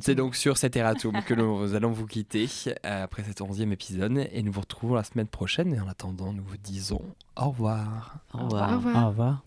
C'est 0.00 0.14
donc 0.14 0.36
sur 0.36 0.56
cet 0.56 0.74
erratum 0.74 1.20
que 1.26 1.34
nous 1.34 1.74
allons 1.74 1.92
vous 1.92 2.06
quitter 2.06 2.48
euh, 2.86 3.04
après 3.04 3.24
cet 3.24 3.42
onzième 3.42 3.72
épisode 3.72 4.26
et 4.32 4.42
nous 4.42 4.52
vous 4.52 4.60
retrouvons 4.62 4.94
la 4.94 5.04
semaine 5.04 5.28
prochaine. 5.28 5.74
Et 5.74 5.80
en 5.80 5.86
attendant, 5.88 6.32
nous 6.32 6.42
vous 6.42 6.56
disons 6.56 7.02
au 7.36 7.50
revoir. 7.50 8.16
Au 8.32 8.38
revoir. 8.44 8.72
Au 8.72 8.76
revoir. 8.76 9.04
Au 9.04 9.08
revoir. 9.10 9.42